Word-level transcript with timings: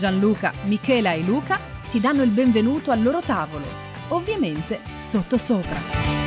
Gianluca, 0.00 0.54
Michela 0.62 1.12
e 1.12 1.20
Luca 1.20 1.60
ti 1.90 2.00
danno 2.00 2.22
il 2.22 2.30
benvenuto 2.30 2.90
al 2.90 3.02
loro 3.02 3.20
tavolo, 3.20 3.66
ovviamente 4.08 4.80
sottosopra. 4.98 6.19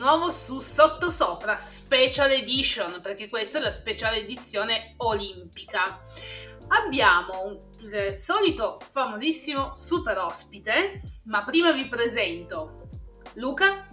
Nuovo 0.00 0.30
su 0.30 0.60
Sottosopra 0.60 1.56
Special 1.56 2.30
Edition, 2.30 3.00
perché 3.02 3.28
questa 3.28 3.58
è 3.58 3.60
la 3.60 3.70
speciale 3.70 4.16
edizione 4.16 4.94
olimpica. 4.96 6.00
Abbiamo 6.68 7.68
il 7.80 8.16
solito 8.16 8.80
famosissimo 8.90 9.74
super 9.74 10.16
ospite, 10.16 11.02
ma 11.24 11.44
prima 11.44 11.72
vi 11.72 11.86
presento 11.86 12.88
Luca. 13.34 13.88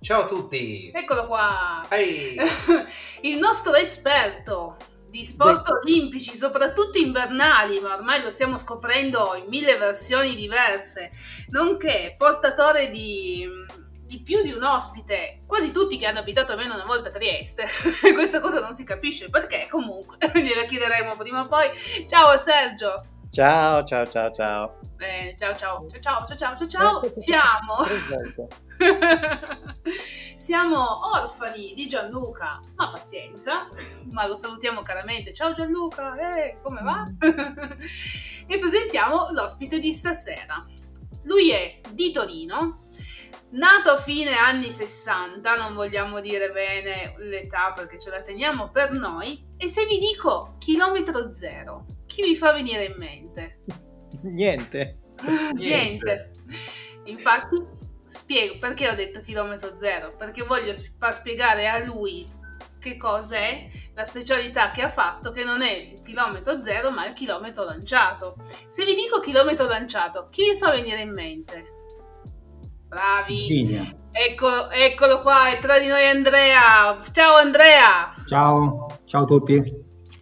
Ciao 0.00 0.22
a 0.22 0.26
tutti! 0.26 0.90
Eccolo 0.92 1.28
qua! 1.28 1.86
Hey. 1.88 2.36
il 3.22 3.38
nostro 3.38 3.74
esperto 3.74 4.76
di 5.08 5.24
sport 5.24 5.68
olimpici, 5.68 6.34
soprattutto 6.34 6.98
invernali, 6.98 7.78
ma 7.78 7.94
ormai 7.94 8.20
lo 8.20 8.30
stiamo 8.30 8.56
scoprendo 8.56 9.36
in 9.36 9.44
mille 9.46 9.76
versioni 9.76 10.34
diverse, 10.34 11.12
nonché 11.50 12.16
portatore 12.18 12.90
di 12.90 13.48
di 14.12 14.20
più 14.20 14.42
di 14.42 14.52
un 14.52 14.62
ospite, 14.62 15.40
quasi 15.46 15.70
tutti 15.70 15.96
che 15.96 16.04
hanno 16.04 16.18
abitato 16.18 16.52
almeno 16.52 16.74
una 16.74 16.84
volta 16.84 17.08
a 17.08 17.12
Trieste. 17.12 17.64
Questa 18.12 18.40
cosa 18.40 18.60
non 18.60 18.74
si 18.74 18.84
capisce 18.84 19.30
perché, 19.30 19.66
comunque, 19.70 20.18
gliela 20.38 20.64
chiederemo 20.64 21.16
prima 21.16 21.40
o 21.40 21.46
poi. 21.46 21.70
Ciao 22.06 22.36
Sergio! 22.36 23.06
Ciao, 23.30 23.82
ciao, 23.84 24.06
ciao, 24.06 24.30
ciao. 24.30 24.80
Eh, 24.98 25.34
ciao, 25.38 25.56
ciao, 25.56 25.86
ciao, 25.98 26.26
ciao, 26.26 26.36
ciao, 26.36 26.56
ciao, 26.56 26.68
ciao. 26.68 27.08
Siamo... 27.08 27.76
Siamo 30.34 30.98
orfani 31.14 31.72
di 31.74 31.86
Gianluca, 31.86 32.60
ma 32.74 32.90
pazienza, 32.90 33.68
ma 34.10 34.26
lo 34.26 34.34
salutiamo 34.34 34.82
caramente. 34.82 35.32
Ciao 35.32 35.52
Gianluca, 35.52 36.16
eh, 36.16 36.58
come 36.60 36.82
va? 36.82 37.10
e 38.46 38.58
presentiamo 38.58 39.30
l'ospite 39.30 39.78
di 39.78 39.92
stasera. 39.92 40.66
Lui 41.24 41.50
è 41.52 41.80
di 41.92 42.10
Torino, 42.10 42.81
Nato 43.52 43.90
a 43.90 43.98
fine 43.98 44.34
anni 44.34 44.72
60, 44.72 45.56
non 45.56 45.74
vogliamo 45.74 46.20
dire 46.20 46.50
bene 46.52 47.14
l'età 47.18 47.72
perché 47.74 47.98
ce 47.98 48.08
la 48.08 48.22
teniamo 48.22 48.70
per 48.70 48.92
noi, 48.92 49.46
e 49.58 49.68
se 49.68 49.84
vi 49.84 49.98
dico 49.98 50.56
chilometro 50.58 51.30
zero, 51.32 51.84
chi 52.06 52.22
vi 52.22 52.34
fa 52.34 52.52
venire 52.52 52.84
in 52.84 52.94
mente? 52.96 53.60
Niente. 54.22 55.00
Niente. 55.52 56.30
Infatti, 57.04 57.62
spiego 58.06 58.56
perché 58.58 58.88
ho 58.88 58.94
detto 58.94 59.20
chilometro 59.20 59.76
zero, 59.76 60.16
perché 60.16 60.44
voglio 60.44 60.72
far 60.98 61.12
spiegare 61.12 61.68
a 61.68 61.84
lui 61.84 62.26
che 62.80 62.96
cosa 62.96 63.36
è 63.36 63.68
la 63.94 64.04
specialità 64.04 64.70
che 64.70 64.80
ha 64.80 64.88
fatto, 64.88 65.30
che 65.30 65.44
non 65.44 65.60
è 65.60 65.72
il 65.72 66.00
chilometro 66.02 66.62
zero, 66.62 66.90
ma 66.90 67.06
il 67.06 67.12
chilometro 67.12 67.64
lanciato. 67.64 68.36
Se 68.66 68.86
vi 68.86 68.94
dico 68.94 69.20
chilometro 69.20 69.66
lanciato, 69.66 70.28
chi 70.30 70.52
vi 70.52 70.56
fa 70.56 70.70
venire 70.70 71.02
in 71.02 71.12
mente? 71.12 71.81
Bravi. 72.92 73.90
Ecco, 74.10 74.68
eccolo 74.68 75.22
qua, 75.22 75.48
è 75.48 75.58
tra 75.60 75.78
di 75.78 75.86
noi 75.86 76.06
Andrea. 76.06 77.00
Ciao 77.10 77.36
Andrea. 77.36 78.12
Ciao, 78.26 78.98
ciao 79.06 79.22
a 79.22 79.24
tutti. 79.24 79.62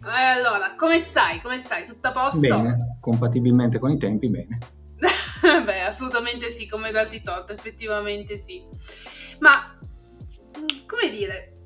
Allora, 0.03 0.73
come 0.77 1.01
stai? 1.01 1.41
Come 1.41 1.59
stai? 1.59 1.85
Tutto 1.85 2.07
a 2.07 2.11
posto? 2.13 2.39
Bene, 2.39 2.97
compatibilmente 3.01 3.77
con 3.77 3.91
i 3.91 3.97
tempi, 3.97 4.29
bene. 4.29 4.57
Beh, 5.65 5.81
assolutamente 5.81 6.49
sì, 6.49 6.65
come 6.65 6.91
darti 6.91 7.21
torto, 7.21 7.51
effettivamente 7.51 8.37
sì. 8.37 8.63
Ma, 9.39 9.77
come 10.87 11.09
dire, 11.09 11.57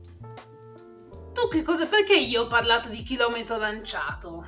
tu 1.33 1.47
che 1.51 1.61
cosa, 1.61 1.85
perché 1.85 2.15
io 2.15 2.45
ho 2.45 2.47
parlato 2.47 2.89
di 2.89 3.03
chilometro 3.03 3.57
lanciato? 3.57 4.43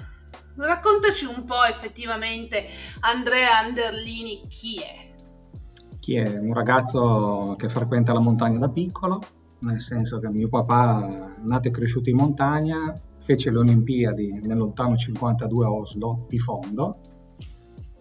Raccontaci 0.56 1.26
un 1.26 1.44
po' 1.44 1.64
effettivamente, 1.66 2.68
Andrea 3.02 3.60
Anderlini, 3.60 4.48
chi 4.50 4.82
è? 4.82 5.07
Chi 6.08 6.16
è 6.16 6.40
un 6.40 6.54
ragazzo 6.54 7.56
che 7.58 7.68
frequenta 7.68 8.14
la 8.14 8.22
montagna 8.22 8.58
da 8.60 8.70
piccolo, 8.70 9.22
nel 9.60 9.82
senso 9.82 10.20
che 10.20 10.30
mio 10.30 10.48
papà, 10.48 11.36
nato 11.44 11.68
e 11.68 11.72
cresciuto 11.72 12.10
in 12.10 12.16
montagna, 12.16 12.98
fece 13.20 13.52
le 13.52 13.58
Olimpiadi 13.58 14.40
nel 14.42 14.56
lontano 14.56 14.96
52 14.96 15.66
a 15.66 15.70
Oslo 15.70 16.26
di 16.30 16.40
fondo, 16.40 17.02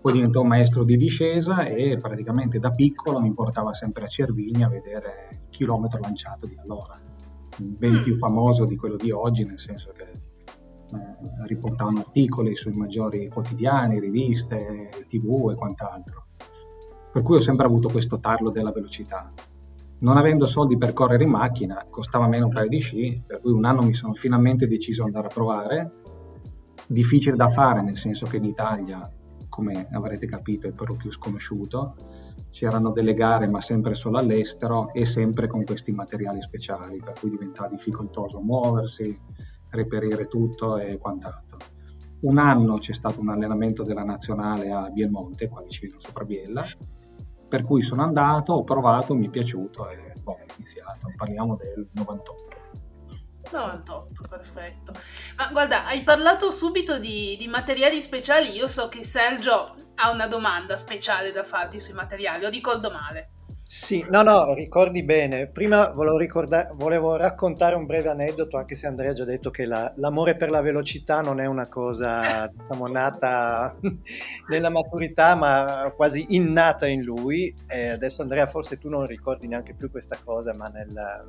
poi 0.00 0.12
diventò 0.12 0.44
maestro 0.44 0.84
di 0.84 0.96
discesa 0.96 1.64
e 1.64 1.98
praticamente 2.00 2.60
da 2.60 2.70
piccolo 2.70 3.20
mi 3.20 3.34
portava 3.34 3.74
sempre 3.74 4.04
a 4.04 4.06
Cervini 4.06 4.62
a 4.62 4.68
vedere 4.68 5.40
il 5.42 5.48
chilometro 5.50 5.98
lanciato 5.98 6.46
di 6.46 6.56
allora, 6.62 7.00
ben 7.56 7.94
mm. 7.94 8.02
più 8.04 8.14
famoso 8.14 8.66
di 8.66 8.76
quello 8.76 8.96
di 8.96 9.10
oggi, 9.10 9.44
nel 9.44 9.58
senso 9.58 9.90
che 9.90 10.04
eh, 10.04 11.46
riportavano 11.48 11.98
articoli 11.98 12.54
sui 12.54 12.72
maggiori 12.72 13.26
quotidiani, 13.28 13.98
riviste, 13.98 15.06
tv 15.08 15.50
e 15.50 15.56
quant'altro. 15.56 16.25
Per 17.16 17.24
cui 17.24 17.36
ho 17.36 17.40
sempre 17.40 17.64
avuto 17.64 17.88
questo 17.88 18.20
tarlo 18.20 18.50
della 18.50 18.72
velocità. 18.72 19.32
Non 20.00 20.18
avendo 20.18 20.44
soldi 20.44 20.76
per 20.76 20.92
correre 20.92 21.24
in 21.24 21.30
macchina, 21.30 21.86
costava 21.88 22.28
meno 22.28 22.44
un 22.44 22.52
paio 22.52 22.68
di 22.68 22.78
sci, 22.78 23.22
per 23.26 23.40
cui 23.40 23.52
un 23.52 23.64
anno 23.64 23.80
mi 23.80 23.94
sono 23.94 24.12
finalmente 24.12 24.66
deciso 24.66 25.00
ad 25.00 25.06
andare 25.06 25.28
a 25.28 25.30
provare. 25.32 25.92
Difficile 26.86 27.34
da 27.34 27.48
fare, 27.48 27.80
nel 27.80 27.96
senso 27.96 28.26
che 28.26 28.36
in 28.36 28.44
Italia, 28.44 29.10
come 29.48 29.88
avrete 29.92 30.26
capito, 30.26 30.68
è 30.68 30.74
per 30.74 30.90
lo 30.90 30.96
più 30.96 31.10
sconosciuto. 31.10 31.94
C'erano 32.50 32.90
delle 32.90 33.14
gare, 33.14 33.48
ma 33.48 33.62
sempre 33.62 33.94
solo 33.94 34.18
all'estero 34.18 34.92
e 34.92 35.06
sempre 35.06 35.46
con 35.46 35.64
questi 35.64 35.92
materiali 35.92 36.42
speciali, 36.42 37.00
per 37.02 37.14
cui 37.18 37.30
diventava 37.30 37.70
difficoltoso 37.70 38.40
muoversi, 38.40 39.18
reperire 39.70 40.26
tutto 40.26 40.76
e 40.76 40.98
quant'altro. 40.98 41.60
Un 42.20 42.36
anno 42.36 42.76
c'è 42.76 42.92
stato 42.92 43.22
un 43.22 43.30
allenamento 43.30 43.84
della 43.84 44.04
nazionale 44.04 44.70
a 44.70 44.90
Bielmonte, 44.90 45.48
qua 45.48 45.62
vicino 45.62 45.98
sopra 45.98 46.24
Biella, 46.24 46.66
per 47.48 47.62
cui 47.62 47.82
sono 47.82 48.02
andato, 48.02 48.52
ho 48.54 48.64
provato, 48.64 49.14
mi 49.14 49.26
è 49.26 49.30
piaciuto 49.30 49.88
e 49.88 50.14
boh, 50.20 50.32
ho 50.32 50.52
iniziato. 50.54 51.08
Parliamo 51.16 51.56
del 51.56 51.88
98. 51.92 52.64
98, 53.50 54.22
perfetto. 54.28 54.92
Ma 55.36 55.48
guarda, 55.52 55.86
hai 55.86 56.02
parlato 56.02 56.50
subito 56.50 56.98
di, 56.98 57.36
di, 57.38 57.46
materiali 57.46 58.00
speciali. 58.00 58.50
Io 58.50 58.66
so 58.66 58.88
che 58.88 59.04
Sergio 59.04 59.74
ha 59.94 60.10
una 60.10 60.26
domanda 60.26 60.74
speciale 60.74 61.30
da 61.30 61.44
farti 61.44 61.78
sui 61.78 61.94
materiali, 61.94 62.44
o 62.44 62.50
ricordo 62.50 62.90
male? 62.90 63.30
Sì, 63.68 64.04
no, 64.10 64.22
no, 64.22 64.54
ricordi 64.54 65.02
bene. 65.02 65.48
Prima 65.48 65.88
volevo, 65.88 66.16
ricorda- 66.18 66.70
volevo 66.74 67.16
raccontare 67.16 67.74
un 67.74 67.84
breve 67.84 68.08
aneddoto, 68.08 68.56
anche 68.58 68.76
se 68.76 68.86
Andrea 68.86 69.10
ha 69.10 69.14
già 69.14 69.24
detto 69.24 69.50
che 69.50 69.64
la- 69.66 69.92
l'amore 69.96 70.36
per 70.36 70.50
la 70.50 70.60
velocità 70.60 71.20
non 71.20 71.40
è 71.40 71.46
una 71.46 71.66
cosa, 71.68 72.46
diciamo, 72.46 72.86
nata 72.86 73.74
nella 74.48 74.70
maturità, 74.70 75.34
ma 75.34 75.92
quasi 75.96 76.26
innata 76.30 76.86
in 76.86 77.02
lui. 77.02 77.52
E 77.66 77.88
adesso 77.88 78.22
Andrea, 78.22 78.46
forse 78.46 78.78
tu 78.78 78.88
non 78.88 79.04
ricordi 79.06 79.48
neanche 79.48 79.74
più 79.74 79.90
questa 79.90 80.16
cosa, 80.22 80.54
ma 80.54 80.68
nel... 80.68 81.24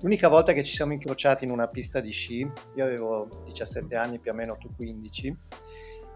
l'unica 0.00 0.28
volta 0.28 0.52
che 0.52 0.62
ci 0.64 0.74
siamo 0.74 0.92
incrociati 0.92 1.44
in 1.44 1.50
una 1.50 1.68
pista 1.68 2.00
di 2.00 2.10
sci, 2.10 2.40
io 2.74 2.84
avevo 2.84 3.28
17 3.44 3.96
anni, 3.96 4.18
più 4.18 4.30
o 4.32 4.34
meno 4.34 4.56
tu 4.58 4.68
15, 4.74 5.34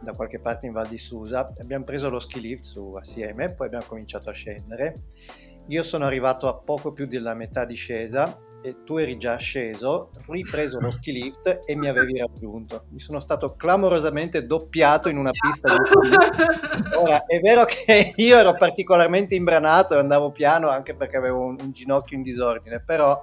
da 0.00 0.12
qualche 0.12 0.38
parte 0.38 0.66
in 0.66 0.72
Val 0.72 0.88
di 0.88 0.98
Susa, 0.98 1.52
abbiamo 1.58 1.84
preso 1.84 2.08
lo 2.08 2.18
ski 2.18 2.40
lift 2.40 2.64
su 2.64 2.94
assieme, 2.98 3.50
poi 3.50 3.66
abbiamo 3.66 3.84
cominciato 3.86 4.30
a 4.30 4.32
scendere. 4.32 5.00
Io 5.68 5.82
sono 5.82 6.06
arrivato 6.06 6.48
a 6.48 6.54
poco 6.54 6.92
più 6.92 7.06
della 7.06 7.34
metà 7.34 7.66
discesa 7.66 8.38
e 8.62 8.84
tu 8.84 8.96
eri 8.96 9.18
già 9.18 9.36
sceso, 9.36 10.10
ripreso 10.26 10.80
lo 10.80 10.90
ski 10.90 11.12
lift 11.12 11.60
e 11.66 11.76
mi 11.76 11.88
avevi 11.88 12.18
raggiunto. 12.18 12.84
Mi 12.88 13.00
sono 13.00 13.20
stato 13.20 13.54
clamorosamente 13.54 14.46
doppiato 14.46 15.10
in 15.10 15.18
una 15.18 15.30
pista 15.30 15.68
di 15.68 15.84
sci. 15.84 16.96
Ora, 16.96 17.26
è 17.26 17.38
vero 17.40 17.66
che 17.66 18.14
io 18.16 18.38
ero 18.38 18.54
particolarmente 18.54 19.34
imbranato 19.34 19.94
e 19.94 19.98
andavo 19.98 20.32
piano 20.32 20.70
anche 20.70 20.94
perché 20.94 21.18
avevo 21.18 21.44
un, 21.44 21.58
un 21.60 21.70
ginocchio 21.70 22.16
in 22.16 22.22
disordine, 22.22 22.80
però 22.80 23.22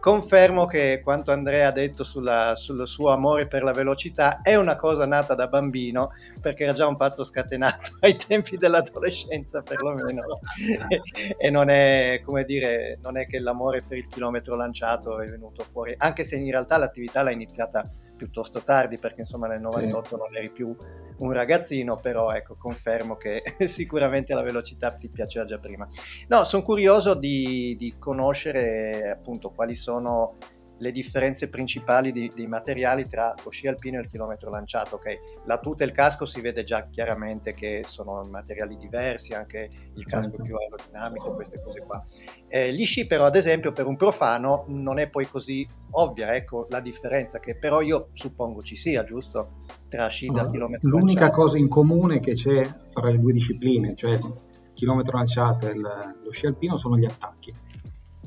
confermo 0.00 0.66
che 0.66 1.00
quanto 1.04 1.30
Andrea 1.30 1.68
ha 1.68 1.72
detto 1.72 2.02
sulla, 2.02 2.54
sul 2.56 2.88
suo 2.88 3.10
amore 3.10 3.46
per 3.46 3.62
la 3.62 3.72
velocità 3.72 4.40
è 4.40 4.56
una 4.56 4.76
cosa 4.76 5.06
nata 5.06 5.34
da 5.34 5.46
bambino, 5.46 6.12
perché 6.40 6.64
era 6.64 6.72
già 6.72 6.86
un 6.86 6.96
pazzo 6.96 7.22
scatenato 7.22 7.98
ai 8.00 8.16
tempi 8.16 8.56
dell'adolescenza 8.56 9.62
perlomeno, 9.62 10.40
e, 10.88 11.02
e 11.38 11.50
non 11.50 11.68
è, 11.68 12.20
come 12.24 12.44
dire, 12.44 12.98
non 13.02 13.18
è 13.18 13.26
che 13.26 13.38
l'amore 13.38 13.82
per 13.86 13.98
il 13.98 14.06
chilometro 14.06 14.56
lanciato 14.56 15.20
è 15.20 15.28
venuto 15.28 15.64
fuori, 15.64 15.94
anche 15.98 16.24
se 16.24 16.36
in 16.36 16.50
realtà 16.50 16.78
l'attività 16.78 17.22
l'ha 17.22 17.30
iniziata 17.30 17.86
piuttosto 18.16 18.62
tardi, 18.62 18.98
perché 18.98 19.20
insomma 19.20 19.46
nel 19.46 19.60
98 19.60 20.08
sì. 20.08 20.14
non 20.16 20.36
eri 20.36 20.50
più 20.50 20.76
un 21.20 21.32
ragazzino, 21.32 21.96
però 21.96 22.32
ecco, 22.32 22.56
confermo 22.56 23.16
che 23.16 23.42
sicuramente 23.66 24.34
la 24.34 24.42
velocità 24.42 24.92
ti 24.92 25.08
piaceva 25.08 25.44
già 25.44 25.58
prima. 25.58 25.88
No, 26.28 26.44
sono 26.44 26.62
curioso 26.62 27.14
di, 27.14 27.74
di 27.78 27.94
conoscere 27.98 29.10
appunto 29.10 29.50
quali 29.50 29.74
sono 29.74 30.36
le 30.80 30.92
differenze 30.92 31.48
principali 31.48 32.10
di, 32.10 32.30
dei 32.34 32.46
materiali 32.46 33.06
tra 33.06 33.34
lo 33.42 33.50
sci 33.50 33.68
alpino 33.68 33.98
e 33.98 34.02
il 34.02 34.08
chilometro 34.08 34.50
lanciato. 34.50 34.96
Okay? 34.96 35.18
La 35.44 35.58
tuta 35.58 35.84
e 35.84 35.86
il 35.86 35.92
casco 35.92 36.24
si 36.26 36.40
vede 36.40 36.64
già 36.64 36.88
chiaramente 36.88 37.54
che 37.54 37.82
sono 37.86 38.22
materiali 38.28 38.76
diversi, 38.76 39.32
anche 39.34 39.70
il 39.94 40.04
casco 40.04 40.30
certo. 40.30 40.42
più 40.42 40.56
aerodinamico, 40.56 41.34
queste 41.34 41.60
cose 41.62 41.80
qua. 41.80 42.04
Eh, 42.48 42.72
gli 42.72 42.84
sci 42.84 43.06
però, 43.06 43.26
ad 43.26 43.36
esempio, 43.36 43.72
per 43.72 43.86
un 43.86 43.96
profano 43.96 44.64
non 44.68 44.98
è 44.98 45.08
poi 45.08 45.28
così 45.28 45.66
ovvia, 45.92 46.34
ecco 46.34 46.66
la 46.70 46.80
differenza 46.80 47.38
che 47.40 47.54
però 47.54 47.80
io 47.80 48.08
suppongo 48.12 48.62
ci 48.62 48.76
sia, 48.76 49.04
giusto? 49.04 49.58
Tra 49.88 50.08
sci 50.08 50.26
da 50.26 50.48
chilometro 50.48 50.88
L'unica 50.88 51.20
lanciato. 51.22 51.42
cosa 51.42 51.58
in 51.58 51.68
comune 51.68 52.20
che 52.20 52.34
c'è 52.34 52.68
fra 52.90 53.10
le 53.10 53.18
due 53.18 53.32
discipline, 53.32 53.94
cioè 53.96 54.12
il 54.12 54.34
chilometro 54.72 55.16
lanciato 55.16 55.68
e 55.68 55.72
il, 55.72 55.80
lo 55.80 56.30
sci 56.30 56.46
alpino, 56.46 56.76
sono 56.76 56.96
gli 56.96 57.04
attacchi. 57.04 57.52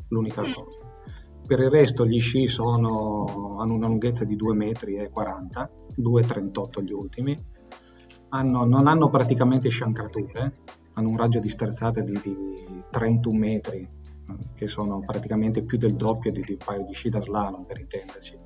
L'unica 0.09 0.41
mm. 0.41 0.53
cosa 0.53 0.82
per 1.45 1.59
il 1.59 1.69
resto 1.69 2.05
gli 2.05 2.19
sci 2.19 2.47
sono, 2.47 3.57
hanno 3.59 3.73
una 3.73 3.87
lunghezza 3.87 4.23
di 4.23 4.35
2,40 4.35 4.55
metri, 4.55 4.95
2,38 4.95 6.81
gli 6.81 6.91
ultimi, 6.91 7.45
hanno, 8.29 8.65
non 8.65 8.87
hanno 8.87 9.09
praticamente 9.09 9.69
sciancrature, 9.69 10.53
hanno 10.93 11.09
un 11.09 11.17
raggio 11.17 11.39
di 11.39 11.49
sterzata 11.49 12.01
di, 12.01 12.19
di 12.21 12.83
31 12.89 13.37
metri, 13.37 13.89
che 14.55 14.67
sono 14.67 14.99
praticamente 15.01 15.63
più 15.63 15.77
del 15.77 15.95
doppio 15.95 16.31
di, 16.31 16.41
di 16.41 16.53
un 16.53 16.59
paio 16.63 16.83
di 16.83 16.93
sci 16.93 17.09
da 17.09 17.19
slalom 17.19 17.65
per 17.65 17.79
intenderci. 17.79 18.37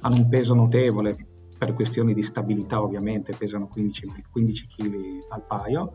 Hanno 0.00 0.16
un 0.16 0.28
peso 0.28 0.54
notevole 0.54 1.16
per 1.58 1.74
questioni 1.74 2.14
di 2.14 2.22
stabilità 2.22 2.82
ovviamente, 2.82 3.34
pesano 3.36 3.68
15, 3.68 4.24
15 4.30 4.66
kg 4.66 4.94
al 5.28 5.44
paio. 5.46 5.92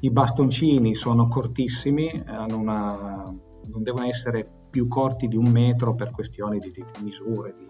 I 0.00 0.10
bastoncini 0.10 0.94
sono 0.94 1.26
cortissimi, 1.28 2.22
una, 2.26 3.34
non 3.64 3.82
devono 3.82 4.06
essere 4.06 4.55
più 4.76 4.88
corti 4.88 5.26
di 5.26 5.38
un 5.38 5.46
metro 5.46 5.94
per 5.94 6.10
questioni 6.10 6.58
di, 6.58 6.70
di 6.70 6.84
misure, 7.00 7.54
di, 7.56 7.66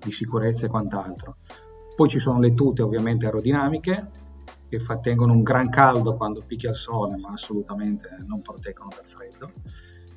di, 0.00 0.10
sicurezza 0.10 0.66
e 0.66 0.68
quant'altro. 0.68 1.36
Poi 1.94 2.10
ci 2.10 2.18
sono 2.18 2.40
le 2.40 2.52
tute 2.52 2.82
ovviamente 2.82 3.24
aerodinamiche 3.24 4.10
che 4.68 4.78
tengono 5.00 5.32
un 5.32 5.42
gran 5.42 5.70
caldo 5.70 6.14
quando 6.14 6.42
picchia 6.46 6.68
il 6.68 6.76
sole, 6.76 7.16
ma 7.16 7.30
assolutamente 7.30 8.22
non 8.26 8.42
proteggono 8.42 8.90
dal 8.94 9.06
freddo. 9.06 9.50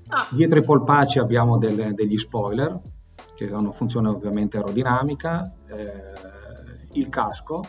Ah. 0.08 0.28
Dietro 0.30 0.60
i 0.60 0.64
polpacci 0.64 1.20
abbiamo 1.20 1.58
delle, 1.58 1.94
degli 1.94 2.18
spoiler 2.18 2.78
che 3.34 3.50
hanno 3.50 3.72
funzione 3.72 4.10
ovviamente 4.10 4.58
aerodinamica, 4.58 5.54
eh, 5.68 6.90
il 6.92 7.08
casco, 7.08 7.64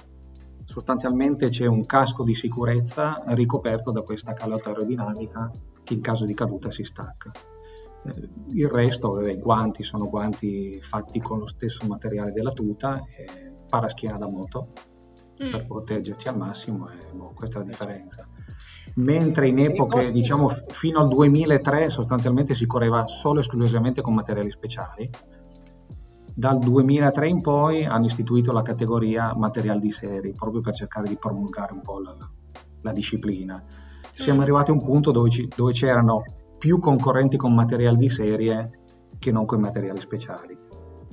sostanzialmente 0.65 1.51
c'è 1.51 1.67
un 1.67 1.87
casco 1.87 2.25
di 2.25 2.35
sicurezza 2.35 3.23
ricoperto 3.27 3.93
da 3.93 4.03
questa 4.03 4.33
calotta 4.33 4.71
aerodinamica 4.71 5.53
che 5.85 5.95
in 5.95 6.01
caso 6.01 6.25
di 6.25 6.35
caduta 6.35 6.69
si 6.73 6.83
stacca. 6.83 7.31
Eh, 8.05 8.29
il 8.53 8.69
resto, 8.69 9.13
vabbè, 9.13 9.33
i 9.33 9.39
guanti 9.39 9.83
sono 9.83 10.09
guanti 10.09 10.81
fatti 10.81 11.21
con 11.21 11.39
lo 11.39 11.47
stesso 11.47 11.87
materiale 11.87 12.33
della 12.33 12.53
tuta, 12.53 13.03
e 13.05 13.53
paraschiena 13.69 14.19
da 14.19 14.29
moto 14.29 14.73
mm. 15.43 15.51
per 15.51 15.67
proteggerci 15.67 16.29
al 16.29 16.37
massimo, 16.37 16.89
e 16.91 17.13
boh, 17.13 17.33
questa 17.35 17.59
è 17.59 17.63
la 17.63 17.69
differenza. 17.69 18.27
Mentre 18.97 19.49
in 19.49 19.59
epoche, 19.61 20.11
diciamo, 20.11 20.49
fino 20.69 21.01
al 21.01 21.09
2003 21.09 21.91
sostanzialmente 21.91 22.55
si 22.55 22.67
correva 22.67 23.07
solo 23.07 23.39
e 23.39 23.43
esclusivamente 23.43 24.03
con 24.03 24.15
materiali 24.15 24.51
speciali. 24.51 25.09
Dal 26.35 26.59
2003 26.59 27.29
in 27.29 27.41
poi 27.41 27.85
hanno 27.85 28.07
istituito 28.07 28.51
la 28.53 28.63
categoria 28.63 29.35
materiali 29.35 29.81
di 29.81 29.93
serie, 29.93 30.33
proprio 30.33 30.61
per 30.61 30.75
cercare 30.75 31.07
di 31.07 31.17
promulgare 31.17 31.73
un 31.73 31.83
po' 31.83 32.01
la, 32.01 32.17
la 32.81 32.93
disciplina. 32.93 33.63
Siamo 34.13 34.41
mm. 34.41 34.43
arrivati 34.43 34.71
a 34.71 34.75
un 34.75 34.83
punto 34.83 35.13
dove, 35.13 35.31
ci, 35.31 35.49
dove 35.55 35.73
c'erano 35.73 36.23
più 36.61 36.79
concorrenti 36.79 37.39
con 37.39 37.55
materiali 37.55 37.97
di 37.97 38.11
serie 38.11 38.71
che 39.19 39.33
non 39.33 39.47
con 39.47 39.61
materiali 39.61 39.99
speciali. 39.99 40.57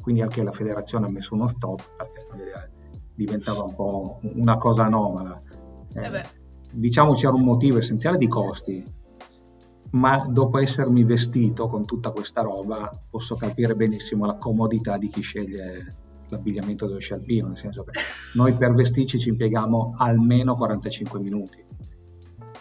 Quindi 0.02 0.22
anche 0.22 0.44
la 0.44 0.52
federazione 0.52 1.06
ha 1.06 1.10
messo 1.10 1.36
uno 1.36 1.48
stop 1.48 1.82
perché 1.96 2.72
diventava 3.16 3.64
un 3.64 3.74
po' 3.74 4.20
una 4.22 4.58
cosa 4.58 4.84
anomala. 4.84 5.42
Eh, 5.94 6.06
eh 6.06 6.26
diciamo 6.70 7.14
c'era 7.14 7.34
un 7.34 7.44
motivo 7.44 7.78
essenziale 7.78 8.18
di 8.18 8.28
costi, 8.28 8.84
ma 9.92 10.22
dopo 10.30 10.60
essermi 10.60 11.06
vestito 11.06 11.68
con 11.68 11.86
tutta 11.86 12.12
questa 12.12 12.42
roba 12.42 12.92
posso 13.10 13.36
capire 13.36 13.74
benissimo 13.74 14.26
la 14.26 14.36
comodità 14.36 14.98
di 14.98 15.08
chi 15.08 15.22
sceglie 15.22 15.96
l'abbigliamento 16.28 16.88
dello 16.88 17.00
sci 17.00 17.14
alpino, 17.14 17.48
nel 17.48 17.58
senso 17.58 17.86
che 17.86 17.92
noi 18.34 18.54
per 18.54 18.74
vestirci 18.74 19.18
ci 19.18 19.30
impieghiamo 19.30 19.94
almeno 19.96 20.56
45 20.56 21.20
minuti 21.22 21.67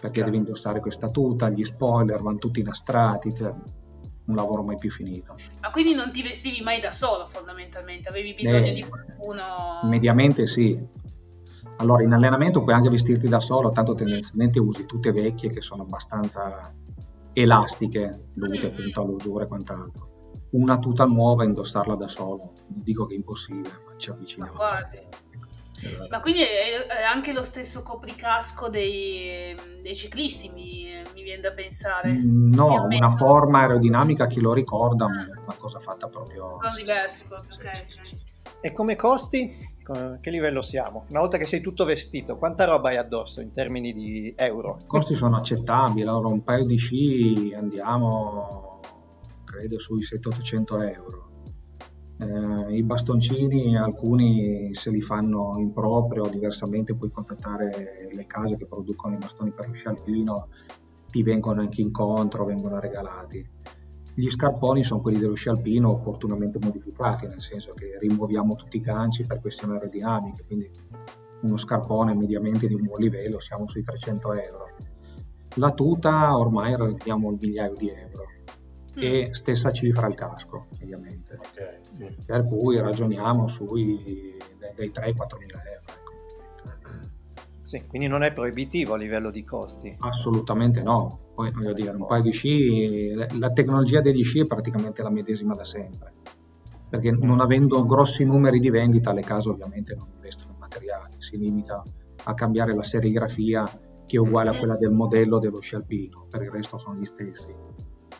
perché 0.06 0.24
devi 0.24 0.36
indossare 0.36 0.80
questa 0.80 1.08
tuta, 1.10 1.50
gli 1.50 1.64
spoiler 1.64 2.22
vanno 2.22 2.38
tutti 2.38 2.60
inastrati, 2.60 3.34
cioè 3.34 3.52
un 4.26 4.34
lavoro 4.34 4.62
mai 4.62 4.78
più 4.78 4.90
finito. 4.90 5.36
Ma 5.60 5.70
quindi 5.70 5.94
non 5.94 6.10
ti 6.10 6.22
vestivi 6.22 6.60
mai 6.62 6.80
da 6.80 6.90
solo 6.90 7.26
fondamentalmente, 7.28 8.08
avevi 8.08 8.34
bisogno 8.34 8.66
eh, 8.66 8.72
di 8.72 8.84
qualcuno? 8.84 9.80
Mediamente 9.84 10.46
sì. 10.46 10.78
Allora 11.78 12.02
in 12.02 12.12
allenamento 12.12 12.62
puoi 12.62 12.74
anche 12.74 12.88
vestirti 12.88 13.28
da 13.28 13.40
solo, 13.40 13.70
tanto 13.70 13.94
tendenzialmente 13.94 14.58
usi 14.58 14.86
tutte 14.86 15.12
vecchie 15.12 15.50
che 15.50 15.60
sono 15.60 15.82
abbastanza 15.82 16.72
elastiche, 17.32 18.28
dovute 18.32 18.68
mm-hmm. 18.68 18.76
appunto 18.76 19.00
all'usura 19.02 19.44
e 19.44 19.46
quant'altro. 19.46 20.14
Una 20.52 20.78
tuta 20.78 21.04
nuova 21.04 21.44
indossarla 21.44 21.96
da 21.96 22.08
solo, 22.08 22.52
non 22.68 22.82
dico 22.82 23.06
che 23.06 23.14
è 23.14 23.16
impossibile, 23.16 23.68
ma 23.84 23.96
ci 23.96 24.10
avviciniamo. 24.10 24.52
Ma 24.54 24.58
quasi. 24.58 24.98
Esatto. 25.82 26.08
Ma 26.10 26.20
quindi 26.20 26.40
è 26.40 27.02
anche 27.02 27.32
lo 27.32 27.42
stesso 27.42 27.82
copricasco 27.82 28.68
dei, 28.68 29.54
dei 29.82 29.94
ciclisti, 29.94 30.48
mi, 30.48 30.90
mi, 31.14 31.22
viene 31.22 31.42
da 31.42 31.52
pensare. 31.52 32.10
Mm, 32.10 32.52
no, 32.54 32.86
una 32.88 33.10
forma 33.10 33.60
aerodinamica 33.60 34.26
che 34.26 34.40
lo 34.40 34.52
ricorda, 34.52 35.06
ma 35.08 35.26
è 35.26 35.38
una 35.38 35.56
cosa 35.56 35.78
fatta 35.78 36.08
proprio... 36.08 36.48
Sono 36.48 36.74
diversi, 36.76 37.24
ok. 37.28 37.84
Sì, 38.02 38.16
E 38.60 38.72
come 38.72 38.96
costi? 38.96 39.74
Che 40.20 40.30
livello 40.30 40.62
siamo? 40.62 41.04
Una 41.10 41.20
volta 41.20 41.38
che 41.38 41.46
sei 41.46 41.60
tutto 41.60 41.84
vestito, 41.84 42.38
quanta 42.38 42.64
roba 42.64 42.88
hai 42.88 42.96
addosso 42.96 43.40
in 43.40 43.52
termini 43.52 43.92
di 43.92 44.34
euro? 44.36 44.78
I 44.80 44.86
costi 44.86 45.14
sono 45.14 45.36
accettabili, 45.36 46.08
allora 46.08 46.26
un 46.26 46.42
paio 46.42 46.64
di 46.64 46.76
sci 46.76 47.54
andiamo, 47.56 48.80
credo, 49.44 49.78
sui 49.78 50.00
700-800 50.00 50.92
euro 50.92 51.25
eh, 52.18 52.76
I 52.76 52.82
bastoncini, 52.82 53.76
alcuni 53.76 54.74
se 54.74 54.90
li 54.90 55.00
fanno 55.00 55.56
in 55.58 55.72
proprio, 55.72 56.28
diversamente 56.28 56.94
puoi 56.94 57.10
contattare 57.10 58.08
le 58.10 58.26
case 58.26 58.56
che 58.56 58.66
producono 58.66 59.14
i 59.14 59.18
bastoni 59.18 59.50
per 59.50 59.68
lo 59.68 59.74
sci 59.74 59.86
alpino, 59.86 60.48
ti 61.10 61.22
vengono 61.22 61.60
anche 61.60 61.82
incontro, 61.82 62.46
vengono 62.46 62.80
regalati. 62.80 63.46
Gli 64.14 64.28
scarponi 64.30 64.82
sono 64.82 65.02
quelli 65.02 65.18
dello 65.18 65.34
sci 65.34 65.50
alpino 65.50 65.90
opportunamente 65.90 66.58
modificati, 66.58 67.26
nel 67.26 67.42
senso 67.42 67.74
che 67.74 67.98
rimuoviamo 68.00 68.54
tutti 68.54 68.78
i 68.78 68.80
ganci 68.80 69.24
per 69.26 69.40
questioni 69.40 69.74
aerodinamiche, 69.74 70.44
quindi 70.46 70.70
uno 71.42 71.58
scarpone 71.58 72.14
mediamente 72.14 72.66
di 72.66 72.74
un 72.74 72.84
buon 72.84 73.00
livello 73.00 73.38
siamo 73.40 73.68
sui 73.68 73.84
300 73.84 74.32
euro. 74.32 74.68
La 75.56 75.70
tuta 75.72 76.36
ormai 76.36 76.74
raggiungiamo 76.76 77.30
il 77.30 77.38
migliaio 77.38 77.74
di 77.74 77.90
euro 77.90 78.35
e 78.96 79.26
mm. 79.28 79.30
stessa 79.30 79.72
cifra 79.72 80.06
al 80.06 80.14
casco, 80.14 80.66
ovviamente. 80.80 81.38
Okay, 81.38 81.80
sì. 81.86 82.16
Per 82.24 82.46
cui 82.46 82.78
ragioniamo 82.78 83.46
sui 83.46 84.36
dai 84.58 84.90
3-4 84.90 85.38
mila 85.38 85.62
euro. 85.64 85.84
Ecco. 86.64 86.90
Sì, 87.62 87.84
quindi 87.86 88.08
non 88.08 88.22
è 88.22 88.32
proibitivo 88.32 88.94
a 88.94 88.96
livello 88.96 89.30
di 89.30 89.44
costi? 89.44 89.94
Assolutamente 89.98 90.82
no. 90.82 91.18
Poi 91.34 91.50
voglio 91.50 91.74
dire, 91.74 91.90
un 91.90 92.06
paio 92.06 92.22
di 92.22 92.32
sci, 92.32 93.14
la 93.38 93.50
tecnologia 93.50 94.00
degli 94.00 94.24
sci 94.24 94.40
è 94.40 94.46
praticamente 94.46 95.02
la 95.02 95.10
medesima 95.10 95.54
da 95.54 95.64
sempre. 95.64 96.12
Perché 96.88 97.10
non 97.10 97.40
avendo 97.40 97.84
grossi 97.84 98.24
numeri 98.24 98.60
di 98.60 98.70
vendita, 98.70 99.12
le 99.12 99.22
case 99.22 99.50
ovviamente 99.50 99.94
non 99.94 100.08
investono 100.14 100.52
in 100.52 100.58
materiali, 100.58 101.14
si 101.18 101.36
limita 101.36 101.82
a 102.22 102.34
cambiare 102.34 102.74
la 102.74 102.82
serigrafia 102.82 103.68
che 104.06 104.16
è 104.16 104.20
uguale 104.20 104.50
a 104.50 104.54
mm. 104.54 104.58
quella 104.58 104.76
del 104.76 104.92
modello 104.92 105.38
dello 105.38 105.60
sci 105.60 105.74
alpino, 105.74 106.26
per 106.30 106.42
il 106.42 106.50
resto 106.50 106.78
sono 106.78 106.94
gli 106.96 107.04
stessi 107.04 107.54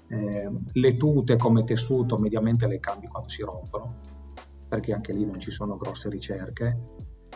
eh, 0.09 0.51
le 0.73 0.97
tute 0.97 1.37
come 1.37 1.65
tessuto 1.65 2.19
mediamente 2.19 2.67
le 2.67 2.79
cambi 2.79 3.07
quando 3.07 3.29
si 3.29 3.43
rompono, 3.43 3.95
perché 4.69 4.93
anche 4.93 5.13
lì 5.13 5.25
non 5.25 5.41
ci 5.41 5.51
sono 5.51 5.77
grosse 5.77 6.09
ricerche, 6.09 6.79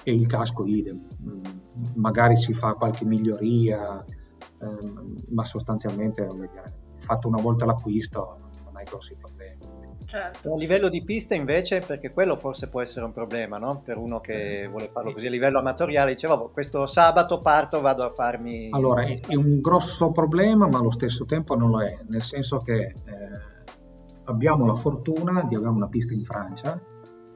e 0.03 0.15
il 0.15 0.27
casco 0.27 0.65
idem. 0.67 1.07
Mm, 1.23 1.43
magari 1.97 2.37
si 2.37 2.53
fa 2.53 2.75
qualche 2.75 3.05
miglioria, 3.05 4.05
ehm, 4.61 5.25
ma 5.29 5.45
sostanzialmente 5.45 6.27
fatto 6.97 7.29
una 7.29 7.41
volta 7.41 7.65
l'acquisto 7.65 8.39
non 8.65 8.77
hai 8.77 8.85
grossi 8.85 9.15
problemi. 9.15 9.80
Certo. 10.11 10.55
A 10.55 10.57
livello 10.57 10.89
di 10.89 11.05
pista 11.05 11.37
invece, 11.37 11.79
perché 11.87 12.11
quello 12.11 12.37
forse 12.37 12.69
può 12.69 12.81
essere 12.81 13.05
un 13.05 13.13
problema, 13.13 13.59
no? 13.59 13.81
Per 13.85 13.97
uno 13.97 14.19
che 14.19 14.67
vuole 14.69 14.89
farlo 14.93 15.13
così 15.13 15.29
a 15.29 15.31
livello 15.31 15.61
amatoriale, 15.61 16.15
diceva, 16.15 16.37
questo 16.51 16.85
sabato 16.89 17.41
parto, 17.41 17.81
vado 17.81 18.03
a 18.03 18.11
farmi... 18.11 18.71
Allora, 18.73 19.05
è, 19.05 19.37
un 19.37 19.61
grosso 19.61 20.11
problema, 20.11 20.67
ma 20.67 20.79
allo 20.79 20.91
stesso 20.91 21.25
tempo 21.27 21.55
non 21.55 21.71
lo 21.71 21.81
è, 21.81 21.97
nel 22.09 22.23
senso 22.23 22.59
che 22.59 22.79
eh, 22.79 22.95
abbiamo 24.25 24.67
la 24.67 24.75
fortuna 24.75 25.45
di 25.45 25.55
avere 25.55 25.71
una 25.71 25.87
pista 25.87 26.13
in 26.13 26.25
Francia, 26.25 26.83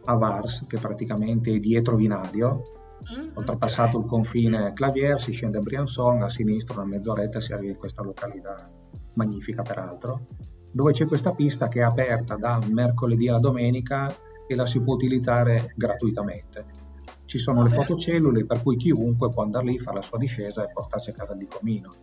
a 0.07 0.16
Vars, 0.16 0.66
che 0.66 0.78
praticamente 0.78 1.54
è 1.54 1.61
dietro 1.61 1.95
Vinadio, 1.95 2.62
Mm, 3.04 3.33
oltrepassato 3.35 3.99
il 3.99 4.07
confine 4.07 4.73
Clavier, 4.73 5.21
si 5.21 5.33
scende 5.33 5.59
a 5.59 5.61
Briançon, 5.61 6.23
a 6.23 6.31
sinistra 6.31 6.81
una 6.81 6.87
mezz'oretta 6.87 7.38
si 7.38 7.52
arriva 7.52 7.73
in 7.73 7.78
questa 7.78 8.02
località 8.02 8.71
magnifica 9.14 9.61
peraltro, 9.61 10.26
dove 10.75 10.93
c'è 10.93 11.07
questa 11.07 11.33
pista 11.33 11.69
che 11.69 11.78
è 11.78 11.85
aperta 11.85 12.35
da 12.35 12.59
mercoledì 12.69 13.28
alla 13.28 13.38
domenica 13.38 14.12
e 14.45 14.54
la 14.57 14.66
si 14.66 14.83
può 14.83 14.95
utilizzare 14.95 15.73
gratuitamente. 15.76 16.83
Ci 17.26 17.38
sono 17.38 17.62
le 17.62 17.69
fotocellule 17.69 18.45
per 18.45 18.61
cui 18.61 18.76
chiunque 18.76 19.31
può 19.31 19.45
andare 19.45 19.66
lì, 19.66 19.78
fare 19.78 19.99
la 19.99 20.02
sua 20.02 20.19
discesa 20.19 20.64
e 20.64 20.73
portarsi 20.73 21.11
a 21.11 21.12
casa 21.12 21.35
il 21.35 21.47
comino. 21.47 21.95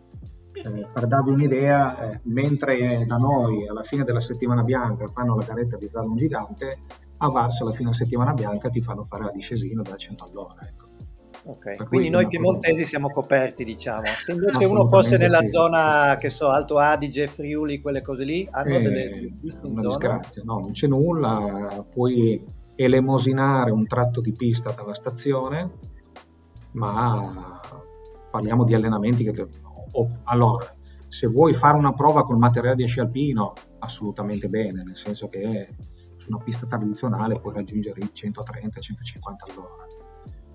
Eh, 0.54 0.88
per 0.92 1.06
darvi 1.06 1.32
un'idea, 1.32 2.12
eh, 2.12 2.20
mentre 2.24 3.06
da 3.06 3.18
noi 3.18 3.68
alla 3.68 3.84
fine 3.84 4.06
della 4.06 4.22
settimana 4.22 4.63
bianca 4.63 5.08
fanno 5.10 5.36
la 5.36 5.44
caretta 5.44 5.75
di 5.75 5.90
slalom 5.90 6.16
gigante, 6.16 6.80
a 7.18 7.28
Vars 7.28 7.60
alla 7.60 7.72
fine 7.72 7.92
della 7.92 8.04
settimana 8.04 8.34
bianca 8.34 8.70
ti 8.70 8.82
fanno 8.82 9.04
fare 9.04 9.25
la 9.25 9.32
discesina 9.32 9.82
da 9.82 9.98
100 9.98 10.24
all'ora. 10.24 10.66
Ecco. 10.66 10.90
Ok, 11.43 11.75
Per 11.75 11.88
quindi 11.88 11.88
cui 11.88 12.10
noi 12.10 12.24
cosa- 12.25 12.29
piemontesi 12.38 12.86
siamo 12.86 13.10
coperti, 13.10 13.63
diciamo. 13.63 14.03
Se 14.05 14.31
invece 14.31 14.63
uno 14.65 14.88
fosse 14.88 15.17
nella 15.17 15.39
sì. 15.39 15.50
zona, 15.50 16.17
che 16.19 16.29
so, 16.29 16.50
Alto 16.50 16.77
Adige, 16.77 17.27
Friuli, 17.27 17.81
quelle 17.81 18.01
cose 18.03 18.24
lì, 18.24 18.48
hanno 18.51 18.75
Eh, 18.75 18.81
delle, 18.81 19.33
piste 19.41 19.65
in 19.65 19.71
una 19.71 19.81
zona? 19.81 19.95
disgrazia, 19.98 20.43
no, 20.45 20.60
non 20.60 20.71
c'è 20.71 20.88
nulla, 20.88 21.83
puoi 21.91 22.43
elemosinare 22.75 23.71
un 23.71 23.86
tratto 23.88 24.21
di 24.21 24.33
pista 24.33 24.71
dalla 24.71 24.93
stazione, 24.93 25.71
ma 26.74 27.60
parliamo 28.29 28.63
di 28.63 28.74
allenamenti 28.74 29.24
che... 29.24 29.48
allora, 30.25 30.74
se 31.07 31.27
vuoi 31.27 31.53
fare 31.53 31.77
una 31.77 31.93
prova 31.93 32.24
col 32.24 32.38
materiale 32.38 32.75
di 32.75 32.86
sci 32.88 33.00
alpino, 33.00 33.53
assolutamente 33.79 34.48
bene, 34.48 34.83
nel 34.83 34.95
senso 34.95 35.27
che 35.27 35.75
su 36.17 36.29
una 36.29 36.41
pista 36.43 36.67
tradizionale 36.67 37.39
puoi 37.39 37.55
raggiungere 37.55 38.00
i 38.00 38.12
130-150 38.13 39.50
all'ora. 39.50 39.88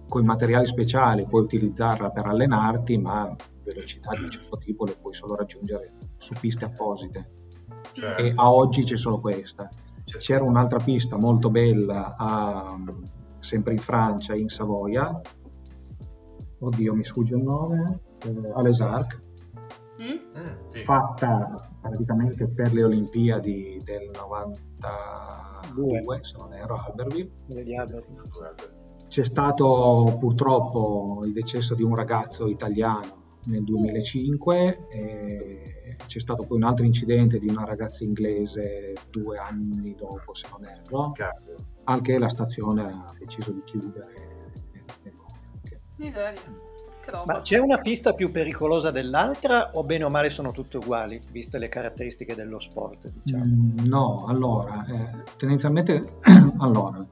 Con 0.08 0.22
i 0.22 0.26
materiali 0.26 0.66
speciali 0.66 1.24
puoi 1.26 1.42
utilizzarla 1.42 2.10
per 2.10 2.26
allenarti, 2.26 2.96
ma 2.98 3.34
velocità 3.64 4.14
di 4.14 4.22
un 4.22 4.30
certo 4.30 4.56
tipo 4.58 4.84
le 4.84 4.94
puoi 4.96 5.12
solo 5.12 5.34
raggiungere 5.34 5.92
su 6.16 6.34
piste 6.38 6.64
apposite 6.64 7.30
Certo. 7.92 8.22
e 8.22 8.32
a 8.34 8.52
oggi 8.52 8.84
c'è 8.84 8.96
solo 8.96 9.18
questa. 9.20 9.68
C'era 10.04 10.44
un'altra 10.44 10.78
pista 10.78 11.16
molto 11.16 11.50
bella 11.50 12.14
a- 12.16 12.78
sempre 13.40 13.72
in 13.72 13.80
Francia, 13.80 14.34
in 14.36 14.48
Savoia. 14.48 15.20
Oddio, 16.58 16.94
mi 16.94 17.02
sfugge 17.04 17.34
il 17.34 17.42
nome. 17.42 18.00
Eh, 18.24 18.52
a 18.54 18.62
Les 18.62 18.80
Arcs, 18.80 19.24
Mm? 19.98 20.38
Mm, 20.38 20.66
sì. 20.66 20.84
fatta 20.84 21.70
praticamente 21.80 22.46
per 22.48 22.72
le 22.74 22.84
Olimpiadi 22.84 23.80
del 23.82 24.10
92, 24.12 26.18
se 26.22 26.36
non 26.38 26.52
erro, 26.52 26.76
a 26.76 26.84
Albertville. 26.84 27.30
C'è 29.08 29.24
stato 29.24 30.16
purtroppo 30.18 31.22
il 31.24 31.32
decesso 31.32 31.74
di 31.74 31.82
un 31.82 31.94
ragazzo 31.94 32.46
italiano 32.48 33.24
nel 33.44 33.62
2005 33.64 34.88
e 34.90 35.96
c'è 36.06 36.18
stato 36.20 36.44
poi 36.44 36.58
un 36.58 36.64
altro 36.64 36.84
incidente 36.84 37.38
di 37.38 37.48
una 37.48 37.64
ragazza 37.64 38.04
inglese 38.04 38.94
due 39.10 39.38
anni 39.38 39.94
dopo, 39.94 40.34
se 40.34 40.46
non 40.50 40.64
erro, 40.68 41.12
Cavolo. 41.12 41.56
anche 41.84 42.18
la 42.18 42.28
stazione 42.28 42.82
ha 42.82 43.12
deciso 43.18 43.52
di 43.52 43.62
chiudere. 43.64 44.34
Miseria. 45.96 46.40
Che 47.00 47.10
roba. 47.10 47.34
Ma 47.34 47.38
c'è 47.40 47.58
una 47.58 47.78
pista 47.78 48.12
più 48.12 48.30
pericolosa 48.30 48.90
dell'altra 48.90 49.70
o 49.74 49.84
bene 49.84 50.04
o 50.04 50.10
male 50.10 50.28
sono 50.28 50.50
tutte 50.50 50.76
uguali, 50.76 51.20
viste 51.30 51.56
le 51.58 51.68
caratteristiche 51.68 52.34
dello 52.34 52.58
sport, 52.60 53.10
diciamo? 53.22 53.44
Mm, 53.44 53.78
No, 53.86 54.26
allora, 54.26 54.84
eh, 54.86 55.22
tendenzialmente, 55.36 56.04
allora, 56.58 57.04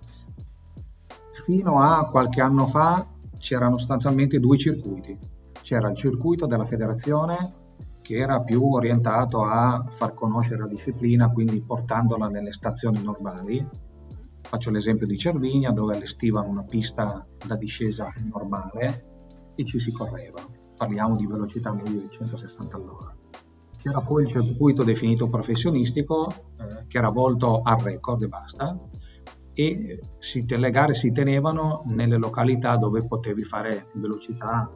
fino 1.45 1.83
a 1.83 2.07
qualche 2.07 2.41
anno 2.41 2.67
fa 2.67 3.07
c'erano 3.39 3.77
sostanzialmente 3.77 4.41
due 4.41 4.57
circuiti. 4.57 5.17
C'era 5.61 5.91
il 5.91 5.97
circuito 5.97 6.47
della 6.47 6.65
federazione 6.65 7.63
che 8.01 8.17
era 8.17 8.41
più 8.43 8.63
orientato 8.65 9.43
a 9.43 9.85
far 9.89 10.15
conoscere 10.15 10.61
la 10.61 10.67
disciplina, 10.67 11.31
quindi 11.31 11.61
portandola 11.61 12.29
nelle 12.29 12.53
stazioni 12.53 13.03
normali. 13.03 13.67
Faccio 14.41 14.71
l'esempio 14.71 15.07
di 15.07 15.19
Cervinia 15.19 15.71
dove 15.71 15.95
allestivano 15.95 16.49
una 16.49 16.65
pista 16.65 17.27
da 17.47 17.57
discesa 17.57 18.11
normale 18.31 19.53
e 19.55 19.65
ci 19.65 19.79
si 19.79 19.93
correva. 19.93 20.47
Parliamo 20.77 21.17
di 21.17 21.27
velocità 21.27 21.73
medie 21.73 22.01
di 22.01 22.09
160 22.11 22.77
all'ora. 22.77 23.15
C'era 23.79 24.01
poi 24.01 24.23
il 24.23 24.29
circuito 24.29 24.83
definito 24.83 25.29
professionistico 25.29 26.31
eh, 26.31 26.87
che 26.87 26.99
era 26.99 27.11
volto 27.11 27.61
al 27.63 27.81
record 27.81 28.23
e 28.23 28.29
basta 28.29 28.79
e 29.55 30.01
si 30.19 30.45
le 30.47 30.71
gare 30.71 30.95
si 30.95 31.13
tenevano 31.13 31.83
nelle 31.87 32.17
località 32.17 32.77
dove 32.77 33.07
potevi 33.07 33.45
fare 33.45 33.87
velocità 33.95 34.71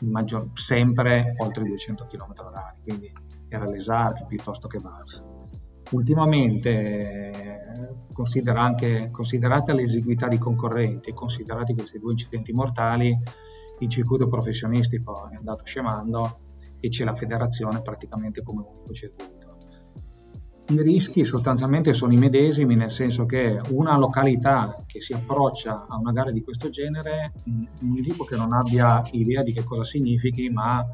maggior- 0.00 0.50
sempre 0.52 1.32
oltre 1.38 1.64
i 1.64 1.68
200 1.68 2.06
km 2.06 2.32
h 2.32 2.82
quindi 2.82 3.10
era 3.48 3.64
l'Esarc 3.64 4.26
piuttosto 4.26 4.68
che 4.68 4.78
Vars. 4.78 5.24
Ultimamente, 5.90 8.04
considera 8.12 8.60
anche, 8.60 9.08
considerate 9.10 9.72
l'esiguità 9.72 10.28
di 10.28 10.36
concorrenti 10.36 11.08
e 11.08 11.14
considerati 11.14 11.74
questi 11.74 11.98
due 11.98 12.10
incidenti 12.10 12.52
mortali, 12.52 13.18
il 13.80 13.88
circuito 13.88 14.28
professionistico 14.28 15.30
è 15.30 15.36
andato 15.36 15.64
scemando 15.64 16.40
e 16.78 16.90
c'è 16.90 17.04
la 17.04 17.14
federazione 17.14 17.80
praticamente 17.80 18.42
come 18.42 18.66
unico 18.68 18.92
circuito. 18.92 19.37
I 20.70 20.82
rischi 20.82 21.24
sostanzialmente 21.24 21.94
sono 21.94 22.12
i 22.12 22.18
medesimi, 22.18 22.76
nel 22.76 22.90
senso 22.90 23.24
che 23.24 23.58
una 23.70 23.96
località 23.96 24.84
che 24.86 25.00
si 25.00 25.14
approccia 25.14 25.86
a 25.88 25.96
una 25.96 26.12
gara 26.12 26.30
di 26.30 26.42
questo 26.42 26.68
genere, 26.68 27.32
non 27.44 28.02
dico 28.02 28.24
che 28.24 28.36
non 28.36 28.52
abbia 28.52 29.02
idea 29.12 29.42
di 29.42 29.54
che 29.54 29.64
cosa 29.64 29.82
significhi, 29.82 30.50
ma 30.50 30.84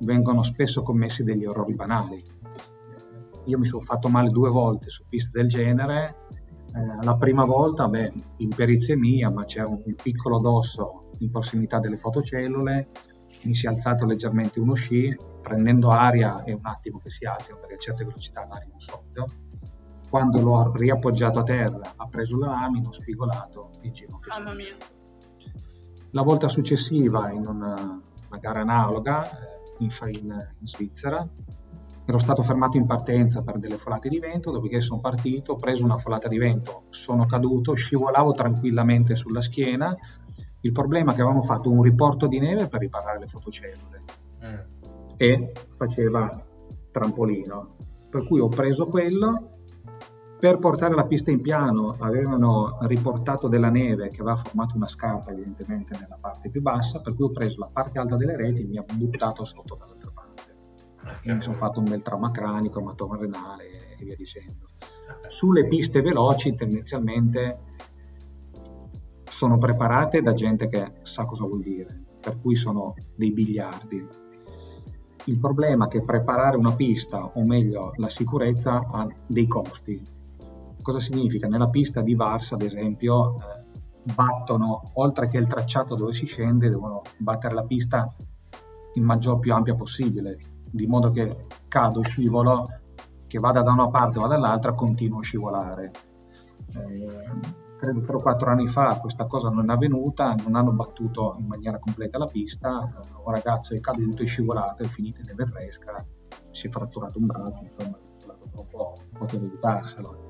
vengono 0.00 0.42
spesso 0.42 0.82
commessi 0.82 1.22
degli 1.22 1.44
errori 1.44 1.74
banali. 1.74 2.16
Eh, 2.16 3.40
Io 3.46 3.58
mi 3.58 3.64
sono 3.64 3.80
fatto 3.80 4.08
male 4.08 4.28
due 4.28 4.50
volte 4.50 4.90
su 4.90 5.04
piste 5.08 5.38
del 5.38 5.48
genere. 5.48 6.16
Eh, 6.74 7.02
la 7.02 7.16
prima 7.16 7.46
volta, 7.46 7.88
beh, 7.88 8.12
mia, 8.96 9.30
ma 9.30 9.44
c'era 9.44 9.68
un 9.68 9.82
piccolo 10.02 10.38
dosso 10.38 11.12
in 11.20 11.30
prossimità 11.30 11.78
delle 11.78 11.96
fotocellule, 11.96 12.88
mi 13.44 13.54
si 13.54 13.64
è 13.64 13.70
alzato 13.70 14.04
leggermente 14.04 14.60
uno 14.60 14.74
sci, 14.74 15.16
prendendo 15.44 15.90
aria 15.90 16.42
è 16.42 16.52
un 16.52 16.64
attimo 16.64 16.98
che 16.98 17.10
si 17.10 17.26
alza, 17.26 17.54
perché 17.54 17.74
a 17.74 17.78
certe 17.78 18.04
velocità 18.04 18.46
l'aria 18.46 18.66
non 18.70 18.80
solito. 18.80 19.30
Quando 20.08 20.40
l'ho 20.40 20.72
riappoggiato 20.72 21.40
a 21.40 21.42
terra, 21.42 21.92
ha 21.96 22.08
preso 22.08 22.38
la 22.38 22.46
lamina, 22.46 22.88
ho 22.88 22.92
spigolato 22.92 23.72
il 23.82 23.92
ginocchio. 23.92 24.32
si 24.32 24.38
è 24.38 24.42
Mamma 24.42 24.54
mia. 24.54 24.74
La 26.10 26.22
volta 26.22 26.48
successiva, 26.48 27.30
in 27.30 27.46
una, 27.46 28.00
una 28.28 28.38
gara 28.40 28.60
analoga, 28.60 29.28
eh, 29.28 29.74
in, 29.78 29.90
in, 30.12 30.48
in 30.58 30.66
Svizzera, 30.66 31.28
ero 32.06 32.18
stato 32.18 32.42
fermato 32.42 32.76
in 32.76 32.86
partenza 32.86 33.42
per 33.42 33.58
delle 33.58 33.76
folate 33.76 34.08
di 34.08 34.18
vento, 34.18 34.50
dopodiché 34.50 34.80
sono 34.80 35.00
partito, 35.00 35.52
ho 35.52 35.56
preso 35.56 35.84
una 35.84 35.98
folata 35.98 36.28
di 36.28 36.38
vento, 36.38 36.84
sono 36.88 37.26
caduto, 37.26 37.74
scivolavo 37.74 38.32
tranquillamente 38.32 39.16
sulla 39.16 39.42
schiena. 39.42 39.94
Il 40.60 40.72
problema 40.72 41.12
è 41.12 41.14
che 41.14 41.20
avevamo 41.20 41.42
fatto 41.42 41.70
un 41.70 41.82
riporto 41.82 42.26
di 42.26 42.38
neve 42.38 42.68
per 42.68 42.80
riparare 42.80 43.18
le 43.18 43.26
fotocellule 43.26 44.22
Mm. 44.44 44.58
E 45.16 45.52
faceva 45.76 46.44
trampolino. 46.90 47.76
Per 48.10 48.26
cui 48.26 48.40
ho 48.40 48.48
preso 48.48 48.86
quello. 48.86 49.50
Per 50.38 50.58
portare 50.58 50.94
la 50.94 51.06
pista 51.06 51.30
in 51.30 51.40
piano 51.40 51.96
avevano 51.98 52.76
riportato 52.82 53.48
della 53.48 53.70
neve 53.70 54.10
che 54.10 54.20
aveva 54.20 54.36
formato 54.36 54.76
una 54.76 54.88
scarpa 54.88 55.30
evidentemente 55.30 55.96
nella 55.98 56.18
parte 56.20 56.50
più 56.50 56.60
bassa, 56.60 57.00
per 57.00 57.14
cui 57.14 57.24
ho 57.24 57.30
preso 57.30 57.60
la 57.60 57.70
parte 57.72 57.98
alta 57.98 58.16
delle 58.16 58.36
reti 58.36 58.60
e 58.60 58.66
mi 58.66 58.76
ha 58.76 58.84
buttato 58.92 59.44
sotto 59.44 59.76
dall'altra 59.76 60.10
parte. 60.12 60.42
Quindi 61.20 61.38
mi 61.38 61.42
sono 61.42 61.56
fatto 61.56 61.80
un 61.80 61.88
bel 61.88 62.02
trauma 62.02 62.30
cranico, 62.30 62.80
ematoma 62.80 63.16
renale 63.16 63.96
e 63.98 64.04
via 64.04 64.16
dicendo. 64.16 64.66
Sulle 65.28 65.66
piste 65.66 66.02
veloci 66.02 66.54
tendenzialmente 66.54 67.60
sono 69.24 69.56
preparate 69.56 70.20
da 70.20 70.34
gente 70.34 70.66
che 70.66 70.96
sa 71.02 71.24
cosa 71.24 71.44
vuol 71.44 71.62
dire, 71.62 72.04
per 72.20 72.38
cui 72.38 72.54
sono 72.54 72.94
dei 73.16 73.32
biliardi. 73.32 74.22
Il 75.26 75.38
problema 75.38 75.86
è 75.86 75.88
che 75.88 76.02
preparare 76.02 76.56
una 76.56 76.74
pista, 76.74 77.24
o 77.24 77.44
meglio 77.44 77.92
la 77.96 78.08
sicurezza, 78.08 78.86
ha 78.90 79.08
dei 79.26 79.46
costi. 79.46 80.02
Cosa 80.82 81.00
significa? 81.00 81.48
Nella 81.48 81.70
pista 81.70 82.02
di 82.02 82.14
Vars, 82.14 82.52
ad 82.52 82.60
esempio, 82.60 83.36
eh, 83.38 84.12
battono, 84.12 84.90
oltre 84.94 85.28
che 85.28 85.38
il 85.38 85.46
tracciato 85.46 85.94
dove 85.94 86.12
si 86.12 86.26
scende, 86.26 86.68
devono 86.68 87.02
battere 87.16 87.54
la 87.54 87.64
pista 87.64 88.14
il 88.94 89.02
maggior 89.02 89.38
più 89.38 89.54
ampia 89.54 89.74
possibile, 89.74 90.38
di 90.70 90.86
modo 90.86 91.10
che 91.10 91.46
cado, 91.68 92.02
scivolo, 92.02 92.68
che 93.26 93.38
vada 93.38 93.62
da 93.62 93.72
una 93.72 93.88
parte 93.88 94.18
o 94.18 94.26
dall'altra, 94.26 94.74
continuo 94.74 95.20
a 95.20 95.22
scivolare. 95.22 95.90
Eh, 96.74 97.63
credo 97.84 98.00
3 98.00 98.16
o 98.16 98.20
4 98.22 98.50
anni 98.50 98.66
fa 98.66 98.98
questa 98.98 99.26
cosa 99.26 99.50
non 99.50 99.70
è 99.70 99.74
avvenuta, 99.74 100.34
non 100.34 100.54
hanno 100.54 100.72
battuto 100.72 101.36
in 101.38 101.46
maniera 101.46 101.78
completa 101.78 102.18
la 102.18 102.26
pista, 102.26 102.70
un 103.22 103.32
ragazzo 103.32 103.74
è 103.74 103.80
caduto, 103.80 104.22
è 104.22 104.26
scivolato, 104.26 104.82
è 104.82 104.86
finito 104.86 105.20
in 105.20 105.46
fresca, 105.46 106.04
si 106.50 106.66
è 106.66 106.70
fratturato 106.70 107.18
un 107.18 107.26
braccio, 107.26 107.62
insomma, 107.62 107.98
troppo 108.50 108.96
poteva 109.12 109.44
evitarselo. 109.44 110.22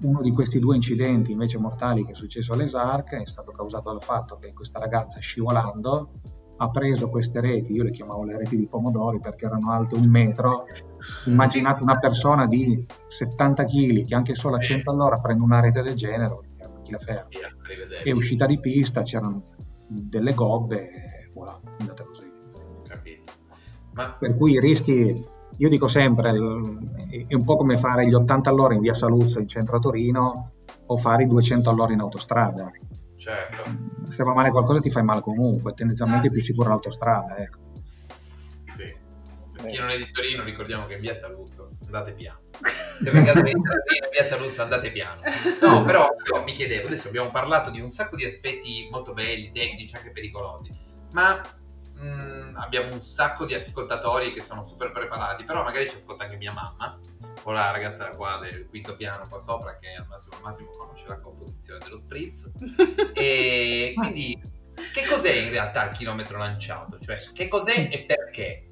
Uno 0.00 0.22
di 0.22 0.32
questi 0.32 0.58
due 0.58 0.74
incidenti 0.74 1.32
invece 1.32 1.58
mortali 1.58 2.04
che 2.04 2.12
è 2.12 2.14
successo 2.14 2.52
alle 2.54 2.66
SARC 2.66 3.12
è 3.14 3.26
stato 3.26 3.52
causato 3.52 3.90
dal 3.90 4.02
fatto 4.02 4.36
che 4.36 4.52
questa 4.52 4.78
ragazza 4.78 5.20
scivolando 5.20 6.10
ha 6.56 6.70
preso 6.70 7.08
queste 7.08 7.40
reti, 7.40 7.72
io 7.72 7.82
le 7.82 7.90
chiamavo 7.90 8.24
le 8.24 8.36
reti 8.36 8.56
di 8.56 8.66
pomodori 8.66 9.18
perché 9.18 9.46
erano 9.46 9.72
alte 9.72 9.96
un 9.96 10.08
metro, 10.08 10.66
immaginate 11.26 11.82
una 11.82 11.98
persona 11.98 12.46
di 12.46 12.86
70 13.06 13.64
kg 13.64 14.04
che 14.04 14.14
anche 14.14 14.34
solo 14.34 14.56
a 14.56 14.60
100 14.60 14.90
all'ora 14.90 15.18
prende 15.18 15.42
una 15.42 15.60
rete 15.60 15.82
del 15.82 15.94
genere, 15.94 16.38
la 16.90 16.98
ferma. 16.98 17.28
È 18.02 18.10
uscita 18.10 18.46
di 18.46 18.58
pista, 18.60 19.02
c'erano 19.02 19.42
delle 19.86 20.34
gobbe 20.34 20.90
e 20.90 21.30
voilà, 21.32 21.60
è 21.62 21.80
andata 21.80 22.04
così. 22.04 22.30
Capito. 22.86 23.32
Ma... 23.94 24.16
Per 24.18 24.34
cui 24.36 24.52
i 24.52 24.60
rischi, 24.60 25.26
io 25.56 25.68
dico 25.68 25.88
sempre, 25.88 26.30
è 26.30 27.34
un 27.34 27.44
po' 27.44 27.56
come 27.56 27.76
fare 27.76 28.06
gli 28.06 28.14
80 28.14 28.50
all'ora 28.50 28.74
in 28.74 28.80
via 28.80 28.94
Saluzzo 28.94 29.38
in 29.38 29.48
centro 29.48 29.76
a 29.76 29.80
Torino 29.80 30.52
o 30.86 30.96
fare 30.96 31.24
i 31.24 31.26
200 31.26 31.70
all'ora 31.70 31.92
in 31.92 32.00
autostrada 32.00 32.70
Certo. 33.24 33.62
Se 34.10 34.22
va 34.22 34.34
male 34.34 34.50
qualcosa 34.50 34.80
ti 34.80 34.90
fai 34.90 35.02
male 35.02 35.22
comunque, 35.22 35.72
tendenzialmente 35.72 36.26
ah, 36.26 36.30
sì. 36.30 36.36
è 36.36 36.38
più 36.38 36.46
sicuro 36.46 36.68
l'autostrada. 36.68 37.38
Ecco. 37.38 37.58
Chi 39.66 39.76
non 39.78 39.90
è 39.90 39.96
di 39.96 40.10
Torino 40.10 40.42
ricordiamo 40.42 40.86
che 40.86 40.94
in 40.94 41.00
via 41.00 41.14
Saluzzo 41.14 41.70
andate 41.84 42.12
piano. 42.12 42.40
Se 43.02 43.10
venite 43.10 43.50
in 43.50 43.62
via 44.12 44.24
Saluzzo 44.24 44.62
andate 44.62 44.90
piano. 44.90 45.20
No, 45.62 45.82
però 45.84 46.08
io 46.32 46.42
mi 46.42 46.52
chiedevo, 46.52 46.86
adesso 46.86 47.08
abbiamo 47.08 47.30
parlato 47.30 47.70
di 47.70 47.80
un 47.80 47.88
sacco 47.88 48.16
di 48.16 48.24
aspetti 48.24 48.88
molto 48.90 49.12
belli, 49.12 49.52
tecnici, 49.52 49.94
anche 49.94 50.10
pericolosi, 50.10 50.70
ma 51.12 51.42
mh, 51.94 52.06
mm, 52.06 52.56
abbiamo 52.56 52.92
un 52.92 53.00
sacco 53.00 53.44
di 53.44 53.54
ascoltatori 53.54 54.32
che 54.32 54.42
sono 54.42 54.62
super 54.62 54.92
preparati, 54.92 55.44
però 55.44 55.62
magari 55.62 55.88
ci 55.88 55.96
ascolta 55.96 56.24
anche 56.24 56.36
mia 56.36 56.52
mamma 56.52 56.98
o 57.46 57.52
la 57.52 57.70
ragazza 57.70 58.08
qua 58.10 58.38
del 58.38 58.66
quinto 58.68 58.96
piano 58.96 59.26
qua 59.28 59.38
sopra 59.38 59.76
che 59.78 59.88
al 59.94 60.06
massimo, 60.08 60.36
al 60.36 60.42
massimo 60.42 60.70
conosce 60.70 61.06
la 61.08 61.18
composizione 61.18 61.80
dello 61.82 61.98
spritz 61.98 62.50
e 63.12 63.92
quindi 63.94 64.40
che 64.92 65.06
cos'è 65.06 65.32
in 65.32 65.50
realtà 65.50 65.90
il 65.90 65.96
chilometro 65.96 66.38
lanciato? 66.38 66.98
Cioè 66.98 67.16
che 67.32 67.48
cos'è 67.48 67.88
e 67.90 68.00
perché? 68.02 68.68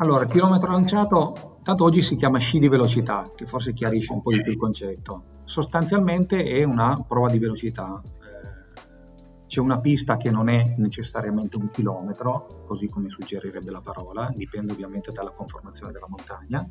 Allora, 0.00 0.24
il 0.24 0.30
chilometro 0.30 0.72
lanciato, 0.72 1.58
tanto 1.62 1.84
oggi 1.84 2.02
si 2.02 2.16
chiama 2.16 2.38
sci 2.38 2.58
di 2.58 2.68
velocità, 2.68 3.30
che 3.34 3.46
forse 3.46 3.72
chiarisce 3.72 4.12
un 4.12 4.22
po' 4.22 4.32
di 4.32 4.42
più 4.42 4.52
il 4.52 4.58
concetto. 4.58 5.42
Sostanzialmente 5.44 6.42
è 6.42 6.62
una 6.64 7.04
prova 7.06 7.28
di 7.28 7.38
velocità. 7.38 8.00
Eh, 8.02 9.46
c'è 9.46 9.60
una 9.60 9.78
pista 9.80 10.16
che 10.16 10.30
non 10.30 10.48
è 10.48 10.74
necessariamente 10.78 11.56
un 11.58 11.70
chilometro, 11.70 12.64
così 12.66 12.88
come 12.88 13.10
suggerirebbe 13.10 13.70
la 13.70 13.80
parola, 13.80 14.32
dipende 14.34 14.72
ovviamente 14.72 15.12
dalla 15.12 15.30
conformazione 15.30 15.92
della 15.92 16.08
montagna 16.08 16.66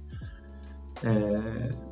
eh, 1.01 1.87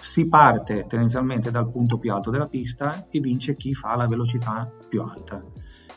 si 0.00 0.26
parte 0.26 0.84
tendenzialmente 0.86 1.50
dal 1.50 1.70
punto 1.70 1.98
più 1.98 2.12
alto 2.12 2.30
della 2.30 2.48
pista 2.48 3.06
e 3.08 3.20
vince 3.20 3.54
chi 3.54 3.72
fa 3.72 3.96
la 3.96 4.06
velocità 4.06 4.70
più 4.88 5.02
alta. 5.02 5.44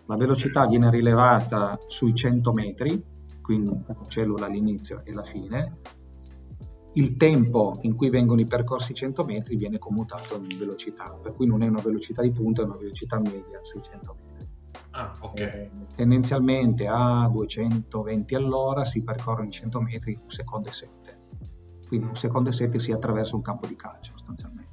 La 0.05 0.15
velocità 0.15 0.67
viene 0.67 0.91
rilevata 0.91 1.79
sui 1.87 2.13
100 2.13 2.53
metri, 2.53 3.03
quindi 3.45 3.77
cellula 4.07 4.47
all'inizio 4.47 5.01
e 5.05 5.11
alla 5.11 5.23
fine. 5.23 5.77
Il 6.93 7.17
tempo 7.17 7.77
in 7.81 7.95
cui 7.95 8.09
vengono 8.09 8.41
i 8.41 8.47
percorsi 8.47 8.93
100 8.93 9.23
metri 9.25 9.55
viene 9.55 9.77
commutato 9.77 10.35
in 10.35 10.57
velocità, 10.57 11.11
per 11.21 11.33
cui 11.33 11.45
non 11.45 11.61
è 11.61 11.67
una 11.67 11.81
velocità 11.81 12.21
di 12.21 12.31
punta, 12.31 12.61
è 12.61 12.65
una 12.65 12.77
velocità 12.77 13.19
media 13.19 13.59
sui 13.61 13.81
100 13.81 14.15
metri. 14.15 14.47
Ah, 14.91 15.13
okay. 15.19 15.43
eh, 15.45 15.71
tendenzialmente 15.93 16.87
a 16.87 17.27
220 17.29 18.35
all'ora 18.35 18.85
si 18.85 19.03
percorrono 19.03 19.47
i 19.47 19.51
100 19.51 19.81
metri 19.81 20.13
in 20.13 20.19
un 20.21 20.29
secondo 20.29 20.69
e 20.69 20.71
7 20.71 21.23
quindi 21.87 22.07
un 22.07 22.15
secondo 22.15 22.51
set 22.51 22.77
si 22.77 22.91
attraversa 22.91 23.35
un 23.35 23.41
campo 23.41 23.67
di 23.67 23.75
calcio 23.75 24.13
sostanzialmente. 24.15 24.64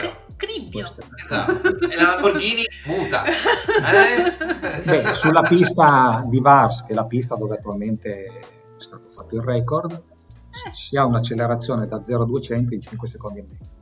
Però, 0.00 0.16
Cribbio. 0.36 0.84
Esatto. 0.84 1.88
E 1.88 1.96
la 1.96 2.12
Lamborghini 2.12 2.64
muta. 2.84 3.24
Eh? 3.24 4.82
Beh, 4.84 5.14
sulla 5.14 5.42
pista 5.42 6.24
di 6.26 6.40
Vars, 6.40 6.82
che 6.82 6.92
è 6.92 6.94
la 6.94 7.06
pista 7.06 7.36
dove 7.36 7.56
attualmente 7.56 8.24
è 8.24 8.42
stato 8.76 9.08
fatto 9.08 9.36
il 9.36 9.42
record, 9.42 9.92
eh. 9.92 10.72
si 10.72 10.96
ha 10.96 11.04
un'accelerazione 11.04 11.86
da 11.86 12.04
0 12.04 12.22
a 12.22 12.26
200 12.26 12.74
in 12.74 12.82
5 12.82 13.08
secondi 13.08 13.38
e 13.38 13.46
mezzo. 13.48 13.74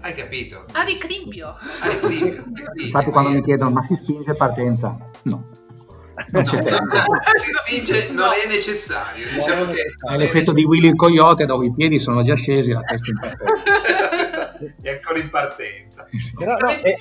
Hai 0.00 0.14
capito? 0.14 0.64
Ah, 0.72 0.84
di 0.84 0.98
cribbio. 0.98 1.48
Ah, 1.48 1.88
di 1.88 2.18
cribbio. 2.18 2.44
Infatti 2.84 3.10
quando 3.12 3.30
mi 3.30 3.40
chiedono 3.40 3.70
ma 3.70 3.82
si 3.82 3.94
spinge 3.94 4.34
partenza? 4.34 4.98
No. 5.22 5.60
Non 6.30 6.44
c'è 6.44 6.62
tempo. 6.62 6.96
si 7.38 7.52
spinge, 7.52 8.10
non 8.12 8.30
è 8.32 8.48
necessario. 8.48 9.26
Diciamo 9.32 9.70
che 9.70 9.82
è 10.12 10.16
l'effetto 10.16 10.52
di 10.52 10.64
Willy 10.64 10.88
il 10.88 10.96
coyote 10.96 11.46
dove 11.46 11.66
i 11.66 11.72
piedi 11.72 12.00
sono 12.00 12.22
già 12.22 12.34
scesi 12.34 12.70
e 12.70 12.74
la 12.74 12.80
testa 12.80 13.10
in 13.10 13.18
partenza. 13.18 13.91
è 14.80 14.90
ancora 14.90 15.18
in 15.18 15.30
partenza. 15.30 16.06
Però, 16.36 16.56
no, 16.56 16.68
è... 16.68 16.96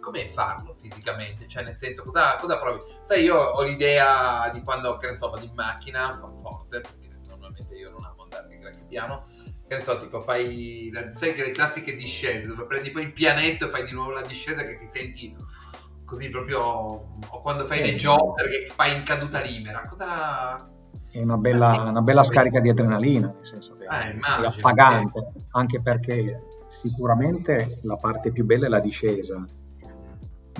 come 0.00 0.30
farlo 0.32 0.76
fisicamente? 0.80 1.48
Cioè, 1.48 1.64
nel 1.64 1.74
senso, 1.74 2.04
cosa, 2.04 2.38
cosa, 2.38 2.58
provi? 2.58 2.80
Sai, 3.02 3.24
io 3.24 3.36
ho 3.36 3.62
l'idea 3.62 4.48
di 4.52 4.62
quando, 4.62 4.96
che 4.98 5.10
ne 5.10 5.16
so, 5.16 5.30
vado 5.30 5.44
in 5.44 5.52
macchina, 5.54 6.18
forte, 6.42 6.80
perché 6.80 7.10
normalmente 7.26 7.74
io 7.74 7.90
non 7.90 8.04
amo 8.04 8.22
andare 8.22 8.54
in 8.54 8.60
granché 8.60 8.84
piano, 8.88 9.26
che 9.66 9.74
ne 9.74 9.80
so, 9.80 9.98
tipo 9.98 10.20
fai, 10.20 10.92
sai 11.12 11.34
che 11.34 11.42
le 11.42 11.50
classiche 11.50 11.96
discese, 11.96 12.46
dove 12.46 12.66
prendi 12.66 12.90
poi 12.90 13.02
il 13.02 13.12
pianetto 13.12 13.66
e 13.66 13.70
fai 13.70 13.84
di 13.84 13.92
nuovo 13.92 14.12
la 14.12 14.22
discesa 14.22 14.64
che 14.64 14.78
ti 14.78 14.86
senti 14.86 15.36
così 16.04 16.30
proprio, 16.30 16.60
o 16.60 17.40
quando 17.42 17.66
fai 17.66 17.80
le 17.80 17.96
jogger 17.96 18.48
che 18.48 18.72
fai 18.74 18.96
in 18.96 19.02
caduta 19.02 19.40
libera, 19.40 19.86
cosa... 19.88 20.70
È 21.10 21.20
una 21.20 21.36
bella, 21.36 21.84
una 21.88 22.00
bella 22.00 22.22
scarica 22.22 22.60
di 22.60 22.68
adrenalina, 22.68 23.26
nel 23.26 23.44
senso 23.44 23.76
che 23.76 23.84
eh, 23.84 24.10
immagino, 24.10 24.52
è 24.52 24.56
appagante, 24.56 25.32
anche 25.50 25.80
perché 25.80 26.42
sicuramente 26.82 27.78
la 27.82 27.96
parte 27.96 28.30
più 28.32 28.44
bella 28.44 28.66
è 28.66 28.68
la 28.68 28.80
discesa, 28.80 29.44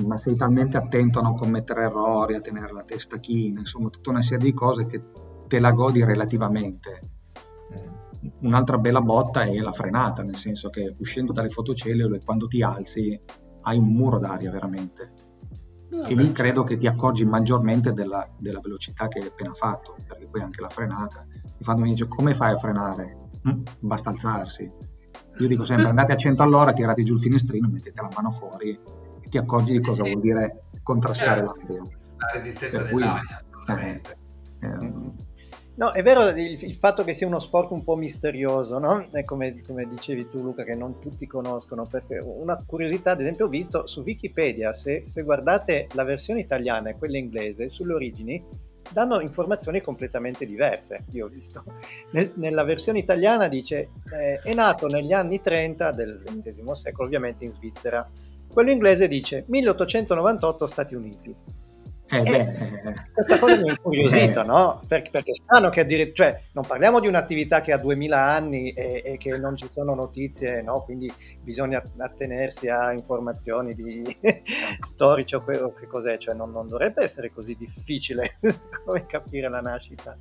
ma 0.04 0.18
sei 0.18 0.36
talmente 0.36 0.76
attento 0.76 1.20
a 1.20 1.22
non 1.22 1.34
commettere 1.34 1.84
errori, 1.84 2.34
a 2.34 2.40
tenere 2.40 2.72
la 2.72 2.82
testa 2.82 3.18
china, 3.18 3.60
insomma 3.60 3.88
tutta 3.88 4.10
una 4.10 4.22
serie 4.22 4.46
di 4.46 4.54
cose 4.54 4.86
che 4.86 5.02
te 5.46 5.58
la 5.58 5.72
godi 5.72 6.04
relativamente. 6.04 7.10
Un'altra 8.40 8.78
bella 8.78 9.00
botta 9.00 9.42
è 9.42 9.56
la 9.58 9.72
frenata, 9.72 10.22
nel 10.22 10.36
senso 10.36 10.68
che 10.68 10.94
uscendo 10.98 11.32
dalle 11.32 11.48
fotocellule, 11.48 12.22
quando 12.24 12.46
ti 12.46 12.62
alzi, 12.62 13.18
hai 13.62 13.78
un 13.78 13.88
muro 13.88 14.18
d'aria 14.18 14.50
veramente 14.50 15.24
e 15.88 16.14
lì 16.14 16.32
credo 16.32 16.64
che 16.64 16.76
ti 16.76 16.86
accorgi 16.86 17.24
maggiormente 17.24 17.92
della, 17.92 18.28
della, 18.38 18.60
velocità 18.60 19.06
che 19.08 19.20
hai 19.20 19.26
appena 19.26 19.52
fatto, 19.52 19.96
perché 20.06 20.26
poi 20.26 20.42
anche 20.42 20.60
la 20.60 20.68
frenata. 20.68 21.24
Mi 21.30 21.62
fanno 21.62 21.84
dire 21.84 22.08
come 22.08 22.34
fai 22.34 22.52
a 22.52 22.56
frenare? 22.56 23.16
Mm, 23.48 23.62
basta 23.78 24.10
alzarsi. 24.10 24.70
Io 25.38 25.48
dico 25.48 25.64
sempre 25.64 25.88
andate 25.88 26.12
a 26.12 26.16
100 26.16 26.42
all'ora, 26.42 26.72
tirate 26.72 27.02
giù 27.02 27.14
il 27.14 27.20
finestrino, 27.20 27.68
mettete 27.68 28.00
la 28.00 28.10
mano 28.14 28.30
fuori 28.30 28.78
e 29.20 29.28
ti 29.28 29.38
accorgi 29.38 29.72
di 29.72 29.80
cosa 29.80 30.04
sì. 30.04 30.10
vuol 30.10 30.22
dire 30.22 30.62
contrastare 30.82 31.40
certo. 31.40 31.72
l'aria. 31.72 31.98
La 32.16 32.30
resistenza 32.32 32.78
per 32.78 32.86
dell'aria, 32.86 33.44
assolutamente. 33.44 34.16
Eh, 34.60 34.66
eh, 34.66 35.24
No, 35.76 35.92
è 35.92 36.02
vero 36.02 36.26
il, 36.28 36.58
il, 36.62 36.74
fatto 36.74 37.04
che 37.04 37.12
sia 37.12 37.26
uno 37.26 37.38
sport 37.38 37.70
un 37.70 37.84
po' 37.84 37.96
misterioso, 37.96 38.78
no? 38.78 39.08
È 39.10 39.24
come, 39.24 39.60
come, 39.60 39.86
dicevi 39.86 40.26
tu 40.26 40.40
Luca, 40.40 40.64
che 40.64 40.74
non 40.74 40.98
tutti 41.00 41.26
conoscono, 41.26 41.84
perché 41.84 42.18
una 42.18 42.62
curiosità, 42.64 43.10
ad 43.10 43.20
esempio, 43.20 43.44
ho 43.44 43.48
visto 43.48 43.86
su 43.86 44.00
Wikipedia, 44.00 44.72
se, 44.72 45.02
se 45.04 45.22
guardate 45.22 45.88
la 45.92 46.04
versione 46.04 46.40
italiana 46.40 46.88
e 46.88 46.96
quella 46.96 47.18
inglese, 47.18 47.68
sulle 47.68 47.92
origini, 47.92 48.42
danno 48.90 49.20
informazioni 49.20 49.80
completamente 49.80 50.46
diverse. 50.46 51.04
Io 51.12 51.26
ho 51.26 51.28
visto. 51.28 51.64
Nel, 52.12 52.32
nella 52.36 52.64
versione 52.64 52.98
italiana 52.98 53.48
dice 53.48 53.90
eh, 54.12 54.40
è 54.42 54.54
nato 54.54 54.86
negli 54.86 55.12
anni 55.12 55.40
30 55.40 55.92
del 55.92 56.22
XX 56.24 56.70
secolo, 56.72 57.06
ovviamente 57.06 57.44
in 57.44 57.50
Svizzera. 57.50 58.06
Quello 58.52 58.70
inglese 58.70 59.08
dice 59.08 59.44
1898 59.48 60.66
Stati 60.66 60.94
Uniti. 60.94 61.34
Eh, 62.08 62.18
eh, 62.18 62.94
questa 63.12 63.38
cosa 63.38 63.56
mi 63.56 63.68
ha 63.68 63.72
incuriosito, 63.72 64.40
eh. 64.42 64.44
no? 64.44 64.80
Perché, 64.86 65.10
perché 65.10 65.32
sanno 65.44 65.70
che 65.70 65.80
addirittura, 65.80 66.28
cioè, 66.28 66.42
non 66.52 66.64
parliamo 66.64 67.00
di 67.00 67.08
un'attività 67.08 67.60
che 67.60 67.72
ha 67.72 67.78
2000 67.78 68.16
anni 68.16 68.72
e, 68.72 69.02
e 69.04 69.16
che 69.16 69.36
non 69.36 69.56
ci 69.56 69.68
sono 69.72 69.94
notizie, 69.94 70.62
no? 70.62 70.82
Quindi 70.82 71.12
bisogna 71.40 71.82
attenersi 71.98 72.68
a 72.68 72.92
informazioni 72.92 73.74
di 73.74 74.04
storici 74.80 75.34
o 75.34 75.42
quello 75.42 75.72
che 75.72 75.86
cos'è, 75.86 76.16
cioè 76.18 76.34
non, 76.34 76.52
non 76.52 76.68
dovrebbe 76.68 77.02
essere 77.02 77.32
così 77.32 77.56
difficile 77.58 78.38
come 78.84 79.06
capire 79.06 79.48
la 79.48 79.60
nascita. 79.60 80.16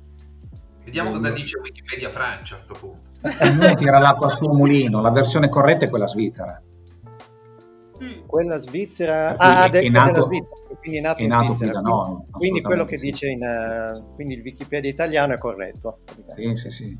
Vediamo 0.84 1.10
cosa 1.10 1.30
dice 1.30 1.58
Wikipedia 1.58 2.10
Francia 2.10 2.54
a 2.54 2.58
questo 2.58 2.74
punto. 2.74 3.10
Ognuno 3.42 3.74
tira 3.74 3.98
l'acqua 3.98 4.28
sul 4.28 4.54
mulino, 4.54 5.00
la 5.00 5.10
versione 5.10 5.48
corretta 5.48 5.84
è 5.84 5.88
quella 5.88 6.06
svizzera. 6.06 6.60
Mm. 8.02 8.26
Quella 8.26 8.58
svizzera, 8.58 9.36
ah, 9.36 9.70
è, 9.70 9.88
nato, 9.88 10.22
Svizzera, 10.22 10.60
quindi 10.78 10.98
è 10.98 11.00
nato, 11.00 11.22
è 11.22 11.26
nato 11.26 11.54
Svizzera, 11.54 11.80
da 11.80 11.88
noi. 11.88 12.24
Quindi 12.30 12.62
quello 12.62 12.84
che 12.84 12.96
dice 12.96 13.28
in, 13.28 13.40
uh, 13.42 14.14
quindi 14.14 14.34
il 14.34 14.42
Wikipedia 14.42 14.90
italiano 14.90 15.34
è 15.34 15.38
corretto. 15.38 16.00
Sì, 16.36 16.54
sì, 16.56 16.70
sì. 16.70 16.98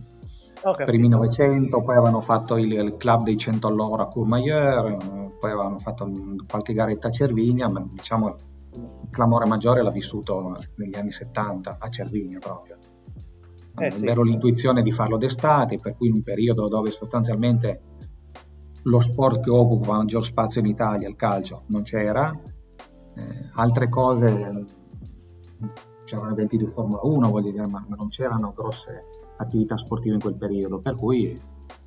primi 0.85 1.09
900, 1.09 1.83
poi 1.83 1.97
avevano 1.97 2.21
fatto 2.21 2.57
il, 2.57 2.73
il, 2.73 2.97
club 2.97 3.25
dei 3.25 3.37
100 3.37 3.67
all'ora 3.67 4.05
a 4.05 4.09
Courmayeur, 4.09 4.97
poi 5.39 5.51
avevano 5.51 5.79
fatto 5.79 6.11
qualche 6.49 6.73
garetta 6.73 7.09
a 7.09 7.11
Cervinia, 7.11 7.69
ma 7.69 7.87
diciamo 7.93 8.29
il 8.29 9.09
clamore 9.11 9.47
maggiore 9.47 9.83
l'ha 9.83 9.91
vissuto 9.91 10.57
negli 10.77 10.97
anni 10.97 11.11
70 11.11 11.77
a 11.79 11.89
Cervinia 11.89 12.39
proprio. 12.39 12.77
Eh, 13.79 13.91
sì. 13.91 14.07
Ero 14.07 14.23
l'intuizione 14.23 14.83
di 14.83 14.91
farlo 14.91 15.19
d'estate, 15.19 15.79
per 15.79 15.95
cui 15.97 16.09
in 16.09 16.15
un 16.15 16.23
periodo 16.23 16.69
dove 16.69 16.91
sostanzialmente 16.91 17.83
lo 18.87 19.01
sport 19.01 19.43
che 19.43 19.51
occupa 19.51 19.97
maggior 19.97 20.25
spazio 20.25 20.61
in 20.61 20.67
Italia, 20.67 21.09
il 21.09 21.17
calcio, 21.17 21.65
non 21.67 21.83
c'era, 21.83 22.33
eh, 23.15 23.51
altre 23.55 23.89
cose, 23.89 24.65
c'erano 26.05 26.31
eventi 26.31 26.57
di 26.57 26.67
Formula 26.67 27.01
1, 27.03 27.29
voglio 27.29 27.51
dire, 27.51 27.67
ma, 27.67 27.85
ma 27.89 27.97
non 27.97 28.09
c'erano 28.09 28.53
grosse 28.55 29.05
attività 29.39 29.77
sportive 29.77 30.15
in 30.15 30.21
quel 30.21 30.37
periodo, 30.37 30.81
per 30.81 30.95
cui 30.95 31.39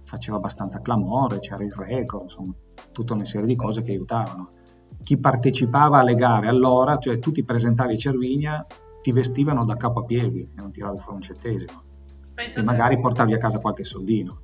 faceva 0.03 0.37
abbastanza 0.37 0.81
clamore, 0.81 1.39
c'era 1.39 1.63
il 1.63 1.71
record, 1.71 2.23
insomma, 2.23 2.53
tutta 2.91 3.13
una 3.13 3.25
serie 3.25 3.47
di 3.47 3.55
cose 3.55 3.81
che 3.81 3.91
aiutavano. 3.91 4.51
Chi 5.01 5.17
partecipava 5.17 5.99
alle 5.99 6.15
gare 6.15 6.49
allora, 6.49 6.97
cioè 6.97 7.19
tu 7.19 7.31
ti 7.31 7.43
presentavi 7.45 7.93
a 7.93 7.97
Cervinia, 7.97 8.67
ti 9.01 9.13
vestivano 9.13 9.63
da 9.63 9.77
capo 9.77 10.01
a 10.01 10.03
piedi 10.03 10.41
e 10.41 10.49
non 10.55 10.71
tiravi 10.71 10.97
fuori 10.97 11.15
un 11.15 11.21
centesimo. 11.21 11.83
Penso 12.33 12.59
e 12.59 12.63
magari 12.63 12.99
portavi 12.99 13.33
a 13.33 13.37
casa 13.37 13.59
qualche 13.59 13.85
soldino. 13.85 14.41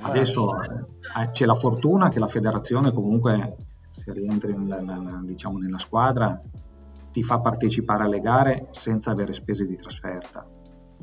Adesso 0.00 0.62
eh, 0.62 1.30
c'è 1.30 1.44
la 1.44 1.54
fortuna 1.54 2.08
che 2.08 2.18
la 2.18 2.26
federazione 2.26 2.92
comunque, 2.92 3.56
se 3.92 4.12
rientri 4.12 4.56
nella, 4.56 5.20
diciamo, 5.22 5.58
nella 5.58 5.78
squadra, 5.78 6.40
ti 7.10 7.22
fa 7.22 7.38
partecipare 7.40 8.04
alle 8.04 8.20
gare 8.20 8.68
senza 8.70 9.10
avere 9.10 9.32
spese 9.32 9.66
di 9.66 9.76
trasferta, 9.76 10.46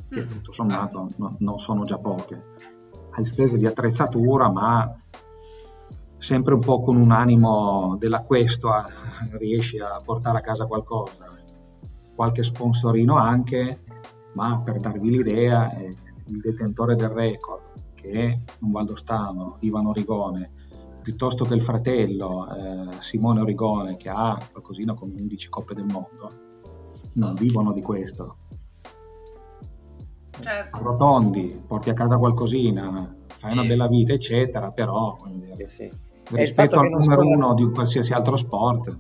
che 0.10 0.24
mm. 0.24 0.28
tutto 0.28 0.52
sommato 0.52 1.10
no, 1.18 1.36
non 1.40 1.60
sono 1.60 1.86
già 1.86 1.98
poche. 1.98 2.50
Hai 3.12 3.26
spese 3.26 3.58
di 3.58 3.66
attrezzatura, 3.66 4.50
ma 4.50 4.96
sempre 6.18 6.54
un 6.54 6.62
po' 6.62 6.82
con 6.82 6.98
un 6.98 7.12
animo 7.12 7.96
della 8.00 8.22
questua 8.22 8.86
riesci 9.32 9.78
a 9.80 10.02
portare 10.04 10.40
a 10.40 10.42
casa 10.42 10.66
qualcosa. 10.66 11.30
Qualche 12.16 12.44
sponsorino 12.44 13.18
anche, 13.18 13.84
ma 14.34 14.62
per 14.64 14.80
darvi 14.80 15.10
l'idea, 15.10 15.72
il 15.78 16.40
detentore 16.40 16.96
del 16.96 17.10
record 17.10 17.72
che 18.02 18.10
è 18.10 18.40
un 18.62 18.72
valdostano, 18.72 19.58
Ivano 19.60 19.90
Origone, 19.90 20.52
piuttosto 21.02 21.46
che 21.46 21.54
il 21.54 21.62
fratello 21.62 22.48
eh, 22.48 23.02
Simone 23.02 23.42
Origone 23.42 23.96
che 23.96 24.10
ha 24.10 24.40
qualcosina 24.52 24.94
come 24.94 25.14
11 25.14 25.50
coppe 25.50 25.74
del 25.76 25.86
mondo, 25.86 26.32
non 27.14 27.36
vivono 27.36 27.72
di 27.72 27.82
questo. 27.82 28.38
Certo. 30.40 30.78
Arrotondi, 30.78 31.62
porti 31.68 31.90
a 31.92 31.94
casa 31.94 32.18
qualcosina, 32.18 33.16
fai 33.28 33.52
sì. 33.52 33.58
una 33.58 33.68
bella 33.68 33.88
vita, 33.88 34.14
eccetera, 34.14 34.72
però 34.72 35.18
dire, 35.28 35.68
sì. 35.68 35.92
rispetto 36.30 36.80
al 36.80 36.90
numero 36.90 37.22
sono... 37.22 37.36
uno 37.36 37.54
di 37.54 37.70
qualsiasi 37.70 38.14
altro 38.14 38.36
sport, 38.36 38.98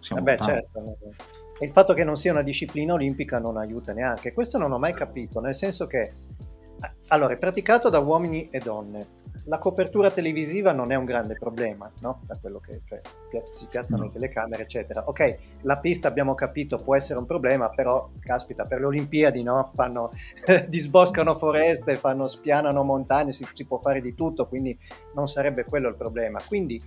siamo 0.00 0.22
beh, 0.22 0.38
certo. 0.38 0.96
E 1.58 1.66
il 1.66 1.72
fatto 1.72 1.92
che 1.92 2.04
non 2.04 2.16
sia 2.16 2.32
una 2.32 2.42
disciplina 2.42 2.94
olimpica 2.94 3.38
non 3.38 3.58
aiuta 3.58 3.92
neanche. 3.92 4.32
Questo 4.32 4.56
non 4.56 4.72
ho 4.72 4.78
mai 4.78 4.94
capito, 4.94 5.40
nel 5.40 5.54
senso 5.54 5.86
che 5.86 6.12
allora, 7.08 7.34
è 7.34 7.36
praticato 7.38 7.88
da 7.88 7.98
uomini 7.98 8.48
e 8.50 8.58
donne. 8.58 9.18
La 9.44 9.58
copertura 9.58 10.10
televisiva 10.10 10.72
non 10.72 10.92
è 10.92 10.96
un 10.96 11.04
grande 11.04 11.34
problema, 11.34 11.90
no? 12.00 12.20
Da 12.26 12.36
quello 12.40 12.60
che 12.60 12.82
cioè, 12.86 13.00
si 13.46 13.66
piazzano 13.66 14.04
le 14.04 14.12
telecamere, 14.12 14.62
eccetera. 14.62 15.08
Ok, 15.08 15.38
la 15.62 15.78
pista 15.78 16.08
abbiamo 16.08 16.34
capito 16.34 16.76
può 16.76 16.94
essere 16.94 17.18
un 17.18 17.26
problema, 17.26 17.68
però, 17.70 18.10
caspita, 18.20 18.64
per 18.66 18.80
le 18.80 18.86
Olimpiadi, 18.86 19.42
no? 19.42 19.72
Fanno, 19.74 20.12
disboscano 20.68 21.34
foreste, 21.34 21.96
fanno, 21.96 22.26
spianano 22.26 22.82
montagne, 22.84 23.32
si, 23.32 23.46
si 23.52 23.64
può 23.64 23.78
fare 23.78 24.00
di 24.00 24.14
tutto, 24.14 24.46
quindi 24.46 24.78
non 25.14 25.26
sarebbe 25.26 25.64
quello 25.64 25.88
il 25.88 25.96
problema. 25.96 26.38
Quindi 26.46 26.80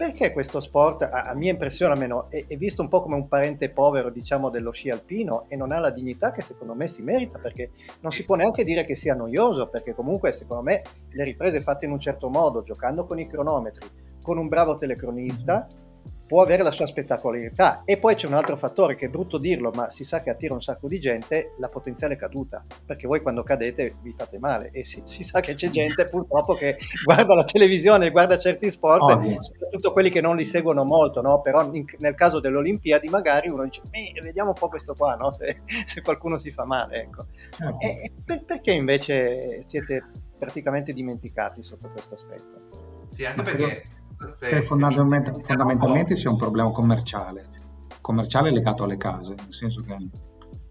perché 0.00 0.32
questo 0.32 0.60
sport, 0.60 1.02
a, 1.02 1.34
mia 1.34 1.50
impressione 1.50 1.92
almeno, 1.92 2.30
è, 2.30 2.46
è, 2.46 2.56
visto 2.56 2.80
un 2.80 2.88
po' 2.88 3.02
come 3.02 3.16
un 3.16 3.28
parente 3.28 3.68
povero, 3.68 4.08
diciamo, 4.08 4.48
dello 4.48 4.70
sci 4.70 4.88
alpino 4.88 5.44
e 5.46 5.56
non 5.56 5.72
ha 5.72 5.78
la 5.78 5.90
dignità 5.90 6.32
che 6.32 6.40
secondo 6.40 6.72
me 6.72 6.86
si 6.86 7.02
merita, 7.02 7.38
perché 7.38 7.72
non 8.00 8.10
si 8.10 8.24
può 8.24 8.34
neanche 8.34 8.64
dire 8.64 8.86
che 8.86 8.94
sia 8.94 9.14
noioso, 9.14 9.68
perché 9.68 9.94
comunque 9.94 10.32
secondo 10.32 10.62
me 10.62 10.82
le 11.10 11.22
riprese 11.22 11.60
fatte 11.60 11.84
in 11.84 11.90
un 11.90 12.00
certo 12.00 12.30
modo, 12.30 12.62
giocando 12.62 13.04
con 13.04 13.18
i 13.18 13.26
cronometri, 13.26 13.86
con 14.22 14.38
un 14.38 14.48
bravo 14.48 14.74
telecronista, 14.76 15.66
può 16.30 16.42
avere 16.42 16.62
la 16.62 16.70
sua 16.70 16.86
spettacolarità. 16.86 17.82
E 17.84 17.96
poi 17.96 18.14
c'è 18.14 18.28
un 18.28 18.34
altro 18.34 18.56
fattore 18.56 18.94
che 18.94 19.06
è 19.06 19.08
brutto 19.08 19.36
dirlo, 19.36 19.72
ma 19.74 19.90
si 19.90 20.04
sa 20.04 20.22
che 20.22 20.30
attira 20.30 20.54
un 20.54 20.62
sacco 20.62 20.86
di 20.86 21.00
gente, 21.00 21.54
la 21.58 21.68
potenziale 21.68 22.14
caduta, 22.14 22.64
perché 22.86 23.08
voi 23.08 23.20
quando 23.20 23.42
cadete 23.42 23.96
vi 24.00 24.12
fate 24.12 24.38
male 24.38 24.70
e 24.70 24.84
si, 24.84 25.02
si 25.06 25.24
sa 25.24 25.40
che 25.40 25.54
c'è 25.54 25.70
gente 25.70 26.06
purtroppo 26.06 26.54
che 26.54 26.78
guarda 27.02 27.34
la 27.34 27.42
televisione, 27.42 28.10
guarda 28.10 28.38
certi 28.38 28.70
sport, 28.70 29.02
oh, 29.02 29.42
soprattutto 29.42 29.90
quelli 29.92 30.08
che 30.08 30.20
non 30.20 30.36
li 30.36 30.44
seguono 30.44 30.84
molto, 30.84 31.20
no? 31.20 31.40
però 31.40 31.68
in, 31.72 31.84
nel 31.98 32.14
caso 32.14 32.38
delle 32.38 32.58
Olimpiadi 32.58 33.08
magari 33.08 33.48
uno 33.48 33.64
dice, 33.64 33.82
eh, 33.90 34.12
vediamo 34.22 34.50
un 34.50 34.56
po' 34.56 34.68
questo 34.68 34.94
qua, 34.94 35.16
no? 35.16 35.32
se, 35.34 35.62
se, 35.84 36.00
qualcuno 36.00 36.38
si 36.38 36.52
fa 36.52 36.64
male. 36.64 37.00
Ecco. 37.00 37.26
Certo. 37.50 37.80
E, 37.80 38.12
per, 38.24 38.44
perché 38.44 38.70
invece 38.70 39.64
siete 39.66 40.04
praticamente 40.38 40.92
dimenticati 40.92 41.60
sotto 41.64 41.88
questo 41.88 42.14
aspetto? 42.14 43.08
Sì, 43.08 43.24
anche 43.24 43.42
perché 43.42 43.82
cioè, 44.38 44.62
fondamentalmente, 44.62 45.32
fondamentalmente 45.42 46.16
sia 46.16 46.30
un 46.30 46.36
problema 46.36 46.70
commerciale, 46.70 47.48
commerciale 48.00 48.50
legato 48.50 48.84
alle 48.84 48.96
case, 48.96 49.34
nel 49.34 49.52
senso 49.52 49.82
che 49.82 49.96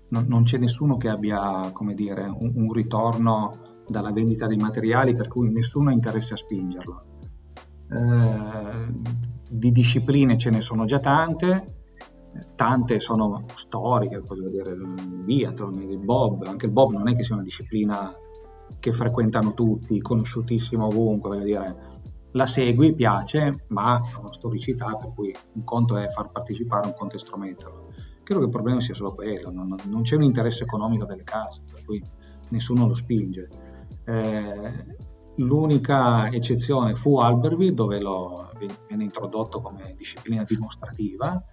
non, 0.09 0.25
non 0.27 0.43
c'è 0.43 0.57
nessuno 0.57 0.97
che 0.97 1.09
abbia, 1.09 1.71
come 1.71 1.93
dire, 1.93 2.23
un, 2.23 2.51
un, 2.55 2.71
ritorno 2.71 3.83
dalla 3.87 4.11
vendita 4.11 4.47
dei 4.47 4.57
materiali 4.57 5.15
per 5.15 5.27
cui 5.27 5.51
nessuno 5.51 5.89
ha 5.89 5.93
interesse 5.93 6.33
a 6.33 6.37
spingerlo. 6.37 7.03
Eh, 7.91 9.17
di 9.49 9.71
discipline 9.71 10.37
ce 10.37 10.51
ne 10.51 10.61
sono 10.61 10.85
già 10.85 10.99
tante, 10.99 11.77
tante 12.55 12.99
sono 12.99 13.45
storiche, 13.55 14.19
voglio 14.19 14.49
dire, 14.49 14.71
il 14.71 15.21
biathlon, 15.23 15.81
il 15.81 15.97
bob, 15.97 16.43
anche 16.43 16.67
il 16.67 16.71
bob 16.71 16.91
non 16.91 17.07
è 17.07 17.13
che 17.13 17.23
sia 17.23 17.35
una 17.35 17.43
disciplina 17.43 18.13
che 18.77 18.91
frequentano 18.91 19.53
tutti, 19.53 19.99
conosciutissima 19.99 20.85
ovunque, 20.85 21.29
voglio 21.29 21.43
dire, 21.43 21.75
la 22.31 22.45
segui, 22.45 22.93
piace, 22.93 23.65
ma 23.67 23.95
ha 23.95 24.19
una 24.19 24.31
storicità 24.31 24.95
per 24.95 25.13
cui 25.13 25.35
un 25.53 25.63
conto 25.63 25.97
è 25.97 26.07
far 26.07 26.29
partecipare, 26.31 26.87
un 26.87 26.93
conto 26.93 27.15
è 27.15 27.19
strometterlo. 27.19 27.93
Credo 28.23 28.41
che 28.41 28.47
il 28.47 28.51
problema 28.51 28.79
sia 28.79 28.93
solo 28.93 29.13
quello, 29.15 29.51
non, 29.51 29.75
non 29.85 30.01
c'è 30.03 30.15
un 30.15 30.23
interesse 30.23 30.63
economico 30.63 31.05
delle 31.05 31.23
case, 31.23 31.61
per 31.71 31.83
cui 31.83 32.01
nessuno 32.49 32.87
lo 32.87 32.93
spinge. 32.93 33.47
Eh, 34.05 34.97
l'unica 35.37 36.29
eccezione 36.29 36.93
fu 36.93 37.17
Alberville, 37.17 37.73
dove 37.73 37.99
lo, 37.99 38.51
viene 38.87 39.03
introdotto 39.03 39.61
come 39.61 39.95
disciplina 39.97 40.43
dimostrativa, 40.43 41.43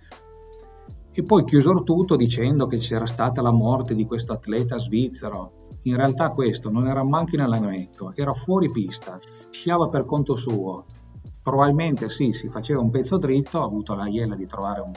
e 1.19 1.23
poi 1.23 1.45
chiusero 1.45 1.83
tutto 1.83 2.15
dicendo 2.15 2.67
che 2.67 2.77
c'era 2.77 3.07
stata 3.07 3.41
la 3.41 3.51
morte 3.51 3.95
di 3.95 4.05
questo 4.05 4.35
atleta 4.35 4.77
svizzero. 4.77 5.53
In 5.85 5.97
realtà 5.97 6.29
questo 6.29 6.71
non 6.71 6.87
era 6.87 7.03
manco 7.05 7.37
in 7.37 7.41
allenamento, 7.41 8.13
era 8.15 8.35
fuori 8.35 8.71
pista, 8.71 9.19
sciava 9.49 9.89
per 9.89 10.05
conto 10.05 10.37
suo. 10.37 10.85
Probabilmente 11.43 12.11
sì, 12.11 12.33
si 12.33 12.51
faceva 12.51 12.83
un 12.83 12.91
pezzo 12.91 13.17
dritto, 13.17 13.63
ha 13.63 13.65
avuto 13.65 13.95
la 13.95 14.07
iella 14.07 14.35
di 14.35 14.45
trovare 14.45 14.81
un 14.83 14.93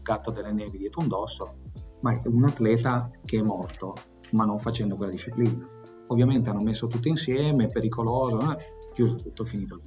gatto 0.00 0.30
delle 0.30 0.52
nevi 0.52 0.78
dietro 0.78 1.00
un 1.00 1.08
dosso, 1.08 1.54
ma 2.02 2.12
è 2.12 2.28
un 2.28 2.44
atleta 2.44 3.10
che 3.24 3.40
è 3.40 3.42
morto, 3.42 3.96
ma 4.30 4.44
non 4.44 4.60
facendo 4.60 4.94
quella 4.94 5.10
disciplina. 5.10 5.68
Ovviamente 6.06 6.50
hanno 6.50 6.62
messo 6.62 6.86
tutto 6.86 7.08
insieme, 7.08 7.66
pericoloso, 7.66 8.38
eh? 8.52 8.56
chiuso 8.92 9.16
tutto, 9.16 9.42
finito 9.42 9.74
lì. 9.74 9.86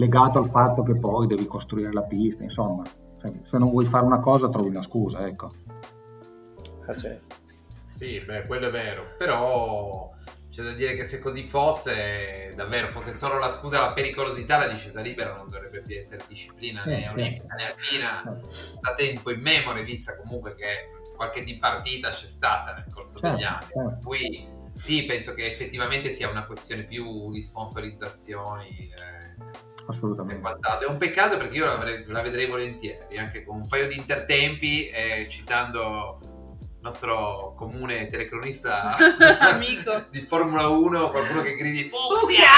Legato 0.00 0.40
al 0.40 0.50
fatto 0.50 0.82
che 0.82 0.96
poi 0.96 1.28
devi 1.28 1.46
costruire 1.46 1.92
la 1.92 2.02
pista, 2.02 2.42
insomma, 2.42 2.82
se 3.42 3.58
non 3.58 3.70
vuoi 3.70 3.84
fare 3.84 4.04
una 4.04 4.20
cosa 4.20 4.48
trovi 4.48 4.68
una 4.68 4.82
scusa, 4.82 5.26
ecco. 5.26 5.52
Ah, 6.86 6.96
certo. 6.96 7.34
Sì, 7.90 8.20
beh, 8.20 8.46
quello 8.46 8.68
è 8.68 8.70
vero, 8.70 9.14
però 9.16 10.12
c'è 10.50 10.62
da 10.62 10.72
dire 10.72 10.94
che 10.94 11.04
se 11.04 11.18
così 11.18 11.46
fosse, 11.46 12.52
davvero, 12.54 12.90
fosse 12.90 13.12
solo 13.12 13.38
la 13.38 13.50
scusa 13.50 13.80
la 13.80 13.92
pericolosità, 13.92 14.58
la 14.58 14.68
discesa 14.68 15.00
libera 15.00 15.34
non 15.34 15.50
dovrebbe 15.50 15.82
più 15.82 15.96
essere 15.96 16.24
disciplina 16.28 16.84
né 16.84 17.04
eh, 17.04 17.08
olimpica 17.10 17.54
né 17.54 17.66
alpina 17.66 18.40
da 18.80 18.94
tempo 18.94 19.30
in 19.30 19.40
memoria, 19.40 19.82
vista 19.82 20.16
comunque 20.16 20.54
che 20.54 20.90
qualche 21.16 21.42
dipartita 21.44 22.10
c'è 22.10 22.28
stata 22.28 22.74
nel 22.74 22.86
corso 22.92 23.18
certo, 23.18 23.36
degli 23.36 23.44
anni. 23.44 23.66
Certo. 23.66 23.88
Per 23.88 23.98
cui 24.02 24.48
sì, 24.76 25.04
penso 25.04 25.34
che 25.34 25.50
effettivamente 25.50 26.10
sia 26.12 26.28
una 26.28 26.44
questione 26.44 26.84
più 26.84 27.30
di 27.32 27.42
sponsorizzazioni. 27.42 28.92
Eh, 28.94 29.75
assolutamente. 29.86 30.58
È 30.80 30.86
un 30.86 30.96
peccato 30.96 31.36
perché 31.36 31.56
io 31.56 31.66
la, 31.66 31.78
la, 32.06 32.22
vedrei 32.22 32.46
volentieri, 32.46 33.18
anche 33.18 33.44
con 33.44 33.56
un 33.56 33.68
paio 33.68 33.88
di 33.88 33.96
intertempi, 33.96 34.88
eh, 34.88 35.26
citando 35.30 36.18
il 36.22 36.80
nostro 36.80 37.54
comune 37.56 38.08
telecronista 38.08 38.96
amico 39.40 40.06
di 40.10 40.20
Formula 40.20 40.68
1, 40.68 41.10
qualcuno 41.10 41.42
che 41.42 41.56
gridi 41.56 41.90
Fuxia! 41.90 42.50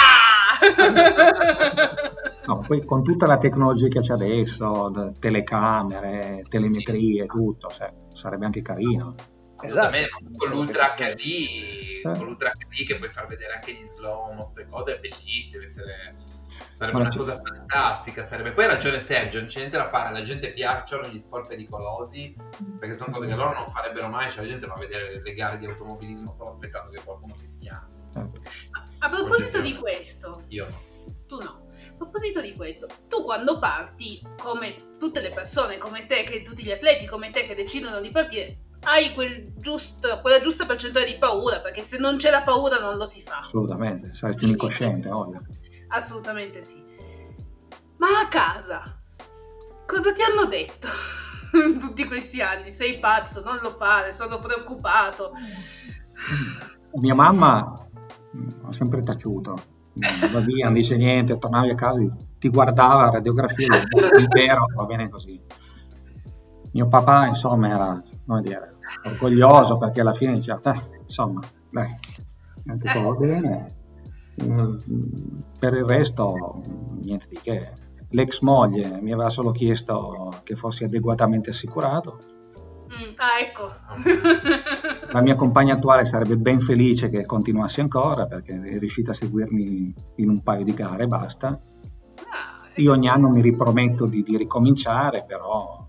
no, 2.46 2.64
poi 2.66 2.84
con 2.84 3.02
tutta 3.02 3.26
la 3.26 3.38
tecnologia 3.38 3.88
che 3.88 4.00
c'è 4.00 4.12
adesso, 4.12 5.14
telecamere, 5.18 6.44
telemetrie, 6.48 7.26
tutto, 7.26 7.68
cioè, 7.70 7.92
sarebbe 8.14 8.46
anche 8.46 8.62
carino. 8.62 9.14
Assolutamente, 9.60 10.10
Esatto. 10.10 10.36
con 10.36 10.50
l'Ultra 10.50 10.94
HD, 10.94 11.20
Eh. 11.20 12.02
con 12.02 12.26
l'Ultra 12.26 12.52
HD 12.52 12.86
che 12.86 12.96
puoi 12.96 13.10
far 13.10 13.26
vedere 13.26 13.54
anche 13.54 13.72
gli 13.72 13.84
slow, 13.84 14.34
queste 14.36 14.68
cose, 14.68 14.96
è 14.96 15.00
bellissimo, 15.00 15.52
deve 15.52 15.64
essere... 15.64 16.14
Sarebbe 16.48 16.92
Ma 16.96 17.00
una 17.00 17.08
c'è- 17.08 17.18
cosa 17.18 17.40
fantastica, 17.42 18.24
sarebbe... 18.24 18.52
Poi 18.52 18.64
ha 18.64 18.68
ragione 18.68 19.00
Sergio, 19.00 19.38
non 19.38 19.48
c'è 19.48 19.58
niente 19.58 19.76
da 19.76 19.88
fare, 19.88 20.08
alla 20.08 20.22
gente 20.24 20.52
piacciono 20.52 21.08
gli 21.08 21.18
sport 21.18 21.46
pericolosi, 21.48 22.34
perché 22.78 22.94
sono 22.94 23.12
cose 23.12 23.26
che 23.26 23.34
loro 23.34 23.52
non 23.54 23.70
farebbero 23.70 24.08
mai, 24.08 24.30
cioè 24.30 24.42
la 24.44 24.50
gente 24.50 24.66
va 24.66 24.74
a 24.74 24.78
vedere 24.78 25.20
le 25.22 25.34
gare 25.34 25.58
di 25.58 25.66
automobilismo 25.66 26.32
solo 26.32 26.48
aspettando 26.48 26.90
che 26.90 27.02
qualcuno 27.04 27.34
si 27.34 27.48
schianti. 27.48 27.96
A 29.00 29.08
proposito 29.10 29.60
di 29.60 29.76
questo, 29.76 30.44
Io 30.48 30.66
no. 30.68 30.80
tu 31.26 31.40
no. 31.42 31.66
A 31.90 31.94
proposito 31.96 32.40
di 32.40 32.54
questo, 32.54 32.88
tu 33.08 33.22
quando 33.22 33.58
parti, 33.58 34.20
come 34.38 34.96
tutte 34.98 35.20
le 35.20 35.30
persone 35.30 35.78
come 35.78 36.06
te, 36.06 36.24
che 36.24 36.42
tutti 36.42 36.64
gli 36.64 36.72
atleti 36.72 37.06
come 37.06 37.30
te 37.30 37.46
che 37.46 37.54
decidono 37.54 38.00
di 38.00 38.10
partire, 38.10 38.58
hai 38.82 39.12
quel 39.12 39.52
giusto, 39.56 40.20
quella 40.20 40.40
giusta 40.40 40.64
percentuale 40.66 41.06
di 41.06 41.18
paura, 41.18 41.60
perché 41.60 41.82
se 41.82 41.98
non 41.98 42.16
c'è 42.16 42.30
la 42.30 42.42
paura 42.42 42.80
non 42.80 42.96
lo 42.96 43.06
si 43.06 43.22
fa. 43.22 43.38
Assolutamente, 43.38 44.12
saresti 44.14 44.44
un 44.44 44.50
incosciente, 44.50 45.08
ovvio. 45.08 45.42
Assolutamente 45.88 46.62
sì. 46.62 46.82
Ma 47.96 48.20
a 48.22 48.28
casa, 48.28 49.00
cosa 49.86 50.12
ti 50.12 50.22
hanno 50.22 50.44
detto 50.44 50.86
tutti 51.80 52.04
questi 52.04 52.40
anni? 52.40 52.70
Sei 52.70 52.98
pazzo, 52.98 53.42
non 53.44 53.58
lo 53.60 53.70
fare, 53.70 54.12
sono 54.12 54.38
preoccupato. 54.38 55.32
Mia 56.94 57.14
mamma 57.14 57.86
ha 58.64 58.72
sempre 58.72 59.02
taciuto, 59.02 59.56
va 60.32 60.40
via, 60.40 60.66
non 60.66 60.74
dice 60.74 60.96
niente, 60.96 61.38
tornavi 61.38 61.70
a 61.70 61.74
casa, 61.74 62.00
ti 62.38 62.48
guardava 62.48 63.04
la 63.04 63.10
radiografia, 63.10 63.76
il 63.76 64.28
vero, 64.28 64.66
va 64.74 64.84
bene 64.84 65.08
così. 65.08 65.40
Mio 66.72 66.86
papà, 66.86 67.26
insomma, 67.26 67.68
era, 67.68 68.02
come 68.26 68.40
dire, 68.42 68.76
orgoglioso 69.04 69.78
perché 69.78 70.00
alla 70.00 70.12
fine 70.12 70.34
diceva, 70.34 70.60
"Eh, 70.62 71.00
insomma, 71.02 71.40
dai, 71.70 71.98
è 72.64 72.76
tutto 72.76 73.02
va 73.02 73.14
bene. 73.14 73.76
Mm, 74.42 74.76
Per 75.58 75.74
il 75.74 75.84
resto, 75.84 76.62
niente 77.00 77.26
di 77.28 77.38
che. 77.42 77.72
L'ex 78.10 78.40
moglie 78.40 79.00
mi 79.02 79.12
aveva 79.12 79.28
solo 79.28 79.50
chiesto 79.50 80.40
che 80.42 80.54
fossi 80.56 80.84
adeguatamente 80.84 81.50
assicurato. 81.50 82.18
Mm, 82.88 83.12
ah, 83.16 83.40
ecco. 83.40 83.70
La 85.12 85.20
mia 85.20 85.34
compagna 85.34 85.74
attuale 85.74 86.04
sarebbe 86.06 86.38
ben 86.38 86.60
felice 86.60 87.10
che 87.10 87.26
continuassi 87.26 87.80
ancora 87.80 88.26
perché 88.26 88.58
è 88.58 88.78
riuscita 88.78 89.10
a 89.10 89.14
seguirmi 89.14 89.94
in 90.16 90.28
un 90.30 90.42
paio 90.42 90.64
di 90.64 90.72
gare 90.72 91.02
e 91.02 91.06
basta. 91.06 91.48
Ah, 91.48 92.68
Io 92.76 92.92
ogni 92.92 93.08
anno 93.08 93.28
mi 93.28 93.42
riprometto 93.42 94.06
di, 94.06 94.22
di 94.22 94.36
ricominciare, 94.38 95.24
però 95.26 95.84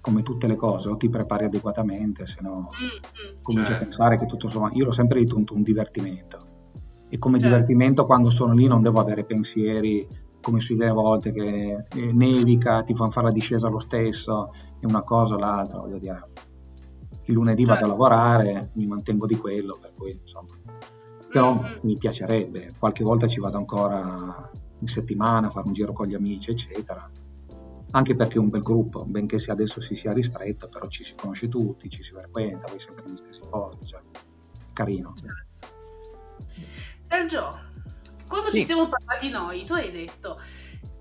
come 0.00 0.22
tutte 0.22 0.46
le 0.46 0.56
cose 0.56 0.88
o 0.88 0.96
ti 0.96 1.08
prepari 1.10 1.44
adeguatamente, 1.44 2.24
se 2.26 2.38
no 2.40 2.70
mm, 2.70 3.34
mm. 3.36 3.42
cominci 3.42 3.72
a 3.72 3.76
Certo. 3.76 3.84
pensare 3.84 4.18
che 4.18 4.26
tutto 4.26 4.48
sommato... 4.48 4.74
Io 4.78 4.84
l'ho 4.86 4.90
sempre 4.90 5.18
ritenuto 5.18 5.54
un 5.54 5.62
divertimento 5.62 6.51
e 7.12 7.18
come 7.18 7.38
Certo. 7.38 7.52
divertimento 7.54 8.06
quando 8.06 8.30
sono 8.30 8.54
lì 8.54 8.66
non 8.66 8.80
devo 8.80 8.98
avere 8.98 9.24
pensieri 9.24 10.08
come 10.40 10.60
succede 10.60 10.88
a 10.88 10.94
volte 10.94 11.30
che 11.30 11.84
eh, 11.92 12.12
nevica, 12.12 12.82
ti 12.84 12.94
fanno 12.94 13.10
fare 13.10 13.26
la 13.26 13.32
discesa 13.32 13.68
lo 13.68 13.78
stesso 13.78 14.50
e 14.80 14.86
una 14.86 15.02
cosa 15.02 15.34
o 15.34 15.38
l'altra, 15.38 15.78
voglio 15.80 15.98
dire. 15.98 16.30
Il 17.26 17.34
lunedì 17.34 17.64
vado 17.66 17.84
a 17.84 17.88
Certo. 17.88 17.92
lavorare, 17.92 18.70
mi 18.76 18.86
mantengo 18.86 19.26
di 19.26 19.36
quello, 19.36 19.78
per 19.78 19.92
cui 19.94 20.18
insomma. 20.18 20.58
Però 21.30 21.52
Mm, 21.52 21.56
mm. 21.58 21.78
mi 21.82 21.96
piacerebbe, 21.98 22.74
qualche 22.78 23.04
volta 23.04 23.28
ci 23.28 23.40
vado 23.40 23.58
ancora 23.58 24.50
in 24.78 24.88
settimana 24.88 25.48
a 25.48 25.50
fare 25.50 25.66
un 25.66 25.74
giro 25.74 25.92
con 25.92 26.06
gli 26.06 26.14
amici, 26.14 26.50
eccetera. 26.50 27.08
Anche 27.90 28.16
perché 28.16 28.36
è 28.36 28.40
un 28.40 28.48
bel 28.48 28.62
gruppo, 28.62 29.04
benché 29.04 29.36
adesso 29.48 29.82
si 29.82 29.94
sia 29.94 30.14
ristretto, 30.14 30.66
però 30.66 30.88
ci 30.88 31.04
si 31.04 31.14
conosce 31.14 31.48
tutti, 31.48 31.90
ci 31.90 32.02
si 32.02 32.12
frequenta, 32.14 32.68
vai 32.68 32.78
sempre 32.78 33.04
negli 33.04 33.16
stessi 33.16 33.42
posti, 33.48 33.86
cioè, 33.86 34.00
carino. 34.72 35.12
Sergio, 37.02 37.60
quando 38.28 38.48
Sì. 38.48 38.60
ci 38.60 38.64
siamo 38.64 38.88
parlati 38.88 39.28
noi, 39.30 39.64
tu 39.64 39.74
hai 39.74 39.90
detto, 39.90 40.40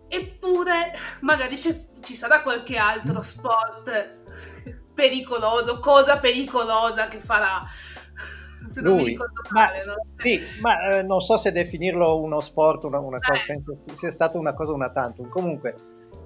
eppure 0.08 0.92
magari 1.22 1.58
ci 1.60 2.14
sarà 2.14 2.42
qualche 2.42 2.78
altro 2.78 3.22
sport 3.22 4.20
pericoloso, 4.94 5.80
cosa 5.80 6.18
pericolosa 6.20 7.08
che 7.08 7.20
farà. 7.20 7.62
Se 8.68 8.80
non 8.82 8.94
mi 8.96 9.00
Lui. 9.02 9.10
ricordo 9.12 9.42
Ma, 9.50 9.62
male, 9.62 9.78
no? 9.86 9.94
sì, 10.14 10.40
ma 10.60 10.90
eh, 10.98 11.04
non 11.04 11.20
so 11.20 11.38
se 11.38 11.52
definirlo 11.52 12.20
uno 12.22 12.42
sport, 12.42 12.84
una, 12.84 13.00
una 13.00 13.18
cosa, 13.20 13.42
Eh. 13.42 13.46
penso 13.48 13.78
sia 13.94 14.12
stata 14.12 14.38
una 14.38 14.54
cosa 14.54 14.74
una 14.74 14.92
tantum. 14.92 15.30
Comunque, 15.30 15.76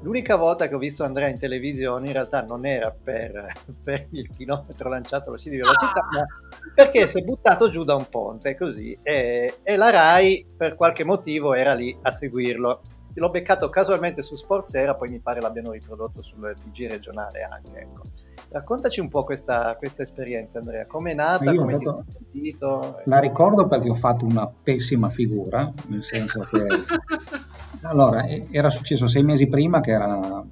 l'unica 0.02 0.36
volta 0.36 0.68
che 0.68 0.76
ho 0.76 0.80
visto 0.80 1.04
Andrea 1.04 1.28
in 1.28 1.40
televisione 1.40 2.08
in 2.08 2.14
realtà 2.14 2.42
non 2.42 2.66
era 2.66 2.92
per, 2.92 3.54
per 3.84 4.08
il 4.12 4.30
chilometro 4.36 4.90
lanciato 4.90 5.30
allo 5.30 5.38
sci 5.38 5.50
di 5.50 5.58
velocità, 5.58 6.00
Ah. 6.00 6.08
ma 6.12 6.26
perché 6.74 7.08
si 7.08 7.20
è 7.20 7.22
buttato 7.24 7.70
giù 7.70 7.84
da 7.84 7.96
un 7.96 8.08
ponte 8.10 8.56
così 8.56 8.98
e, 9.02 9.56
e 9.64 9.76
la 9.76 9.90
RAI 9.90 10.46
per 10.58 10.76
qualche 10.76 11.04
motivo 11.04 11.54
era 11.54 11.74
lì 11.74 11.98
a 12.02 12.12
seguirlo. 12.12 12.82
L'ho 13.18 13.30
beccato 13.30 13.70
casualmente 13.70 14.22
su 14.22 14.36
Sportsera, 14.36 14.94
poi 14.96 15.10
mi 15.10 15.20
pare 15.20 15.40
l'abbiano 15.40 15.72
riprodotto 15.72 16.22
sul 16.22 16.54
TG 16.62 16.90
regionale 16.90 17.44
anche. 17.44 17.80
Ecco. 17.80 18.02
Raccontaci 18.50 19.00
un 19.00 19.08
po' 19.08 19.24
questa, 19.24 19.74
questa 19.78 20.04
esperienza, 20.04 20.60
Andrea. 20.60 20.86
Come 20.86 21.12
è 21.12 21.14
nata? 21.14 21.50
Io 21.50 21.62
Come 21.62 21.78
sei 21.82 22.04
sentito? 22.12 23.02
La 23.06 23.20
ricordo 23.20 23.68
perché 23.68 23.90
ho 23.90 23.96
fatto 23.96 24.26
una 24.26 24.52
pessima 24.64 25.10
figura, 25.10 25.72
nel 25.88 26.04
senso 26.04 26.42
che 26.52 26.66
allora 27.82 28.26
era 28.28 28.70
successo 28.70 29.08
sei 29.08 29.24
mesi 29.24 29.48
prima 29.48 29.80
che 29.80 29.92
era- 29.92 30.44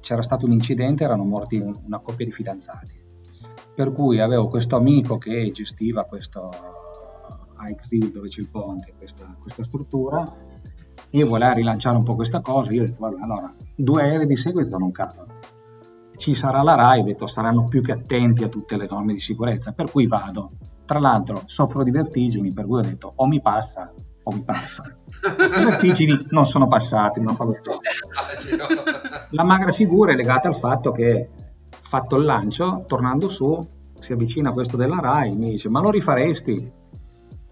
c'era 0.00 0.22
stato 0.22 0.46
un 0.46 0.52
incidente, 0.52 1.04
erano 1.04 1.24
morti 1.24 1.56
un- 1.56 1.78
una 1.84 1.98
coppia 1.98 2.24
di 2.26 2.32
fidanzati. 2.32 3.02
Per 3.74 3.92
cui 3.92 4.20
avevo 4.20 4.48
questo 4.48 4.76
amico 4.76 5.18
che 5.18 5.50
gestiva 5.52 6.04
questo 6.04 6.50
Hikeville 7.60 8.10
dove 8.10 8.28
c'è 8.28 8.40
il 8.40 8.48
ponte, 8.48 8.94
questa, 8.96 9.34
questa 9.40 9.64
struttura, 9.64 10.30
e 11.10 11.24
voleva 11.24 11.52
rilanciare 11.52 11.96
un 11.96 12.02
po' 12.02 12.14
questa 12.14 12.40
cosa. 12.40 12.72
Io 12.72 12.82
ho 12.82 12.86
detto, 12.86 13.00
vabbè, 13.00 13.20
allora, 13.22 13.54
due 13.74 14.02
aerei 14.02 14.26
di 14.26 14.36
seguito 14.36 14.76
non 14.76 14.90
cadono. 14.90 15.32
Ci 16.16 16.34
sarà 16.34 16.62
la 16.62 16.74
RAI, 16.74 17.00
ho 17.00 17.04
detto, 17.04 17.26
saranno 17.26 17.66
più 17.66 17.82
che 17.82 17.92
attenti 17.92 18.44
a 18.44 18.48
tutte 18.48 18.76
le 18.76 18.86
norme 18.88 19.14
di 19.14 19.20
sicurezza, 19.20 19.72
per 19.72 19.90
cui 19.90 20.06
vado. 20.06 20.52
Tra 20.84 20.98
l'altro 20.98 21.42
soffro 21.46 21.82
di 21.82 21.90
vertigini, 21.90 22.52
per 22.52 22.66
cui 22.66 22.80
ho 22.80 22.82
detto 22.82 23.12
o 23.14 23.26
mi 23.26 23.40
passa 23.40 23.92
passa. 24.44 24.82
I 25.24 25.64
vertigini 25.64 26.26
non 26.30 26.46
sono 26.46 26.66
passati, 26.66 27.20
non 27.20 27.34
fa 27.34 27.44
lo 27.44 27.54
stesso. 27.54 28.08
La 29.30 29.44
magra 29.44 29.72
figura 29.72 30.12
è 30.12 30.14
legata 30.14 30.48
al 30.48 30.56
fatto 30.56 30.92
che, 30.92 31.28
fatto 31.80 32.16
il 32.16 32.24
lancio, 32.24 32.84
tornando 32.86 33.28
su, 33.28 33.66
si 33.98 34.12
avvicina 34.12 34.50
a 34.50 34.52
questo 34.52 34.76
della 34.76 35.00
RAI, 35.00 35.34
mi 35.34 35.50
dice, 35.50 35.68
ma 35.68 35.80
lo 35.80 35.90
rifaresti? 35.90 36.72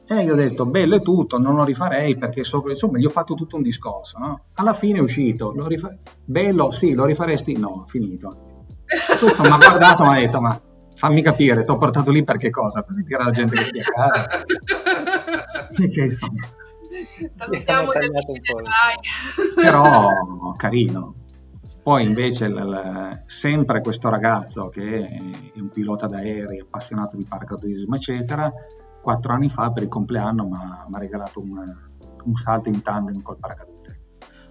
E 0.07 0.23
io 0.23 0.33
ho 0.33 0.37
detto, 0.37 0.67
bello 0.67 0.97
è 0.97 1.01
tutto, 1.01 1.39
non 1.39 1.55
lo 1.55 1.65
rifarei 1.65 2.19
perché 2.19 2.45
sopra, 2.45 2.73
insomma 2.73 2.99
gli 2.99 3.07
ho 3.07 3.11
fatto 3.11 3.35
tutto 3.35 3.57
un 3.57 3.63
discorso, 3.63 4.19
no? 4.19 4.45
Alla 4.55 4.75
fine 4.75 4.99
è 4.99 5.03
uscito, 5.03 5.55
rifa- 5.67 5.97
bello, 6.25 6.71
sì, 6.73 6.93
lo 6.93 7.05
rifaresti? 7.05 7.57
No, 7.57 7.85
finito. 7.87 8.65
Questo 8.85 9.43
mi 9.43 9.49
ha 9.49 9.57
guardato 9.57 10.03
e 10.03 10.07
mi 10.07 10.17
ha 10.17 10.19
detto, 10.19 10.41
ma 10.41 10.61
fammi 10.95 11.23
capire, 11.23 11.65
ti 11.65 11.71
ho 11.71 11.77
portato 11.77 12.11
lì 12.11 12.25
per 12.25 12.37
che 12.37 12.51
cosa? 12.51 12.83
Per 12.83 12.95
dire 13.03 13.23
alla 13.23 13.31
gente 13.31 13.57
che 13.57 13.65
stia 13.65 13.85
a 13.85 13.91
casa? 13.91 14.29
Che, 15.73 16.03
insomma, 16.03 16.35
Salutiamo 17.29 17.93
gli 17.93 17.97
amici 17.97 18.41
del 18.41 18.65
Rai. 18.65 18.97
però 19.55 20.53
carino. 20.57 21.15
Poi 21.83 22.05
invece 22.05 22.49
l- 22.49 22.55
l- 22.55 23.23
sempre 23.27 23.81
questo 23.81 24.09
ragazzo 24.09 24.69
che 24.69 25.09
è 25.09 25.59
un 25.59 25.69
pilota 25.71 26.07
d'aerei, 26.07 26.61
appassionato 26.61 27.17
di 27.17 27.25
paracadutismo, 27.25 27.97
eccetera, 27.97 28.53
quattro 29.01 29.33
anni 29.33 29.49
fa 29.49 29.73
per 29.73 29.83
il 29.83 29.89
compleanno 29.89 30.47
mi 30.47 30.95
ha 30.95 30.99
regalato 30.99 31.41
un, 31.41 31.59
un 32.25 32.35
salto 32.37 32.69
in 32.69 32.83
tandem 32.83 33.21
col 33.23 33.37
paracadute. 33.39 33.71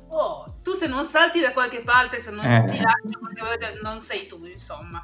Oh, 0.10 0.56
tu 0.62 0.74
se 0.74 0.88
non 0.88 1.06
salti 1.06 1.40
da 1.40 1.54
qualche 1.54 1.84
parte, 1.84 2.20
se 2.20 2.32
non 2.32 2.44
Eh. 2.46 2.68
ti 2.68 2.82
lanci 2.82 3.18
volta, 3.40 3.68
non 3.82 4.02
sei 4.02 4.28
tu, 4.28 4.44
insomma. 4.46 5.02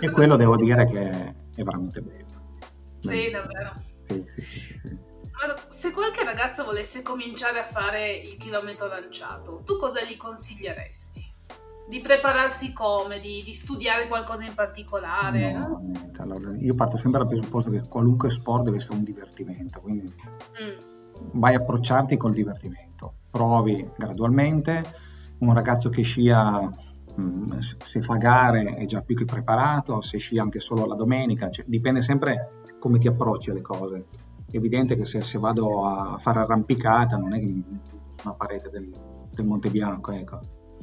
E 0.00 0.10
quello 0.10 0.36
devo 0.36 0.56
dire 0.62 0.84
che 0.84 1.34
è 1.54 1.62
veramente 1.62 2.00
bello. 2.02 2.58
Sì, 3.00 3.30
davvero. 3.30 3.72
Sì, 4.00 4.22
sì, 4.34 4.42
sì, 4.42 4.58
sì, 4.58 4.78
sì. 4.78 4.98
Ma 5.32 5.64
se 5.68 5.92
qualche 5.92 6.24
ragazzo 6.24 6.64
volesse 6.64 7.02
cominciare 7.02 7.58
a 7.58 7.64
fare 7.64 8.12
il 8.14 8.36
chilometro 8.36 8.86
lanciato, 8.86 9.62
tu 9.64 9.76
cosa 9.76 10.02
gli 10.04 10.16
consiglieresti? 10.16 11.30
Di 11.88 12.00
prepararsi 12.00 12.72
come? 12.72 13.18
Di, 13.18 13.42
di 13.42 13.52
studiare 13.52 14.06
qualcosa 14.06 14.44
in 14.44 14.54
particolare? 14.54 15.52
No, 15.52 15.66
no? 15.66 15.80
niente. 15.82 16.22
Allora, 16.22 16.54
io 16.56 16.74
parto 16.74 16.96
sempre 16.96 17.20
dal 17.20 17.28
presupposto 17.28 17.70
che 17.70 17.82
qualunque 17.88 18.30
sport 18.30 18.64
deve 18.64 18.76
essere 18.76 18.94
un 18.94 19.04
divertimento, 19.04 19.80
quindi 19.80 20.14
Mm. 20.60 20.78
vai 21.32 21.54
a 21.54 21.58
approcciarti 21.58 22.16
col 22.16 22.32
divertimento, 22.32 23.14
provi 23.30 23.88
gradualmente, 23.96 24.84
un 25.38 25.52
ragazzo 25.54 25.88
che 25.88 26.02
scia 26.02 26.70
mh, 27.14 27.58
se 27.58 28.00
fa 28.00 28.16
gare 28.16 28.76
è 28.76 28.84
già 28.86 29.00
più 29.02 29.16
che 29.16 29.24
preparato, 29.24 30.00
se 30.02 30.18
scia 30.18 30.42
anche 30.42 30.60
solo 30.60 30.86
la 30.86 30.94
domenica, 30.94 31.50
cioè, 31.50 31.64
dipende 31.66 32.00
sempre 32.00 32.60
come 32.78 32.98
ti 32.98 33.08
approcci 33.08 33.50
alle 33.50 33.60
cose. 33.62 34.06
È 34.52 34.56
evidente 34.56 34.96
che 34.96 35.06
se, 35.06 35.22
se 35.22 35.38
vado 35.38 35.86
a 35.86 36.18
fare 36.18 36.40
arrampicata 36.40 37.16
non 37.16 37.32
è 37.32 37.38
che 37.38 37.46
mi 37.46 37.64
metto 37.66 37.96
una 38.22 38.34
parete 38.34 38.68
del, 38.68 38.92
del 39.32 39.46
Monte 39.46 39.70
Bianco, 39.70 40.12
ecco, 40.12 40.40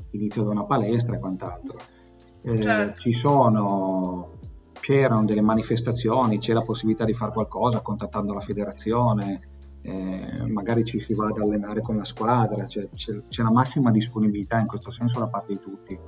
inizio 0.10 0.44
da 0.44 0.50
una 0.50 0.66
palestra 0.66 1.16
e 1.16 1.20
quant'altro. 1.20 1.78
Eh, 2.42 2.60
Certo. 2.60 3.00
Ci 3.00 3.14
sono 3.14 4.38
c'erano 4.80 5.26
delle 5.26 5.42
manifestazioni, 5.42 6.40
c'è 6.40 6.54
la 6.54 6.64
possibilità 6.64 7.06
di 7.06 7.14
fare 7.14 7.32
qualcosa 7.32 7.82
contattando 7.82 8.34
la 8.34 8.40
federazione, 8.40 9.40
eh, 9.82 10.44
magari 10.48 10.84
ci 10.84 11.00
si 11.00 11.14
va 11.14 11.28
ad 11.28 11.38
allenare 11.38 11.82
con 11.82 11.96
la 11.96 12.04
squadra, 12.04 12.66
c'è, 12.66 12.90
c'è, 12.96 13.22
c'è 13.28 13.44
la 13.44 13.52
massima 13.52 13.92
disponibilità 13.92 14.58
in 14.58 14.66
questo 14.66 14.90
senso 14.90 15.20
da 15.20 15.28
parte 15.28 15.54
di 15.54 15.60
tutti, 15.60 16.00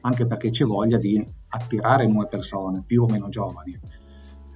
anche 0.00 0.26
perché 0.26 0.48
c'è 0.48 0.64
voglia 0.64 0.96
di 0.96 1.22
attirare 1.48 2.06
nuove 2.06 2.28
persone, 2.28 2.82
più 2.86 3.02
o 3.02 3.06
meno 3.06 3.28
giovani. 3.28 3.78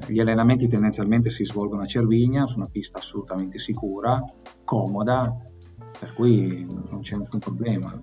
Gli 0.07 0.20
allenamenti 0.20 0.68
tendenzialmente 0.68 1.30
si 1.30 1.44
svolgono 1.44 1.83
a 1.83 1.87
Cervigna, 1.87 2.46
su 2.46 2.57
una 2.59 2.68
pista 2.68 2.98
assolutamente 2.98 3.59
sicura, 3.59 4.22
comoda, 4.64 5.35
per 5.98 6.12
cui 6.14 6.64
non 6.64 7.00
c'è 7.00 7.16
nessun 7.16 7.38
problema. 7.38 7.98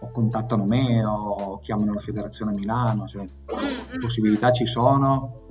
O 0.00 0.10
contattano 0.10 0.64
me 0.64 1.04
o 1.04 1.58
chiamano 1.60 1.94
la 1.94 2.00
federazione 2.00 2.52
a 2.52 2.54
Milano, 2.54 3.06
cioè, 3.06 3.22
mm, 3.22 3.96
mm. 3.96 4.00
possibilità 4.00 4.50
ci 4.50 4.66
sono, 4.66 5.42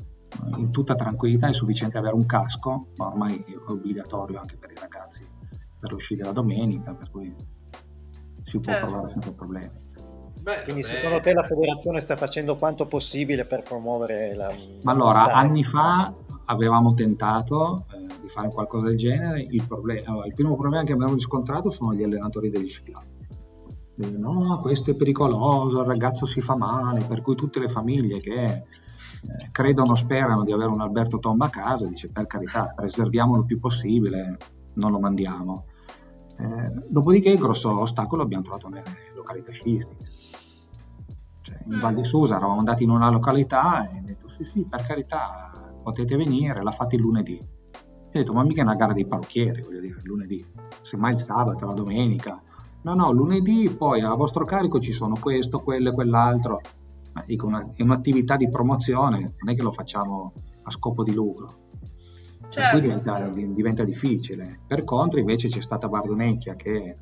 in 0.58 0.72
tutta 0.72 0.96
tranquillità 0.96 1.48
è 1.48 1.54
sufficiente 1.54 1.98
avere 1.98 2.16
un 2.16 2.26
casco, 2.26 2.88
ma 2.98 3.08
ormai 3.08 3.44
è 3.48 3.72
obbligatorio 3.72 4.40
anche 4.40 4.58
per 4.58 4.72
i 4.72 4.76
ragazzi 4.80 5.34
per 5.84 5.92
l'uscita 5.92 6.24
la 6.24 6.32
domenica, 6.32 6.94
per 6.94 7.12
cui 7.12 7.36
si 8.42 8.58
può 8.62 8.72
certo. 8.72 8.88
provare 8.88 9.10
senza 9.10 9.34
problemi. 9.34 9.83
Beh, 10.44 10.64
Quindi 10.64 10.84
secondo 10.84 11.22
te 11.22 11.32
la 11.32 11.44
federazione 11.44 12.02
sta 12.02 12.18
facendo 12.18 12.58
quanto 12.58 12.86
possibile 12.86 13.46
per 13.46 13.64
promuovere 13.64 14.36
la... 14.36 14.54
Ma 14.82 14.92
allora, 14.92 15.28
la... 15.28 15.36
anni 15.36 15.64
fa 15.64 16.14
avevamo 16.48 16.94
tentato 16.94 17.86
eh, 17.94 18.06
di 18.22 18.28
fare 18.28 18.50
qualcosa 18.50 18.88
del 18.88 18.98
genere, 18.98 19.40
il, 19.40 19.66
problema, 19.66 20.10
allora, 20.10 20.26
il 20.28 20.34
primo 20.34 20.58
problema 20.58 20.84
che 20.84 20.92
abbiamo 20.92 21.14
riscontrato 21.14 21.70
sono 21.70 21.94
gli 21.94 22.04
allenatori 22.04 22.50
degli 22.50 22.68
ciclabili. 22.68 23.12
No, 23.96 24.60
questo 24.60 24.92
è 24.92 24.96
pericoloso, 24.96 25.80
il 25.80 25.88
ragazzo 25.88 26.26
si 26.26 26.42
fa 26.42 26.58
male, 26.58 27.06
per 27.08 27.22
cui 27.22 27.36
tutte 27.36 27.62
le 27.62 27.70
famiglie 27.70 28.20
che 28.20 28.44
eh, 28.44 28.64
credono, 29.50 29.96
sperano 29.96 30.44
di 30.44 30.52
avere 30.52 30.72
un 30.72 30.82
Alberto 30.82 31.20
Tomba 31.20 31.46
a 31.46 31.50
casa, 31.50 31.86
dice 31.86 32.10
per 32.10 32.28
carità, 32.28 32.74
preserviamolo 32.76 33.40
il 33.40 33.46
più 33.46 33.60
possibile, 33.60 34.38
non 34.74 34.92
lo 34.92 35.00
mandiamo. 35.00 35.68
Eh, 36.40 36.72
dopodiché 36.88 37.30
il 37.30 37.38
grosso 37.38 37.80
ostacolo 37.80 38.24
abbiamo 38.24 38.44
trovato 38.44 38.68
nelle 38.68 38.84
località 39.14 39.52
sciistiche 39.52 40.08
cioè, 41.44 41.58
in 41.66 41.80
Val 41.80 41.94
di 41.94 42.04
Susa 42.06 42.38
eravamo 42.38 42.60
andati 42.60 42.84
in 42.84 42.90
una 42.90 43.10
località 43.10 43.90
e 43.90 44.00
ho 44.00 44.02
detto 44.04 44.30
sì 44.30 44.46
sì 44.46 44.66
per 44.66 44.82
carità 44.84 45.52
potete 45.84 46.16
venire, 46.16 46.64
la 46.64 46.72
fate 46.72 46.96
il 46.96 47.02
lunedì. 47.02 47.38
E 47.38 48.20
ho 48.20 48.22
detto 48.22 48.34
ma 48.34 48.44
mica 48.44 48.62
è 48.62 48.64
una 48.64 48.76
gara 48.76 48.94
dei 48.94 49.06
parrucchieri, 49.06 49.62
voglio 49.62 49.82
dire, 49.82 49.98
il 49.98 50.08
lunedì, 50.08 50.46
semmai 50.82 51.14
il 51.14 51.20
sabato, 51.20 51.66
la 51.66 51.74
domenica. 51.74 52.42
No, 52.84 52.94
no, 52.96 53.12
lunedì 53.12 53.70
poi 53.70 54.02
a 54.02 54.14
vostro 54.14 54.46
carico 54.46 54.80
ci 54.80 54.94
sono 54.94 55.18
questo, 55.20 55.60
quello 55.60 55.90
e 55.90 55.94
quell'altro. 55.94 56.62
Ma 57.14 57.24
dico, 57.26 57.46
una, 57.46 57.70
è 57.76 57.84
un'attività 57.84 58.38
di 58.38 58.50
promozione, 58.50 59.36
non 59.38 59.50
è 59.50 59.56
che 59.56 59.62
lo 59.62 59.72
facciamo 59.72 60.34
a 60.64 60.72
scopo 60.72 61.04
di 61.04 61.14
lucro. 61.14 61.62
Certo. 62.54 62.80
Per 62.80 62.82
diventa, 62.82 63.30
diventa 63.30 63.84
difficile. 63.84 64.60
Per 64.68 64.84
contro 64.84 65.20
invece 65.20 65.48
c'è 65.48 65.60
stata 65.60 65.88
Bardonecchia 65.88 66.54
che 66.54 66.98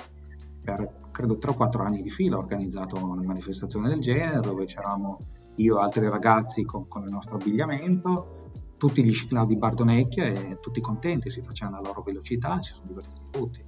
per 0.63 1.09
credo 1.11 1.37
3 1.37 1.51
o 1.51 1.53
4 1.55 1.83
anni 1.83 2.01
di 2.01 2.09
fila 2.09 2.37
ho 2.37 2.39
organizzato 2.39 2.95
una 2.95 3.21
manifestazione 3.21 3.89
del 3.89 3.99
genere 3.99 4.39
dove 4.39 4.63
c'eravamo 4.63 5.19
io 5.55 5.77
e 5.77 5.81
altri 5.81 6.07
ragazzi 6.07 6.63
con, 6.63 6.87
con 6.87 7.03
il 7.03 7.09
nostro 7.09 7.35
abbigliamento, 7.35 8.51
tutti 8.77 9.03
gli 9.03 9.11
sci 9.11 9.27
di 9.45 9.57
Bardonecchia 9.57 10.23
e 10.23 10.57
tutti 10.61 10.79
contenti, 10.79 11.29
si 11.29 11.41
facevano 11.41 11.81
la 11.81 11.87
loro 11.87 12.01
velocità, 12.01 12.57
ci 12.59 12.73
sono 12.73 12.87
divertiti 12.87 13.25
tutti. 13.29 13.65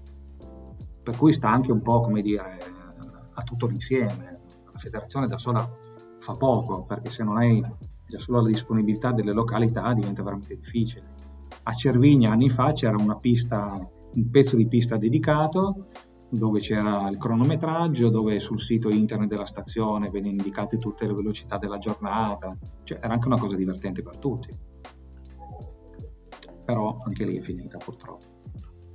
Per 1.04 1.18
cui 1.18 1.34
sta 1.34 1.50
anche 1.50 1.74
un 1.74 1.82
po' 1.82 2.00
come 2.00 2.22
dire 2.22 2.60
a 3.34 3.42
tutto 3.42 3.68
l'insieme. 3.68 4.40
La 4.72 4.80
federazione 4.80 5.28
da 5.28 5.38
sola 5.38 5.70
fa 6.20 6.34
poco 6.36 6.84
perché 6.84 7.10
se 7.10 7.26
non 7.26 7.38
hai 7.38 7.62
già 8.08 8.20
solo 8.20 8.40
la 8.40 8.48
disponibilità 8.48 9.12
delle 9.12 9.34
località 9.34 9.94
diventa 9.94 10.24
veramente 10.24 10.56
difficile. 10.56 11.13
A 11.64 11.72
Cervigna 11.74 12.32
anni 12.32 12.50
fa 12.50 12.74
c'era 12.74 12.98
una 12.98 13.18
pista, 13.18 13.80
un 14.14 14.30
pezzo 14.30 14.56
di 14.56 14.68
pista 14.68 14.98
dedicato 14.98 15.88
dove 16.30 16.60
c'era 16.60 17.08
il 17.10 17.18
cronometraggio, 17.18 18.10
dove 18.10 18.40
sul 18.40 18.60
sito 18.60 18.90
internet 18.90 19.30
della 19.30 19.46
stazione 19.46 20.10
venivano 20.10 20.42
indicate 20.42 20.78
tutte 20.78 21.06
le 21.06 21.14
velocità 21.14 21.58
della 21.58 21.78
giornata, 21.78 22.58
cioè 22.84 23.00
era 23.02 23.14
anche 23.14 23.28
una 23.28 23.38
cosa 23.38 23.56
divertente 23.56 24.02
per 24.02 24.18
tutti. 24.18 24.50
Però 26.66 27.00
anche 27.06 27.26
lì 27.26 27.38
è 27.38 27.42
finita 27.42 27.78
purtroppo. 27.78 28.32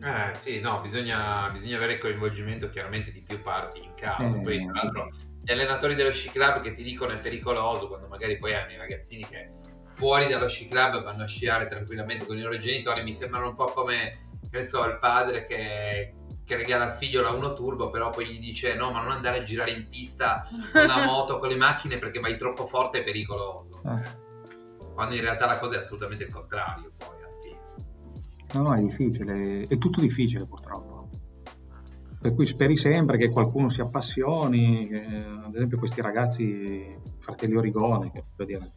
Eh 0.00 0.34
sì, 0.34 0.60
no, 0.60 0.80
bisogna, 0.80 1.48
bisogna 1.50 1.76
avere 1.76 1.94
il 1.94 1.98
coinvolgimento 1.98 2.70
chiaramente 2.70 3.12
di 3.12 3.22
più 3.22 3.40
parti 3.40 3.78
in 3.82 3.90
casa. 3.96 4.36
Eh, 4.36 4.40
poi 4.40 4.64
tra 4.64 4.72
l'altro 4.72 5.10
gli 5.42 5.52
allenatori 5.52 5.94
dello 5.94 6.10
sci 6.10 6.30
club 6.30 6.60
che 6.60 6.74
ti 6.74 6.82
dicono 6.82 7.12
è 7.12 7.18
pericoloso 7.18 7.88
quando 7.88 8.08
magari 8.08 8.36
poi 8.38 8.54
hanno 8.54 8.72
i 8.72 8.76
ragazzini 8.76 9.24
che 9.24 9.50
fuori 9.98 10.28
dallo 10.28 10.48
sci 10.48 10.68
club 10.68 11.02
vanno 11.02 11.24
a 11.24 11.26
sciare 11.26 11.66
tranquillamente 11.66 12.24
con 12.24 12.38
i 12.38 12.40
loro 12.40 12.56
genitori, 12.58 13.02
mi 13.02 13.12
sembrano 13.12 13.48
un 13.48 13.56
po' 13.56 13.72
come, 13.72 14.20
che 14.48 14.64
so, 14.64 14.84
il 14.86 14.98
padre 14.98 15.44
che 15.46 16.12
che 16.48 16.56
regala 16.56 16.92
al 16.92 16.96
figlio 16.96 17.20
la 17.20 17.32
1 17.32 17.52
Turbo, 17.52 17.90
però 17.90 18.08
poi 18.08 18.26
gli 18.26 18.38
dice 18.38 18.74
no, 18.74 18.90
ma 18.90 19.02
non 19.02 19.12
andare 19.12 19.40
a 19.40 19.44
girare 19.44 19.70
in 19.70 19.86
pista 19.90 20.48
con 20.72 20.86
la 20.86 21.04
moto, 21.04 21.38
con 21.38 21.50
le 21.50 21.56
macchine 21.56 21.98
perché 21.98 22.20
vai 22.20 22.38
troppo 22.38 22.66
forte 22.66 23.00
e 23.00 23.04
pericoloso. 23.04 23.82
Eh. 23.84 24.86
Quando 24.94 25.14
in 25.14 25.20
realtà 25.20 25.44
la 25.44 25.58
cosa 25.58 25.74
è 25.74 25.78
assolutamente 25.80 26.24
il 26.24 26.30
contrario, 26.30 26.90
poi. 26.96 27.16
No, 28.54 28.62
no, 28.62 28.74
è 28.74 28.80
difficile, 28.80 29.66
è 29.68 29.76
tutto 29.76 30.00
difficile 30.00 30.46
purtroppo. 30.46 31.10
Per 32.18 32.34
cui 32.34 32.46
speri 32.46 32.78
sempre 32.78 33.18
che 33.18 33.28
qualcuno 33.28 33.68
si 33.68 33.82
appassioni, 33.82 34.88
che, 34.88 35.04
ad 35.04 35.54
esempio 35.54 35.78
questi 35.78 36.00
ragazzi, 36.00 36.98
fratelli 37.18 37.56
Origone, 37.56 38.10
che 38.10 38.24
per 38.34 38.46
dire, 38.46 38.72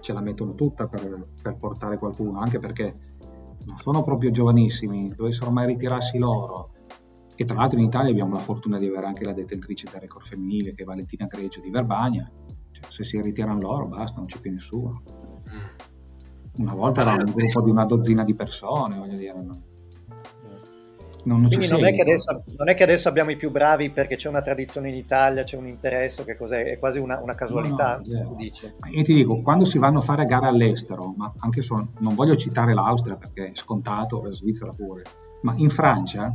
ce 0.00 0.12
la 0.12 0.20
mettono 0.20 0.54
tutta 0.54 0.86
per, 0.86 1.28
per 1.40 1.56
portare 1.56 1.98
qualcuno, 1.98 2.40
anche 2.40 2.58
perché 2.58 3.16
non 3.64 3.76
sono 3.76 4.02
proprio 4.02 4.30
giovanissimi, 4.30 5.08
dovessero 5.08 5.50
mai 5.50 5.66
ritirarsi 5.66 6.18
loro 6.18 6.72
e 7.40 7.44
tra 7.46 7.56
l'altro 7.56 7.78
in 7.78 7.86
Italia 7.86 8.10
abbiamo 8.10 8.34
la 8.34 8.40
fortuna 8.40 8.78
di 8.78 8.86
avere 8.86 9.06
anche 9.06 9.24
la 9.24 9.32
detentrice 9.32 9.88
del 9.90 10.02
record 10.02 10.26
femminile 10.26 10.74
che 10.74 10.82
è 10.82 10.84
Valentina 10.84 11.24
Greggio 11.24 11.60
di 11.60 11.70
Verbagna, 11.70 12.30
cioè, 12.70 12.84
se 12.90 13.02
si 13.02 13.18
ritirano 13.20 13.60
loro 13.60 13.86
basta, 13.86 14.18
non 14.18 14.26
c'è 14.26 14.38
più 14.40 14.52
nessuno. 14.52 15.02
Mm. 15.48 16.62
Una 16.62 16.74
volta 16.74 17.00
era 17.00 17.12
un 17.12 17.32
gruppo 17.32 17.62
di 17.62 17.70
una 17.70 17.86
dozzina 17.86 18.24
di 18.24 18.34
persone, 18.34 18.98
voglio 18.98 19.16
dire. 19.16 19.40
No? 19.40 19.62
Non, 21.24 21.40
non, 21.42 21.50
non, 21.50 21.84
è 21.84 21.98
adesso, 21.98 22.42
non, 22.56 22.68
è 22.68 22.74
che 22.74 22.82
adesso 22.82 23.08
abbiamo 23.08 23.30
i 23.30 23.36
più 23.36 23.50
bravi 23.50 23.90
perché 23.90 24.16
c'è 24.16 24.28
una 24.28 24.42
tradizione 24.42 24.88
in 24.88 24.94
Italia, 24.94 25.42
c'è 25.42 25.56
un 25.56 25.66
interesse, 25.66 26.24
che 26.24 26.36
cos'è? 26.36 26.64
È 26.64 26.78
quasi 26.78 26.98
una, 26.98 27.20
una 27.20 27.34
casualità. 27.34 28.00
No, 28.02 28.36
e 28.92 29.02
ti 29.02 29.14
dico, 29.14 29.40
quando 29.40 29.64
si 29.64 29.78
vanno 29.78 29.98
a 29.98 30.02
fare 30.02 30.24
gare 30.24 30.46
all'estero, 30.46 31.12
ma 31.16 31.32
anche 31.38 31.62
se 31.62 31.74
non 31.98 32.14
voglio 32.14 32.36
citare 32.36 32.74
l'Austria 32.74 33.16
perché 33.16 33.46
è 33.46 33.50
scontato, 33.54 34.22
la 34.22 34.32
Svizzera 34.32 34.72
pure, 34.72 35.02
ma 35.42 35.54
in 35.56 35.68
Francia 35.68 36.32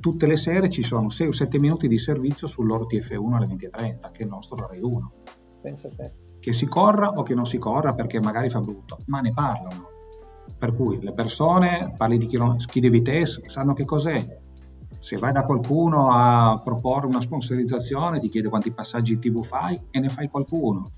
tutte 0.00 0.26
le 0.26 0.36
sere 0.36 0.70
ci 0.70 0.82
sono 0.82 1.10
6 1.10 1.26
o 1.26 1.32
7 1.32 1.58
minuti 1.58 1.86
di 1.86 1.98
servizio 1.98 2.46
sul 2.46 2.66
loro 2.66 2.86
TF1 2.86 3.34
alle 3.34 3.46
20.30, 3.46 4.10
che 4.10 4.20
è 4.20 4.22
il 4.22 4.28
nostro 4.28 4.66
Rai 4.66 4.80
1. 4.80 5.12
Pensa 5.60 5.88
a 5.88 5.90
te. 5.94 6.12
Che 6.40 6.52
si 6.54 6.66
corra 6.66 7.10
o 7.10 7.22
che 7.22 7.34
non 7.34 7.44
si 7.44 7.58
corra 7.58 7.92
perché 7.92 8.18
magari 8.18 8.48
fa 8.48 8.60
brutto, 8.60 8.98
ma 9.06 9.20
ne 9.20 9.32
parlano. 9.32 9.98
Per 10.58 10.74
cui 10.74 11.00
le 11.00 11.12
persone, 11.12 11.94
parli 11.96 12.18
di 12.18 12.28
ski 12.56 12.80
di 12.80 12.90
vitesse, 12.90 13.48
sanno 13.48 13.72
che 13.72 13.84
cos'è. 13.84 14.38
Se 14.98 15.16
vai 15.16 15.32
da 15.32 15.44
qualcuno 15.44 16.10
a 16.10 16.60
proporre 16.62 17.06
una 17.06 17.20
sponsorizzazione, 17.20 18.20
ti 18.20 18.28
chiede 18.28 18.48
quanti 18.48 18.72
passaggi 18.72 19.18
tv 19.18 19.42
fai 19.42 19.80
e 19.90 19.98
ne 19.98 20.08
fai 20.08 20.28
qualcuno. 20.28 20.90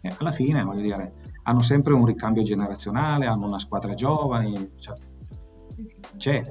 E 0.00 0.12
alla 0.18 0.32
fine, 0.32 0.64
voglio 0.64 0.82
dire, 0.82 1.12
hanno 1.44 1.62
sempre 1.62 1.94
un 1.94 2.04
ricambio 2.04 2.42
generazionale, 2.42 3.26
hanno 3.26 3.46
una 3.46 3.60
squadra 3.60 3.94
giovane, 3.94 4.72
cioè, 4.76 4.96
c'è, 6.16 6.42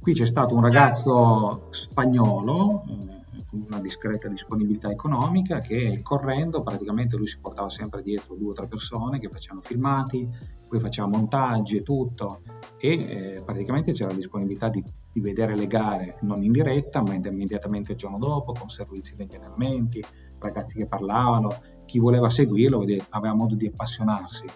Qui 0.00 0.14
c'è 0.14 0.24
stato 0.24 0.54
un 0.54 0.62
ragazzo 0.62 1.66
spagnolo 1.68 2.84
eh, 2.88 3.44
con 3.44 3.64
una 3.66 3.80
discreta 3.80 4.28
disponibilità 4.28 4.90
economica 4.90 5.60
che 5.60 6.00
correndo 6.02 6.62
praticamente 6.62 7.18
lui 7.18 7.26
si 7.26 7.38
portava 7.38 7.68
sempre 7.68 8.02
dietro 8.02 8.34
due 8.34 8.48
o 8.48 8.54
tre 8.54 8.66
persone 8.66 9.18
che 9.18 9.28
facevano 9.28 9.60
filmati, 9.60 10.26
poi 10.70 10.80
faceva 10.80 11.08
montaggi 11.08 11.76
e 11.76 11.82
tutto 11.82 12.42
e 12.78 12.92
eh, 12.92 13.42
praticamente 13.44 13.92
c'era 13.92 14.10
la 14.10 14.16
disponibilità 14.16 14.68
di, 14.68 14.82
di, 15.12 15.20
vedere 15.20 15.56
le 15.56 15.66
gare 15.66 16.18
non 16.22 16.42
in 16.44 16.52
diretta 16.52 17.02
ma 17.02 17.12
immediatamente 17.12 17.92
il 17.92 17.98
giorno 17.98 18.18
dopo 18.18 18.52
con 18.52 18.68
servizi 18.68 19.16
degli 19.16 19.34
allenamenti, 19.34 20.02
ragazzi 20.38 20.76
che 20.76 20.86
parlavano, 20.86 21.60
chi 21.84 21.98
voleva 21.98 22.30
seguirlo 22.30 22.84
aveva 23.10 23.34
modo 23.34 23.56
di 23.56 23.66
appassionarsi 23.66 24.46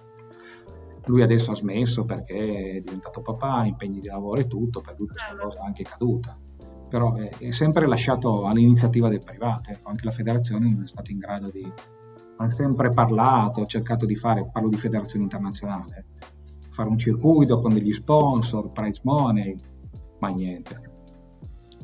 lui 1.07 1.23
adesso 1.23 1.53
ha 1.53 1.57
smesso 1.57 2.05
perché 2.05 2.77
è 2.77 2.81
diventato 2.81 3.21
papà, 3.21 3.65
impegni 3.65 4.01
di 4.01 4.09
lavoro 4.09 4.41
e 4.41 4.47
tutto, 4.47 4.81
per 4.81 4.95
lui 4.97 5.09
questa 5.09 5.37
cosa 5.37 5.59
è 5.59 5.67
anche 5.67 5.85
caduta. 5.85 6.39
Però 6.89 7.15
è, 7.17 7.29
è 7.39 7.51
sempre 7.51 7.87
lasciato 7.87 8.47
all'iniziativa 8.47 9.09
del 9.09 9.23
privato, 9.23 9.71
ecco, 9.71 9.91
anche 9.91 10.05
la 10.05 10.11
federazione 10.11 10.71
non 10.71 10.83
è 10.83 10.87
stata 10.87 11.11
in 11.11 11.19
grado 11.19 11.51
di... 11.51 11.71
Ha 12.37 12.51
sempre 12.51 12.93
parlato, 12.93 13.63
ha 13.63 13.67
cercato 13.67 14.07
di 14.07 14.17
fare, 14.17 14.49
parlo 14.51 14.69
di 14.69 14.77
federazione 14.77 15.25
internazionale, 15.25 16.07
fare 16.71 16.89
un 16.89 16.99
circuito 16.99 17.59
con 17.59 17.73
degli 17.75 17.93
sponsor, 17.93 18.71
prize 18.73 19.01
money, 19.05 19.57
ma 20.19 20.29
niente. 20.31 20.93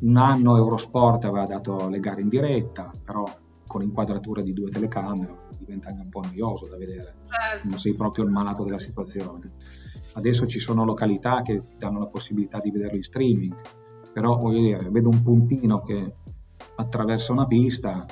Un 0.01 0.17
anno 0.17 0.57
Eurosport 0.57 1.25
aveva 1.25 1.47
dato 1.47 1.89
le 1.89 2.01
gare 2.01 2.23
in 2.23 2.29
diretta, 2.29 2.91
però 3.05 3.25
con 3.67 3.83
inquadrature 3.83 4.43
di 4.43 4.53
due 4.53 4.71
telecamere, 4.71 5.49
diventa 5.57 5.91
anche 5.91 6.03
un 6.03 6.09
po' 6.09 6.23
noioso 6.23 6.67
da 6.67 6.77
vedere, 6.77 7.15
Certo. 7.29 7.69
non 7.69 7.79
sei 7.79 7.95
proprio 7.95 8.25
il 8.25 8.31
malato 8.31 8.65
della 8.65 8.81
situazione. 8.81 9.53
Adesso 10.15 10.47
ci 10.47 10.59
sono 10.59 10.85
località 10.85 11.43
che 11.43 11.65
ti 11.67 11.77
danno 11.79 12.01
la 12.01 12.07
possibilità 12.07 12.59
di 12.59 12.73
vederlo 12.73 12.97
in 12.97 13.05
streaming, 13.05 13.55
però 14.13 14.37
voglio 14.39 14.61
dire, 14.61 14.91
vedo 14.91 15.09
un 15.09 15.23
puntino 15.23 15.81
che 15.83 16.15
attraversa 16.75 17.33
una 17.33 17.47
pista, 17.47 18.05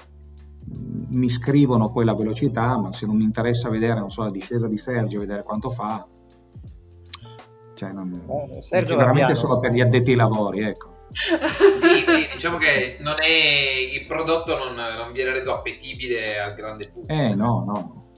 mi 1.10 1.28
scrivono 1.28 1.90
poi 1.90 2.04
la 2.04 2.14
velocità, 2.14 2.76
ma 2.76 2.92
se 2.92 3.06
non 3.06 3.16
mi 3.16 3.24
interessa 3.24 3.68
vedere, 3.68 4.00
non 4.00 4.10
so, 4.10 4.22
la 4.22 4.30
discesa 4.30 4.66
di 4.66 4.78
Sergio, 4.78 5.20
vedere 5.20 5.42
quanto 5.42 5.70
fa, 5.70 6.06
cioè 7.74 7.92
non, 7.92 8.12
Eh, 8.50 8.62
Sergio 8.62 8.94
è 8.94 8.96
veramente 8.96 9.34
solo 9.34 9.60
per 9.60 9.72
gli 9.72 9.80
addetti 9.80 10.10
ai 10.10 10.16
lavori, 10.16 10.62
ecco. 10.62 10.96
Sì, 11.10 12.04
sì, 12.04 12.28
diciamo 12.34 12.58
che 12.58 12.98
non 13.00 13.16
è, 13.18 13.88
il 13.92 14.04
prodotto 14.06 14.58
non, 14.58 14.74
non 14.74 15.12
viene 15.12 15.30
reso 15.30 15.54
appetibile 15.54 16.38
al 16.38 16.54
grande 16.54 16.90
pubblico. 16.92 17.22
Eh 17.22 17.34
no, 17.34 17.64
no, 17.64 18.10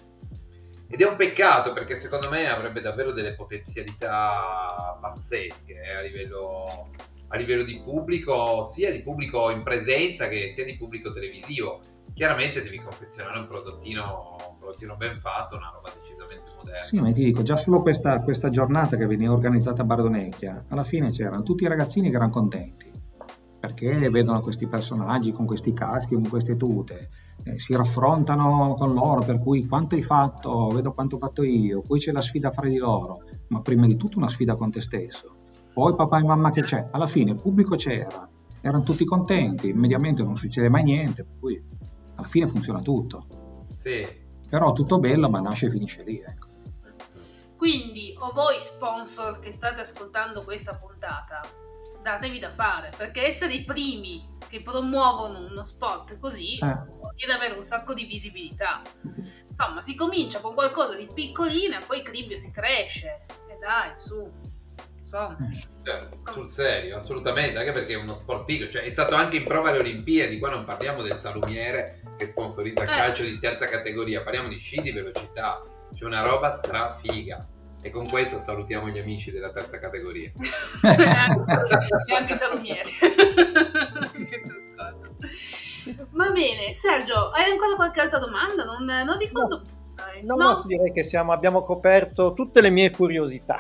Ed 0.88 1.00
è 1.00 1.06
un 1.06 1.16
peccato 1.16 1.72
perché 1.72 1.94
secondo 1.94 2.28
me 2.28 2.48
avrebbe 2.48 2.80
davvero 2.80 3.12
delle 3.12 3.34
potenzialità 3.34 4.98
pazzesche 5.00 5.74
eh, 5.74 5.94
a, 5.94 6.00
livello, 6.00 6.88
a 7.28 7.36
livello 7.36 7.62
di 7.62 7.80
pubblico, 7.84 8.64
sia 8.64 8.90
di 8.90 9.02
pubblico 9.02 9.50
in 9.50 9.62
presenza 9.62 10.26
che 10.26 10.50
sia 10.50 10.64
di 10.64 10.76
pubblico 10.76 11.12
televisivo. 11.12 11.82
Chiaramente 12.20 12.62
devi 12.62 12.78
confezionare 12.78 13.38
un 13.38 13.46
prodottino, 13.46 14.36
un 14.50 14.58
prodottino 14.58 14.94
ben 14.94 15.18
fatto, 15.20 15.56
una 15.56 15.70
roba 15.72 15.90
decisamente 15.98 16.52
moderna. 16.54 16.82
Sì, 16.82 17.00
ma 17.00 17.10
ti 17.12 17.24
dico, 17.24 17.40
già 17.40 17.56
solo 17.56 17.80
questa, 17.80 18.20
questa 18.20 18.50
giornata 18.50 18.98
che 18.98 19.06
veniva 19.06 19.32
organizzata 19.32 19.80
a 19.80 19.84
Bardonecchia, 19.86 20.66
alla 20.68 20.84
fine 20.84 21.12
c'erano 21.12 21.42
tutti 21.42 21.64
i 21.64 21.66
ragazzini 21.66 22.10
che 22.10 22.16
erano 22.16 22.30
contenti, 22.30 22.92
perché 23.58 24.10
vedono 24.10 24.40
questi 24.40 24.66
personaggi 24.66 25.32
con 25.32 25.46
questi 25.46 25.72
caschi, 25.72 26.12
con 26.12 26.28
queste 26.28 26.58
tute, 26.58 27.08
eh, 27.42 27.58
si 27.58 27.74
raffrontano 27.74 28.74
con 28.74 28.92
loro, 28.92 29.22
per 29.22 29.38
cui 29.38 29.66
quanto 29.66 29.94
hai 29.94 30.02
fatto, 30.02 30.68
vedo 30.68 30.92
quanto 30.92 31.16
ho 31.16 31.18
fatto 31.18 31.42
io, 31.42 31.80
poi 31.80 32.00
c'è 32.00 32.12
la 32.12 32.20
sfida 32.20 32.50
fra 32.50 32.68
di 32.68 32.76
loro, 32.76 33.20
ma 33.48 33.62
prima 33.62 33.86
di 33.86 33.96
tutto 33.96 34.18
una 34.18 34.28
sfida 34.28 34.56
con 34.56 34.70
te 34.70 34.82
stesso, 34.82 35.36
poi 35.72 35.94
papà 35.94 36.18
e 36.18 36.24
mamma 36.24 36.50
che 36.50 36.64
c'è, 36.64 36.86
alla 36.90 37.06
fine 37.06 37.30
il 37.30 37.40
pubblico 37.40 37.76
c'era, 37.76 38.28
erano 38.60 38.82
tutti 38.82 39.06
contenti, 39.06 39.72
mediamente 39.72 40.22
non 40.22 40.36
succede 40.36 40.68
mai 40.68 40.82
niente, 40.82 41.24
per 41.24 41.38
cui 41.40 41.78
alla 42.20 42.28
fine 42.28 42.46
funziona 42.46 42.80
tutto, 42.80 43.26
Sì. 43.78 44.06
però 44.48 44.72
tutto 44.72 44.98
bello 44.98 45.28
ma 45.28 45.40
nasce 45.40 45.66
e 45.66 45.70
finisce 45.70 46.04
lì, 46.04 46.20
ecco. 46.20 46.48
Quindi, 47.56 48.14
o 48.18 48.32
voi 48.32 48.58
sponsor 48.58 49.38
che 49.38 49.52
state 49.52 49.80
ascoltando 49.80 50.44
questa 50.44 50.76
puntata, 50.76 51.42
datevi 52.02 52.38
da 52.38 52.52
fare, 52.52 52.90
perché 52.96 53.26
essere 53.26 53.52
i 53.52 53.64
primi 53.64 54.26
che 54.48 54.62
promuovono 54.62 55.46
uno 55.46 55.62
sport 55.62 56.18
così 56.18 56.54
Eh. 56.58 56.74
vuol 56.96 57.12
dire 57.14 57.32
avere 57.34 57.54
un 57.54 57.62
sacco 57.62 57.92
di 57.92 58.04
visibilità. 58.06 58.80
Insomma, 59.46 59.82
si 59.82 59.94
comincia 59.94 60.40
con 60.40 60.54
qualcosa 60.54 60.96
di 60.96 61.06
piccolino 61.12 61.76
e 61.76 61.82
poi 61.86 62.02
cribbio 62.02 62.38
si 62.38 62.50
cresce. 62.50 63.26
E 63.48 63.58
dai, 63.60 63.92
su. 63.96 64.26
Insomma. 65.10 65.36
Cioè, 65.82 66.06
sul 66.30 66.46
serio, 66.46 66.96
assolutamente, 66.96 67.58
anche 67.58 67.72
perché 67.72 67.94
è 67.94 67.96
uno 67.96 68.14
sport 68.14 68.44
figo, 68.44 68.70
cioè 68.70 68.82
è 68.82 68.90
stato 68.90 69.16
anche 69.16 69.38
in 69.38 69.44
prova 69.44 69.70
alle 69.70 69.78
Olimpiadi, 69.80 70.38
qua 70.38 70.50
non 70.50 70.64
parliamo 70.64 71.02
del 71.02 71.18
salumiere 71.18 72.00
che 72.16 72.26
sponsorizza 72.26 72.82
il 72.84 72.88
Eh. 72.88 72.92
calcio 72.92 73.24
di 73.24 73.38
terza 73.40 73.66
categoria, 73.66 74.22
parliamo 74.22 74.48
di 74.48 74.58
sci 74.58 74.80
di 74.80 74.92
velocità, 74.92 75.62
c'è 75.92 76.04
una 76.04 76.22
roba 76.22 76.52
strafiga. 76.52 77.44
E 77.82 77.88
con 77.90 78.06
questo 78.10 78.38
salutiamo 78.38 78.90
gli 78.90 78.98
amici 78.98 79.30
della 79.30 79.50
terza 79.50 79.78
categoria. 79.78 80.30
e 80.84 82.14
anche, 82.14 82.32
i 82.32 82.36
salumieri. 82.36 82.90
che 82.92 84.24
ci 84.26 84.34
ascoltano. 84.34 85.16
Va 86.10 86.30
bene, 86.30 86.74
Sergio, 86.74 87.30
hai 87.30 87.50
ancora 87.50 87.76
qualche 87.76 88.00
altra 88.02 88.18
domanda? 88.18 88.64
Non, 88.64 88.84
non 88.84 89.16
ricordo 89.18 89.62
più, 89.62 89.70
No, 90.22 90.34
no, 90.36 90.62
direi 90.66 90.92
che 90.92 91.02
siamo, 91.04 91.32
abbiamo 91.32 91.64
coperto 91.64 92.32
tutte 92.34 92.60
le 92.60 92.70
mie 92.70 92.90
curiosità. 92.90 93.56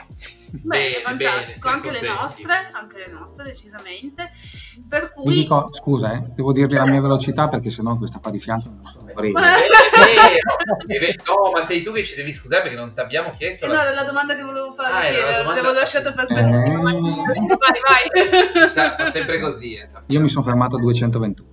Bene, 0.50 1.00
fantastico, 1.02 1.68
bene, 1.68 1.76
anche 1.88 1.90
le 2.00 2.12
nostre, 2.12 2.70
anche 2.72 2.98
le 2.98 3.08
nostre 3.12 3.44
decisamente. 3.44 4.30
Per 4.88 5.12
cui 5.12 5.32
dico, 5.34 5.68
scusa, 5.72 6.12
eh, 6.12 6.22
devo 6.34 6.52
dirvi 6.52 6.74
la 6.74 6.86
mia 6.86 7.00
velocità 7.00 7.48
perché 7.48 7.70
sennò 7.70 7.96
questa 7.96 8.18
qua 8.18 8.30
di 8.30 8.40
fianco 8.40 8.68
non 8.68 8.82
so 8.82 8.98
È 9.06 9.14
vero, 9.14 9.38
è 9.38 10.98
vero. 10.98 11.22
No, 11.26 11.50
ma 11.52 11.66
sei 11.66 11.82
tu 11.82 11.92
che 11.92 12.04
ci 12.04 12.14
devi 12.16 12.32
scusare 12.32 12.62
perché 12.62 12.76
non 12.76 12.92
ti 12.92 13.00
abbiamo 13.00 13.32
chiesto. 13.36 13.64
Eh, 13.64 13.68
la- 13.68 13.74
no, 13.74 13.80
era 13.82 13.92
la 13.94 14.04
domanda 14.04 14.34
che 14.34 14.42
volevo 14.42 14.72
fare, 14.72 14.92
Ah, 14.94 15.00
che 15.10 15.16
era 15.18 15.30
la 15.30 15.36
domanda- 15.38 15.54
l'avevo 15.62 15.78
lasciata 15.78 16.12
per 16.12 16.26
Eh. 16.30 16.34
penultima. 16.34 16.90
Vai, 16.92 17.80
vai. 17.86 18.72
Sa- 18.74 19.10
sempre 19.10 19.38
così. 19.40 19.74
eh. 19.76 19.88
Io 20.06 20.20
mi 20.20 20.28
sono 20.28 20.44
fermato 20.44 20.76
a 20.76 20.80
221. 20.80 21.48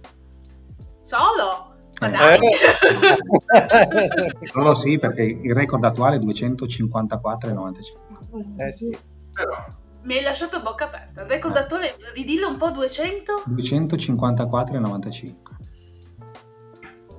Solo? 1.01 1.66
Ma 1.99 2.07
Eh. 2.07 2.11
dai. 2.11 2.39
Solo 4.51 4.73
sì, 4.73 4.97
perché 4.99 5.23
il 5.23 5.53
record 5.53 5.83
attuale 5.83 6.15
è 6.17 6.19
254,95. 6.19 8.57
Eh 8.57 8.71
sì. 8.71 8.97
Però, 9.33 9.65
Mi 10.03 10.17
hai 10.17 10.23
lasciato 10.23 10.57
a 10.57 10.61
bocca 10.61 10.85
aperta. 10.85 11.21
Il 11.23 11.29
record 11.29 11.57
attuale, 11.57 11.95
ridillo 12.13 12.47
un 12.49 12.57
po' 12.57 12.69
200? 12.71 13.43
254,95. 13.49 15.33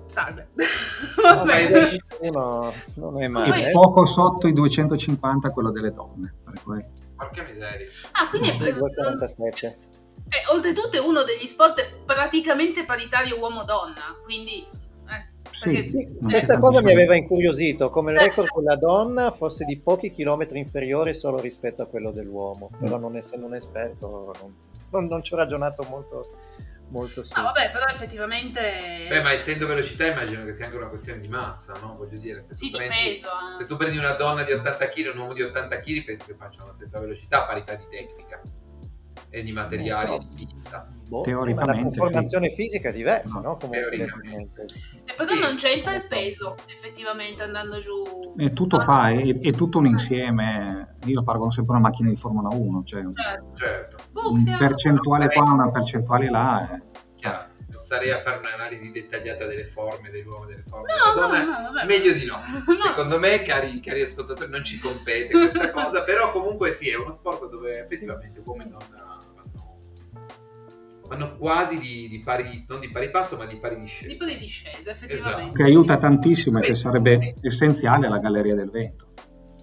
Salve. 0.09 0.49
No, 0.55 0.65
Va 1.37 1.43
bene. 1.45 1.89
uno 2.21 2.73
non 2.97 3.23
è 3.23 3.29
male. 3.29 3.65
E 3.65 3.69
eh. 3.69 3.71
poco 3.73 4.07
sotto 4.07 4.47
i 4.49 4.53
250 4.53 5.51
quello 5.51 5.71
delle 5.71 5.93
donne. 5.93 6.35
per 6.45 6.63
cui- 6.63 6.85
porca 7.15 7.43
miseria. 7.43 7.87
Ah, 8.13 8.29
quindi 8.31 8.49
è, 8.49 8.53
Sì, 8.53 8.59
2,47. 10.29 10.35
Eh, 10.35 10.53
oltretutto 10.55 10.97
è 10.97 11.01
uno 11.01 11.23
degli 11.25 11.47
sport 11.47 12.01
praticamente 12.05 12.85
paritario 12.85 13.39
uomo-donna, 13.39 14.17
quindi... 14.25 14.65
eh, 15.09 15.37
Sì, 15.51 15.71
perché- 15.71 15.89
Sì, 15.89 16.09
non 16.21 16.31
questa 16.31 16.59
cosa 16.59 16.83
mi 16.83 16.93
aveva 16.93 17.17
incuriosito, 17.17 17.89
come 17.91 18.13
il 18.13 18.19
record 18.19 18.49
con 18.49 18.65
la 18.65 18.77
donna 18.77 19.31
fosse 19.33 19.65
di 19.65 19.79
pochi 19.79 20.11
chilometri 20.11 20.59
inferiore 20.59 21.15
solo 21.15 21.41
rispetto 21.41 21.83
a 21.83 21.87
quello 21.87 22.11
dell'uomo, 22.13 22.71
però 22.79 22.99
non 22.99 23.17
essendo 23.17 23.47
un 23.47 23.55
esperto 23.55 24.35
non, 24.41 24.55
non- 24.91 25.07
non 25.07 25.23
ci 25.23 25.33
ho 25.33 25.37
ragionato 25.39 25.83
molto, 25.89 26.31
molto 26.91 27.25
su. 27.25 27.33
Ah, 27.35 27.43
vabbè, 27.43 27.71
però 27.73 27.85
effettivamente... 27.87 29.07
Beh, 29.09 29.23
ma 29.23 29.33
essendo 29.33 29.67
velocità 29.67 30.07
immagino 30.07 30.45
che 30.45 30.53
sia 30.55 30.67
anche 30.67 30.77
una 30.77 30.89
questione 30.89 31.21
di 31.21 31.29
massa, 31.29 31.75
no? 31.81 31.95
Voglio 31.97 32.19
dire, 32.19 32.41
se 32.43 32.49
tu, 32.51 32.55
Sì, 32.55 32.71
di 32.71 32.77
prendi, 32.77 32.95
peso. 33.11 33.29
eh. 33.29 33.59
se 33.59 33.67
tu 33.67 33.77
prendi 33.77 33.97
una 33.99 34.13
donna 34.13 34.43
di 34.43 34.53
80 34.53 34.89
kg 34.89 34.99
e 35.07 35.09
un 35.11 35.19
uomo 35.19 35.33
di 35.33 35.43
80 35.43 35.81
kg, 35.81 36.05
penso 36.05 36.25
che 36.27 36.35
facciano 36.35 36.67
la 36.69 36.75
stessa 36.75 36.99
velocità 36.99 37.43
a 37.45 37.47
parità 37.47 37.75
di 37.75 37.85
tecnica 37.91 38.41
e 39.31 39.43
di 39.43 39.53
materiali 39.53 40.15
e 40.15 40.19
di 40.35 40.47
pista. 40.47 40.89
Boh, 41.09 41.23
teoricamente, 41.23 41.73
la 41.77 41.83
conformazione 41.83 42.51
fisica 42.51 42.91
è 42.91 42.93
diversa, 42.93 43.41
No, 43.41 43.49
no? 43.49 43.57
Comunque, 43.57 43.89
teoricamente. 43.97 44.65
E 45.05 45.15
però 45.17 45.31
Sì. 45.31 45.41
non 45.41 45.57
c'entra 45.57 45.95
il 45.95 46.07
peso, 46.07 46.57
effettivamente, 46.67 47.43
andando 47.43 47.79
giù. 47.79 48.33
E 48.37 48.53
tutto 48.53 48.79
fa, 48.79 49.09
è, 49.11 49.39
è 49.39 49.53
tutto 49.53 49.79
un 49.79 49.87
insieme. 49.87 50.97
Io 51.05 51.15
lo 51.15 51.23
paragono 51.23 51.51
sempre 51.51 51.75
a 51.75 51.79
una 51.79 51.89
macchina 51.89 52.09
di 52.11 52.17
Formula 52.17 52.49
1, 52.55 52.83
cioè 52.85 53.03
Certo. 53.15 53.53
Certo, 53.55 53.97
un 54.31 54.39
sì, 54.39 54.55
percentuale 54.59 55.29
qua, 55.29 55.53
una 55.53 55.71
percentuale 55.71 56.31
là. 56.31 56.71
eh. 56.75 56.83
chiaro. 57.17 57.57
Starei 57.79 58.11
a 58.11 58.21
fare 58.21 58.39
un'analisi 58.39 58.91
dettagliata 58.91 59.47
delle 59.47 59.67
forme 59.67 60.11
dell'uomo 60.11 60.45
delle 60.47 60.65
forme 60.69 60.87
No, 60.93 61.15
della 61.15 61.27
no, 61.27 61.33
donna. 61.47 61.61
no, 61.63 61.73
vabbè. 61.73 61.87
Meglio 61.87 62.13
di 62.13 62.25
no. 62.27 62.39
No. 62.67 62.77
Secondo 62.77 63.19
me, 63.19 63.43
cari, 63.43 63.81
cari 63.81 64.03
ascoltatori, 64.03 64.51
non 64.51 64.65
ci 64.65 64.79
compete 64.79 65.29
questa 65.31 65.71
cosa, 65.73 66.03
però 66.03 66.33
comunque 66.33 66.73
sì, 66.73 66.91
è 66.91 66.97
uno 66.97 67.13
sport 67.13 67.49
dove 67.49 67.79
effettivamente 67.81 68.41
uomo 68.45 68.63
e 68.63 68.67
donna 68.67 69.05
vanno, 69.07 69.81
vanno 71.07 71.37
quasi 71.37 71.79
di, 71.79 72.09
di 72.09 72.21
pari, 72.21 72.65
non 72.69 72.81
di 72.81 72.91
pari 72.91 73.11
passo, 73.11 73.37
ma 73.37 73.47
di 73.47 73.57
pari 73.59 73.81
discesa. 73.81 74.11
Tipo 74.11 74.25
di 74.27 74.37
discesa, 74.39 74.91
Esatto. 74.91 75.05
effettivamente. 75.05 75.55
Che 75.57 75.63
aiuta 75.63 75.95
sì. 75.95 76.01
tantissimo 76.01 76.59
e 76.59 76.63
che 76.63 76.75
sarebbe 76.75 77.35
essenziale 77.41 78.09
la 78.09 78.19
Galleria 78.19 78.55
del 78.55 78.71
Vento. 78.71 79.07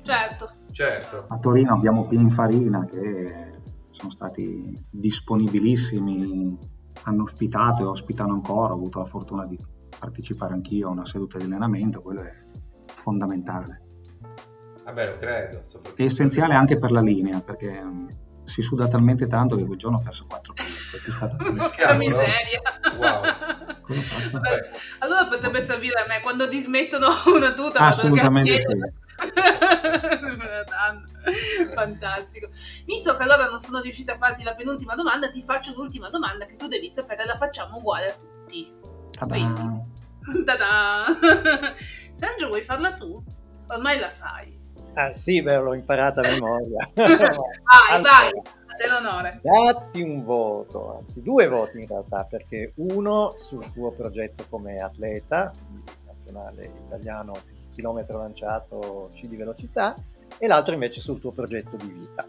Certo. 0.04 0.52
Certo. 0.72 1.26
A 1.30 1.38
Torino 1.40 1.74
abbiamo 1.74 2.08
Pininfarina 2.08 2.86
che 2.86 3.54
sono 3.92 4.10
stati 4.12 4.76
disponibilissimi, 4.90 6.58
hanno 7.06 7.24
ospitato 7.24 7.84
e 7.84 7.86
ospitano 7.86 8.34
ancora, 8.34 8.74
ho 8.74 8.76
avuto 8.76 9.00
la 9.00 9.06
fortuna 9.06 9.46
di 9.46 9.58
partecipare 9.98 10.54
anch'io 10.54 10.88
a 10.88 10.92
una 10.92 11.06
seduta 11.06 11.38
di 11.38 11.46
allenamento, 11.46 12.02
quello 12.02 12.22
è 12.22 12.32
fondamentale. 12.94 13.82
Vabbè, 14.84 15.08
lo 15.08 15.18
credo. 15.18 15.62
È 15.96 16.04
essenziale 16.04 16.54
anche 16.54 16.78
per 16.78 16.92
la 16.92 17.02
linea, 17.02 17.42
perché 17.42 17.82
mm, 17.82 18.08
si 18.44 18.62
suda 18.62 18.88
talmente 18.88 19.28
tanto 19.28 19.56
che 19.56 19.66
quel 19.66 19.78
giorno 19.78 19.98
ho 19.98 20.02
perso 20.02 20.26
4 20.28 20.54
kg. 20.54 20.64
È 21.06 21.12
stata 21.12 21.36
Porca 21.42 21.98
miseria. 21.98 22.62
Wow. 22.98 23.22
Allora 25.00 25.28
potrebbe 25.28 25.62
servire 25.62 26.02
a 26.02 26.06
me 26.08 26.22
quando 26.22 26.48
dismettono 26.48 27.08
una 27.36 27.54
tuta. 27.54 27.80
vado 27.80 27.86
Assolutamente 27.86 28.64
a 28.64 29.05
Fantastico. 31.74 32.50
Visto 32.86 33.14
che 33.14 33.24
allora 33.24 33.48
non 33.48 33.60
sono 33.60 33.80
riuscita 33.82 34.14
a 34.14 34.18
farti 34.18 34.44
la 34.44 34.56
penultima 34.56 34.96
domanda, 34.96 35.30
ti 35.30 35.42
faccio 35.42 35.74
l'ultima 35.76 36.10
domanda 36.10 36.46
che 36.46 36.56
tu 36.56 36.68
devi 36.68 36.90
sapere, 36.90 37.26
la 37.26 37.36
facciamo 37.36 37.78
uguale 37.78 38.10
a 38.10 38.16
tutti. 38.16 38.74
Ta-da! 39.12 39.84
Ta-da! 40.46 41.04
Sergio, 42.12 42.48
vuoi 42.48 42.62
farla 42.62 42.94
tu? 42.94 43.22
Ormai 43.68 44.00
la 44.00 44.10
sai. 44.10 44.58
Ah 44.94 45.14
sì, 45.14 45.42
beh, 45.42 45.58
l'ho 45.58 45.74
imparata 45.74 46.22
a 46.22 46.30
memoria. 46.30 46.90
Vai, 46.94 47.08
Allora, 47.90 48.02
vai. 48.02 48.32
dell'onore. 48.78 49.42
Datti 49.44 50.02
un 50.02 50.24
voto, 50.24 51.00
anzi 51.00 51.22
due 51.22 51.48
voti 51.50 51.82
in 51.82 51.88
realtà, 51.88 52.24
perché 52.24 52.72
uno 52.76 53.34
sul 53.36 53.70
tuo 53.74 53.92
progetto 53.92 54.46
come 54.50 54.80
atleta, 54.80 55.52
nazionale 56.06 56.72
italiano, 56.86 57.34
chilometro 57.76 58.18
lanciato, 58.18 59.10
sci 59.14 59.28
di 59.28 59.36
velocità, 59.36 59.96
e 60.38 60.48
l'altro 60.48 60.74
invece 60.74 61.02
sul 61.02 61.20
tuo 61.20 61.32
progetto 61.32 61.76
di 61.76 61.88
vita. 61.88 62.26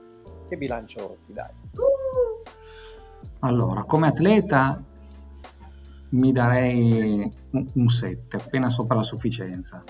Che 0.46 0.56
bilancio 0.56 1.18
ti 1.26 1.32
dai? 1.32 1.50
Allora, 3.40 3.84
come 3.84 4.08
atleta 4.08 4.82
mi 6.10 6.32
darei 6.32 7.30
un 7.50 7.88
7, 7.88 8.36
appena 8.36 8.68
sopra 8.68 8.96
la 8.96 9.02
sufficienza. 9.02 9.82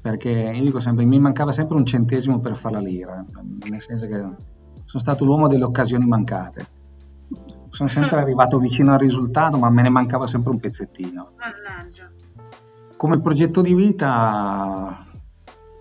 Perché 0.00 0.30
io 0.30 0.62
dico 0.62 0.80
sempre, 0.80 1.04
mi 1.04 1.18
mancava 1.18 1.52
sempre 1.52 1.76
un 1.76 1.84
centesimo 1.84 2.38
per 2.38 2.54
fare 2.54 2.74
la 2.74 2.80
lira, 2.80 3.24
nel 3.68 3.80
senso 3.80 4.06
che 4.06 4.14
sono 4.16 5.02
stato 5.02 5.24
l'uomo 5.24 5.48
delle 5.48 5.64
occasioni 5.64 6.06
mancate. 6.06 6.66
Sono 7.70 7.88
sempre 7.88 8.16
arrivato 8.20 8.58
vicino 8.58 8.92
al 8.92 8.98
risultato, 8.98 9.58
ma 9.58 9.68
me 9.70 9.82
ne 9.82 9.88
mancava 9.88 10.26
sempre 10.26 10.50
un 10.50 10.60
pezzettino. 10.60 11.32
mannaggia. 11.36 12.10
Come 12.96 13.20
progetto 13.20 13.60
di 13.60 13.74
vita 13.74 15.06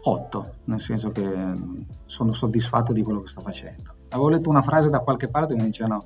8, 0.04 0.54
nel 0.66 0.80
senso 0.80 1.12
che 1.12 1.24
sono 2.04 2.34
soddisfatto 2.34 2.92
di 2.92 3.02
quello 3.04 3.22
che 3.22 3.30
sto 3.30 3.42
facendo. 3.42 3.94
Avevo 4.10 4.30
letto 4.30 4.50
una 4.50 4.62
frase 4.62 4.90
da 4.90 5.00
qualche 5.00 5.30
parte 5.30 5.56
che 5.56 5.62
mi 5.62 5.68
dicevano 5.68 6.04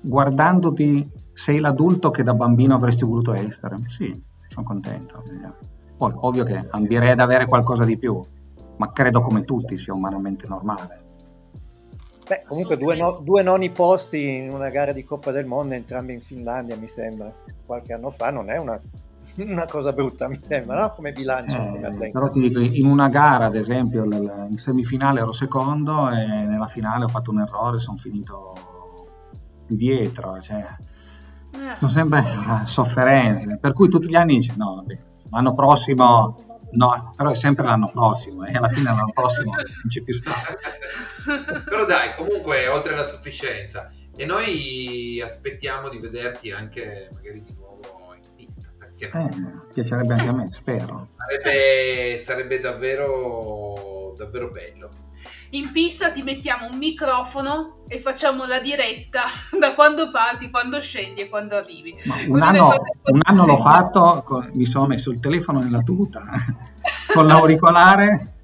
guardandoti 0.00 1.10
sei 1.32 1.58
l'adulto 1.58 2.10
che 2.10 2.22
da 2.22 2.34
bambino 2.34 2.74
avresti 2.74 3.04
voluto 3.04 3.34
essere. 3.34 3.76
Sì, 3.84 4.20
sono 4.34 4.66
contento. 4.66 5.22
Poi 5.96 6.12
ovvio 6.16 6.44
che 6.44 6.66
ambirei 6.70 7.10
ad 7.10 7.20
avere 7.20 7.46
qualcosa 7.46 7.84
di 7.84 7.98
più, 7.98 8.24
ma 8.76 8.90
credo 8.90 9.20
come 9.20 9.44
tutti 9.44 9.76
sia 9.76 9.92
umanamente 9.92 10.46
normale. 10.46 11.06
Beh, 12.26 12.44
comunque 12.46 12.76
due, 12.76 12.96
no- 12.96 13.20
due 13.22 13.42
noni 13.42 13.70
posti 13.70 14.22
in 14.22 14.50
una 14.50 14.68
gara 14.68 14.92
di 14.92 15.04
Coppa 15.04 15.30
del 15.30 15.46
Mondo, 15.46 15.74
entrambi 15.74 16.12
in 16.12 16.20
Finlandia, 16.20 16.76
mi 16.76 16.88
sembra, 16.88 17.32
qualche 17.64 17.92
anno 17.92 18.10
fa, 18.10 18.30
non 18.30 18.50
è 18.50 18.58
una, 18.58 18.78
una 19.50 19.66
cosa 19.66 19.92
brutta, 19.92 20.28
mi 20.28 20.40
sembra, 20.40 20.80
no? 20.80 20.92
Come 20.92 21.12
bilancio. 21.12 21.56
Eh, 21.56 22.10
però 22.10 22.28
ti 22.28 22.40
dico, 22.40 22.60
in 22.60 22.86
una 22.86 23.08
gara, 23.08 23.46
ad 23.46 23.54
esempio, 23.54 24.04
in 24.04 24.56
semifinale 24.58 25.20
ero 25.20 25.32
secondo 25.32 26.10
e 26.10 26.24
nella 26.26 26.66
finale 26.66 27.04
ho 27.04 27.08
fatto 27.08 27.30
un 27.30 27.40
errore, 27.40 27.78
sono 27.78 27.96
finito 27.96 28.54
di 29.66 29.76
dietro, 29.76 30.40
cioè, 30.40 30.64
Eh, 31.50 31.74
sono 31.76 31.90
sempre 31.90 32.20
eh, 32.20 32.66
sofferenze, 32.66 33.58
per 33.58 33.72
cui 33.72 33.88
tutti 33.88 34.08
gli 34.08 34.14
anni 34.14 34.34
dici 34.34 34.52
no, 34.56 34.76
vabbè, 34.76 34.98
l'anno 35.30 35.54
prossimo 35.54 36.44
no, 36.72 37.12
però 37.16 37.30
è 37.30 37.34
sempre 37.34 37.64
l'anno 37.64 37.90
prossimo 37.90 38.44
e 38.44 38.52
alla 38.52 38.68
fine 38.68 38.84
l'anno 38.84 39.10
prossimo 39.14 39.52
non 39.56 39.64
c'è 39.88 40.02
più 40.02 40.14
stato. 40.14 40.54
Però 41.64 41.84
dai, 41.86 42.14
comunque, 42.16 42.68
oltre 42.68 42.92
alla 42.92 43.04
sufficienza. 43.04 43.90
E 44.14 44.26
noi 44.26 45.22
aspettiamo 45.24 45.88
di 45.88 45.98
vederti 45.98 46.50
anche 46.50 47.08
magari 47.14 47.42
di 47.44 47.54
Eh, 49.06 49.28
piacerebbe 49.72 50.14
anche 50.14 50.28
a 50.28 50.32
me, 50.32 50.48
spero. 50.52 51.08
Sarebbe, 51.16 52.18
sarebbe 52.18 52.60
davvero, 52.60 54.14
davvero 54.16 54.50
bello. 54.50 54.90
In 55.50 55.72
pista 55.72 56.10
ti 56.10 56.22
mettiamo 56.22 56.68
un 56.70 56.76
microfono 56.76 57.84
e 57.88 58.00
facciamo 58.00 58.46
la 58.46 58.60
diretta 58.60 59.22
da 59.58 59.72
quando 59.72 60.10
parti, 60.10 60.50
quando 60.50 60.80
scendi 60.80 61.22
e 61.22 61.28
quando 61.28 61.56
arrivi. 61.56 61.96
Ma 62.04 62.16
un 62.28 62.42
anno, 62.42 62.74
un 63.04 63.20
anno 63.22 63.46
l'ho 63.46 63.56
fatto, 63.56 64.22
con- 64.24 64.50
mi 64.54 64.66
sono 64.66 64.86
messo 64.86 65.10
il 65.10 65.20
telefono 65.20 65.60
nella 65.60 65.82
tuta 65.82 66.20
con 67.12 67.26
l'auricolare 67.26 68.37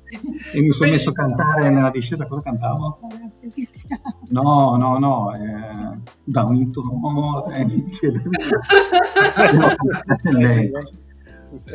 e 0.52 0.60
mi 0.60 0.72
sono 0.72 0.90
messo 0.90 1.10
a 1.10 1.12
cantare 1.12 1.70
nella 1.70 1.90
discesa. 1.90 2.26
Cosa 2.26 2.42
cantavo? 2.42 3.00
No, 4.30 4.76
no, 4.76 4.98
no, 4.98 5.34
eh, 5.34 5.98
da 6.24 6.44
un 6.44 6.56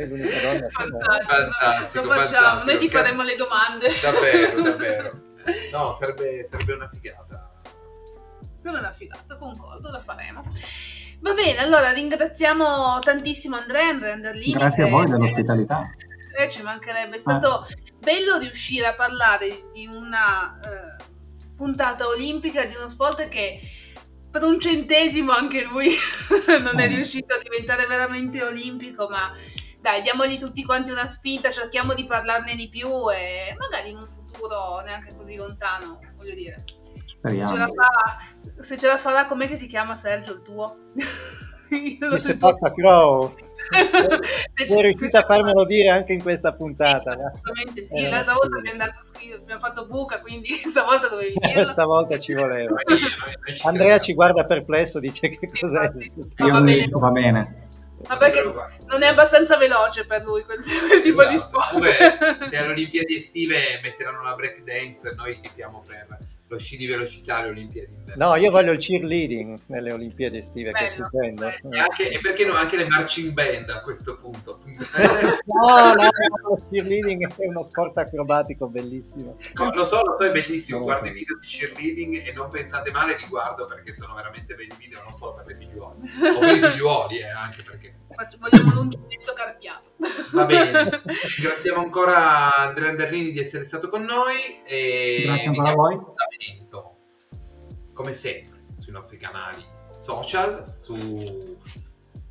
l'unica 0.05 0.39
donna 0.41 0.67
che- 0.67 1.23
Fantastico, 1.23 2.03
lo 2.05 2.11
facciamo, 2.11 2.63
noi 2.63 2.77
ti 2.77 2.89
faremo 2.89 3.23
le 3.23 3.35
domande. 3.35 3.87
Davvero, 4.01 4.61
davvero. 4.69 5.21
No, 5.71 5.93
sarebbe, 5.93 6.45
sarebbe 6.49 6.73
una 6.73 6.89
figata. 6.91 7.51
Come 8.63 8.79
una 8.79 8.91
figata, 8.91 9.37
concordo, 9.37 9.89
la 9.89 9.99
faremo. 9.99 10.43
Va 11.21 11.33
bene, 11.33 11.57
allora 11.57 11.91
ringraziamo 11.91 12.99
tantissimo 12.99 13.55
Andrea, 13.55 13.89
Andrea 13.89 14.13
Anderlini. 14.13 14.53
Grazie 14.53 14.83
a 14.83 14.87
voi 14.87 15.07
dell'ospitalità. 15.07 15.89
Eh, 16.37 16.49
ci 16.49 16.61
mancherebbe, 16.61 17.15
è 17.15 17.19
stato 17.19 17.65
bello 17.97 18.37
riuscire 18.37 18.85
a 18.87 18.93
parlare 18.93 19.69
di 19.73 19.87
una 19.87 20.59
eh, 20.59 21.03
puntata 21.55 22.07
olimpica 22.07 22.65
di 22.65 22.75
uno 22.75 22.87
sport 22.87 23.27
che 23.27 23.59
per 24.29 24.43
un 24.43 24.59
centesimo 24.59 25.31
anche 25.31 25.63
lui 25.63 25.89
non 26.61 26.79
è 26.79 26.83
Eh. 26.83 26.87
riuscito 26.87 27.33
a 27.33 27.39
diventare 27.41 27.85
veramente 27.87 28.43
olimpico, 28.43 29.07
ma 29.09 29.31
dai, 29.81 30.01
diamogli 30.01 30.37
tutti 30.37 30.63
quanti 30.63 30.91
una 30.91 31.07
spinta, 31.07 31.49
cerchiamo 31.51 31.93
di 31.93 32.05
parlarne 32.05 32.53
di 32.55 32.69
più 32.69 33.09
e 33.11 33.55
magari 33.57 33.89
in 33.89 33.97
un 33.97 34.07
futuro 34.07 34.81
neanche 34.81 35.15
così 35.15 35.35
lontano, 35.35 35.99
voglio 36.15 36.35
dire. 36.35 36.63
Se 36.93 37.05
ce, 37.05 37.17
la 37.23 37.29
Speriamo. 37.31 37.73
fa, 37.73 38.17
se 38.61 38.77
ce 38.77 38.87
la 38.87 38.97
farà, 38.97 39.25
com'è 39.25 39.47
che 39.47 39.55
si 39.55 39.67
chiama 39.67 39.95
Sergio 39.95 40.33
il 40.33 40.41
tuo? 40.43 40.77
Il 41.71 42.19
se 42.19 42.37
tuo- 42.37 42.51
passa 42.53 42.73
Crow. 42.73 43.35
Se 43.69 44.65
Sei 44.65 44.67
ci- 44.67 44.81
riuscita 44.81 45.19
a 45.19 45.25
farmelo 45.25 45.65
dire 45.65 45.89
anche 45.89 46.13
in 46.13 46.21
questa 46.21 46.53
puntata. 46.53 47.15
Sì, 47.17 47.23
va? 47.23 47.31
assolutamente 47.33 47.85
sì, 47.85 47.97
Eh, 47.97 48.09
l'altra 48.09 48.33
sì. 48.33 48.39
volta 48.39 48.57
abbiamo, 48.57 48.77
dato 48.77 48.99
abbiamo 49.41 49.59
fatto 49.59 49.85
buca, 49.85 50.19
quindi 50.21 50.49
stavolta 50.65 51.07
dovevi 51.07 51.33
dirlo. 51.39 51.65
Stavolta 51.65 52.17
ci 52.19 52.33
voleva. 52.33 52.75
Andrea 53.63 53.99
ci 53.99 54.13
guarda 54.13 54.45
perplesso, 54.45 54.99
dice 54.99 55.29
che 55.29 55.49
Sì, 55.53 55.59
cos'è. 55.59 55.83
infatti. 55.83 56.19
Io 56.19 56.25
va 56.37 56.45
non 56.53 56.63
bene. 56.65 56.75
riesco, 56.75 56.99
va 56.99 57.11
bene. 57.11 57.67
Ma 58.07 58.15
perché 58.15 58.41
non 58.87 59.03
è 59.03 59.07
abbastanza 59.07 59.57
veloce 59.57 60.05
per 60.05 60.23
lui 60.23 60.43
quel, 60.43 60.59
quel 60.87 61.01
tipo 61.01 61.25
di 61.25 61.33
Esatto. 61.35 61.61
sport. 61.61 62.47
Se 62.49 62.57
alle 62.57 62.71
Olimpiadi 62.71 63.15
estive 63.17 63.57
metteranno 63.83 64.23
la 64.23 64.35
break 64.35 64.63
dance, 64.63 65.13
noi 65.17 65.37
tipiamo 65.41 65.83
per 65.85 66.07
lo 66.49 66.57
sci 66.57 66.77
di 66.77 66.87
velocità 66.87 67.37
alle 67.37 67.49
Olimpiadi 67.49 67.93
invernali. 67.93 68.31
No, 68.31 68.35
io 68.35 68.49
voglio 68.49 68.71
il 68.71 68.79
cheerleading 68.79 69.59
nelle 69.67 69.93
Olimpiadi 69.93 70.37
estive, 70.37 70.71
che 70.71 70.79
è 70.79 70.89
Bello, 70.89 71.05
stupendo. 71.05 71.41
bello. 71.45 71.75
E, 71.75 71.79
anche, 71.79 72.09
e 72.09 72.19
perché 72.19 72.45
no, 72.45 72.53
anche 72.53 72.75
le 72.75 72.87
marching 72.87 73.31
band 73.33 73.69
a 73.69 73.81
questo 73.81 74.17
punto. 74.17 74.59
No, 75.59 75.93
no, 75.93 75.93
no, 75.93 76.09
lo 76.49 76.65
cheerleading 76.69 77.35
è 77.35 77.47
uno 77.47 77.65
sport 77.65 77.97
acrobatico 77.97 78.67
bellissimo. 78.67 79.37
No, 79.55 79.71
lo 79.73 79.83
so, 79.83 80.01
lo 80.03 80.15
so, 80.17 80.23
è 80.25 80.31
bellissimo. 80.31 80.79
Guardo 80.79 81.07
i 81.07 81.11
video 81.11 81.37
di 81.39 81.47
cheerleading 81.47 82.25
e 82.27 82.31
non 82.31 82.49
pensate 82.49 82.91
male, 82.91 83.17
li 83.17 83.25
guardo 83.27 83.67
perché 83.67 83.93
sono 83.93 84.13
veramente 84.15 84.55
belli 84.55 84.73
video, 84.77 85.01
non 85.03 85.13
solo 85.13 85.33
per 85.33 85.45
le 85.47 85.55
figliuole. 85.57 85.95
O 86.35 86.39
per 86.39 86.55
i 86.55 86.61
figliuoli, 86.61 87.19
eh, 87.19 87.29
anche 87.29 87.61
perché. 87.63 87.93
Vogliamo 88.39 88.73
l'uncinetto 88.73 89.33
carpiato. 89.33 89.91
Va 90.31 90.45
bene. 90.45 91.01
Ringraziamo 91.37 91.79
ancora 91.79 92.55
Andrea 92.57 92.89
Anderlini 92.89 93.31
di 93.31 93.39
essere 93.39 93.63
stato 93.63 93.89
con 93.89 94.03
noi. 94.03 94.61
E 94.65 95.21
Grazie 95.25 95.49
ancora 95.49 95.69
a 95.69 95.73
voi. 95.73 95.95
Appuntamento, 96.39 96.95
Come 97.93 98.13
sempre, 98.13 98.61
sui 98.77 98.91
nostri 98.93 99.17
canali 99.17 99.61
social, 99.91 100.73
su 100.73 101.57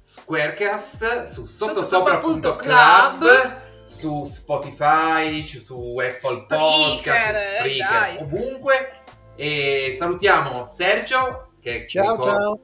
Squarecast, 0.00 1.26
su 1.26 1.44
sottosopra.club, 1.44 3.60
su 3.86 4.24
Spotify, 4.24 5.46
su 5.46 5.96
Apple 5.98 6.16
Spreaker, 6.16 6.46
Podcast, 6.46 7.36
eh, 7.36 7.56
Spreaker, 7.58 7.90
dai. 7.90 8.16
ovunque. 8.18 9.02
E 9.36 9.94
salutiamo 9.96 10.64
Sergio, 10.64 11.50
che 11.60 11.86
Ciao, 11.86 12.12
ricordo, 12.12 12.32
ciao. 12.32 12.58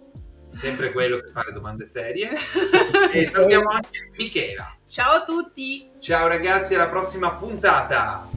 è 0.50 0.56
sempre 0.56 0.90
quello 0.92 1.18
che 1.18 1.30
fa 1.30 1.42
le 1.44 1.52
domande 1.52 1.84
serie. 1.86 2.30
e 3.12 3.28
salutiamo 3.28 3.68
anche 3.68 4.08
Michela. 4.16 4.74
Ciao 4.88 5.12
a 5.12 5.24
tutti! 5.24 5.90
Ciao 6.00 6.26
ragazzi, 6.26 6.74
alla 6.74 6.88
prossima 6.88 7.34
puntata. 7.34 8.28